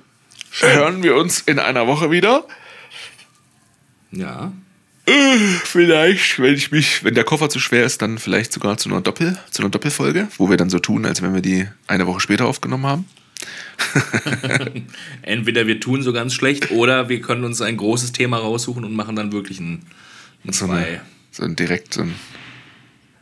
hören 0.59 1.03
wir 1.03 1.15
uns 1.15 1.39
in 1.39 1.59
einer 1.59 1.87
Woche 1.87 2.11
wieder. 2.11 2.45
Ja. 4.11 4.51
Vielleicht, 5.05 6.39
wenn 6.39 6.53
ich 6.53 6.71
mich, 6.71 7.03
wenn 7.03 7.15
der 7.15 7.23
Koffer 7.23 7.49
zu 7.49 7.59
schwer 7.59 7.83
ist, 7.85 8.01
dann 8.01 8.17
vielleicht 8.19 8.53
sogar 8.53 8.77
zu 8.77 8.89
einer 8.89 9.01
Doppel, 9.01 9.37
zu 9.49 9.61
einer 9.61 9.69
Doppelfolge, 9.71 10.27
wo 10.37 10.49
wir 10.49 10.57
dann 10.57 10.69
so 10.69 10.79
tun, 10.79 11.05
als 11.05 11.21
wenn 11.21 11.33
wir 11.33 11.41
die 11.41 11.67
eine 11.87 12.07
Woche 12.07 12.19
später 12.19 12.45
aufgenommen 12.45 12.85
haben. 12.85 13.05
Entweder 15.23 15.65
wir 15.67 15.79
tun 15.79 16.03
so 16.03 16.13
ganz 16.13 16.33
schlecht 16.33 16.71
oder 16.71 17.09
wir 17.09 17.21
können 17.21 17.43
uns 17.43 17.61
ein 17.61 17.77
großes 17.77 18.11
Thema 18.11 18.37
raussuchen 18.37 18.83
und 18.85 18.93
machen 18.95 19.15
dann 19.15 19.31
wirklich 19.31 19.59
ein, 19.59 19.81
ein 20.45 20.53
So, 20.53 20.67
zwei, 20.67 20.85
eine, 20.85 21.01
so 21.31 21.43
ein 21.43 21.55
direkt 21.55 21.93
so 21.95 22.01
ein, 22.01 22.13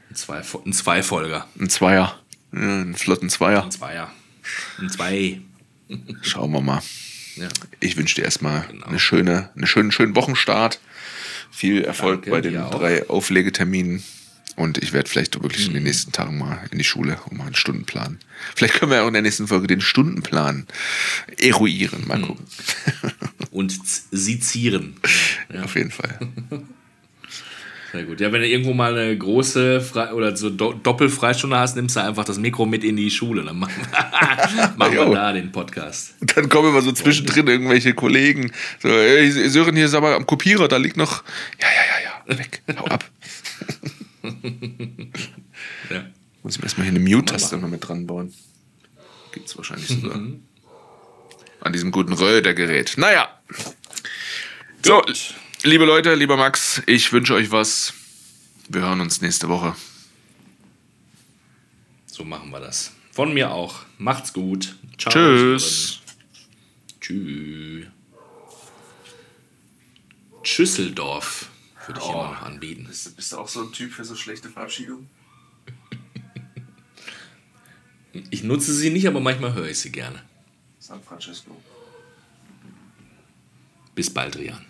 ein 0.09 0.15
zwei, 0.15 0.41
ein 0.65 0.73
Zweifolger. 0.73 1.47
ein 1.59 1.69
Zweier. 1.69 2.19
Ja, 2.51 2.59
einen 2.59 2.95
flotten 2.95 3.29
Zweier. 3.29 3.63
Ein 3.63 3.71
Zweier. 3.71 4.11
Ein 4.79 4.89
Zwei. 4.89 5.39
Schauen 6.23 6.51
wir 6.51 6.61
mal. 6.61 6.81
Ja. 7.35 7.47
Ich 7.79 7.95
wünsche 7.95 8.15
dir 8.15 8.23
erstmal 8.23 8.65
Genau. 8.69 8.87
eine 8.87 8.99
schöne, 8.99 9.49
einen 9.55 9.67
schönen, 9.67 9.91
schönen 9.91 10.15
Wochenstart. 10.15 10.79
Viel 11.51 11.83
Erfolg 11.83 12.23
Danke, 12.23 12.31
bei 12.31 12.41
den 12.41 12.55
drei 12.55 13.09
Auflegeterminen. 13.09 14.03
Und 14.55 14.77
ich 14.77 14.91
werde 14.91 15.09
vielleicht 15.09 15.41
wirklich 15.41 15.67
in 15.67 15.73
den 15.73 15.83
nächsten 15.83 16.11
Tagen 16.11 16.37
mal 16.37 16.59
in 16.69 16.77
die 16.77 16.83
Schule 16.83 17.17
und 17.29 17.37
mal 17.37 17.45
einen 17.45 17.55
Stundenplan. 17.55 18.19
Vielleicht 18.55 18.73
können 18.73 18.91
wir 18.91 19.03
auch 19.03 19.07
in 19.07 19.13
der 19.13 19.21
nächsten 19.21 19.47
Folge 19.47 19.67
den 19.67 19.79
Stundenplan 19.79 20.67
eruieren. 21.37 22.05
Mal 22.07 22.21
gucken. 22.21 22.45
Und 23.51 23.73
sezieren. 24.11 24.97
Ja, 25.51 25.63
Auf 25.63 25.75
jeden 25.75 25.89
Fall. 25.89 26.19
sehr 27.91 28.03
gut. 28.03 28.19
Ja, 28.19 28.31
wenn 28.31 28.41
du 28.41 28.47
irgendwo 28.47 28.73
mal 28.73 28.97
eine 28.97 29.17
große 29.17 29.81
Fre 29.81 30.13
oder 30.13 30.35
so 30.35 30.49
Do 30.49 30.73
Doppelfreistunde 30.73 31.57
hast, 31.57 31.75
nimmst 31.75 31.95
du 31.95 32.01
einfach 32.01 32.23
das 32.25 32.37
Mikro 32.37 32.65
mit 32.65 32.83
in 32.83 32.95
die 32.95 33.09
Schule. 33.09 33.43
Dann 33.43 33.57
machen 33.57 33.73
wir, 33.77 34.73
machen 34.77 34.93
wir 34.93 35.05
da 35.05 35.33
den 35.33 35.51
Podcast. 35.51 36.15
Dann 36.21 36.49
kommen 36.49 36.69
immer 36.69 36.81
so 36.81 36.91
zwischendrin 36.91 37.47
irgendwelche 37.47 37.93
Kollegen. 37.93 38.51
So, 38.79 38.89
ey, 38.89 39.31
Sören, 39.49 39.75
hier 39.75 39.85
ist 39.85 39.95
aber 39.95 40.15
am 40.15 40.25
Kopierer, 40.25 40.67
da 40.67 40.77
liegt 40.77 40.97
noch. 40.97 41.23
Ja, 41.59 41.67
ja, 41.67 41.83
ja, 42.03 42.33
ja, 42.33 42.37
weg. 42.37 42.61
Hau 42.77 42.85
ab. 42.85 43.05
Ja. 45.89 46.05
Muss 46.43 46.53
ich 46.53 46.59
mir 46.59 46.65
erstmal 46.65 46.87
hier 46.87 46.95
eine 46.95 46.99
Mute-Taste 46.99 47.57
noch 47.57 47.67
mit 47.67 47.87
dran 47.87 48.05
bauen. 48.05 48.33
Gibt's 49.31 49.57
wahrscheinlich 49.57 49.87
sogar. 49.87 50.19
An 51.61 51.73
diesem 51.73 51.91
guten 51.91 52.13
Röder-Gerät. 52.13 52.93
Naja. 52.97 53.27
So, 54.85 55.01
Gut. 55.01 55.33
Liebe 55.63 55.85
Leute, 55.85 56.15
lieber 56.15 56.37
Max, 56.37 56.81
ich 56.85 57.11
wünsche 57.11 57.33
euch 57.33 57.51
was. 57.51 57.93
Wir 58.69 58.81
hören 58.81 59.01
uns 59.01 59.21
nächste 59.21 59.49
Woche. 59.49 59.75
So 62.05 62.23
machen 62.23 62.51
wir 62.51 62.59
das. 62.59 62.91
Von 63.11 63.33
mir 63.33 63.51
auch. 63.51 63.79
Macht's 63.97 64.33
gut. 64.33 64.75
Ciao. 64.97 65.11
Tschüss. 65.11 65.99
Tschüss. 67.01 67.87
Schüsseldorf 70.43 71.49
würde 71.85 71.99
ich 71.99 72.09
immer 72.09 72.31
noch 72.31 72.41
anbieten. 72.41 72.85
Bist, 72.87 73.15
bist 73.15 73.31
du 73.33 73.37
auch 73.37 73.47
so 73.47 73.63
ein 73.63 73.71
Typ 73.71 73.91
für 73.91 74.05
so 74.05 74.15
schlechte 74.15 74.49
Verabschiedungen? 74.49 75.09
Ich 78.31 78.41
nutze 78.41 78.73
sie 78.73 78.89
nicht, 78.89 79.07
aber 79.07 79.19
manchmal 79.19 79.53
höre 79.53 79.67
ich 79.67 79.79
sie 79.79 79.91
gerne. 79.91 80.23
San 80.79 81.01
Francisco. 81.03 81.55
Bis 83.93 84.11
bald, 84.11 84.35
Rian. 84.35 84.65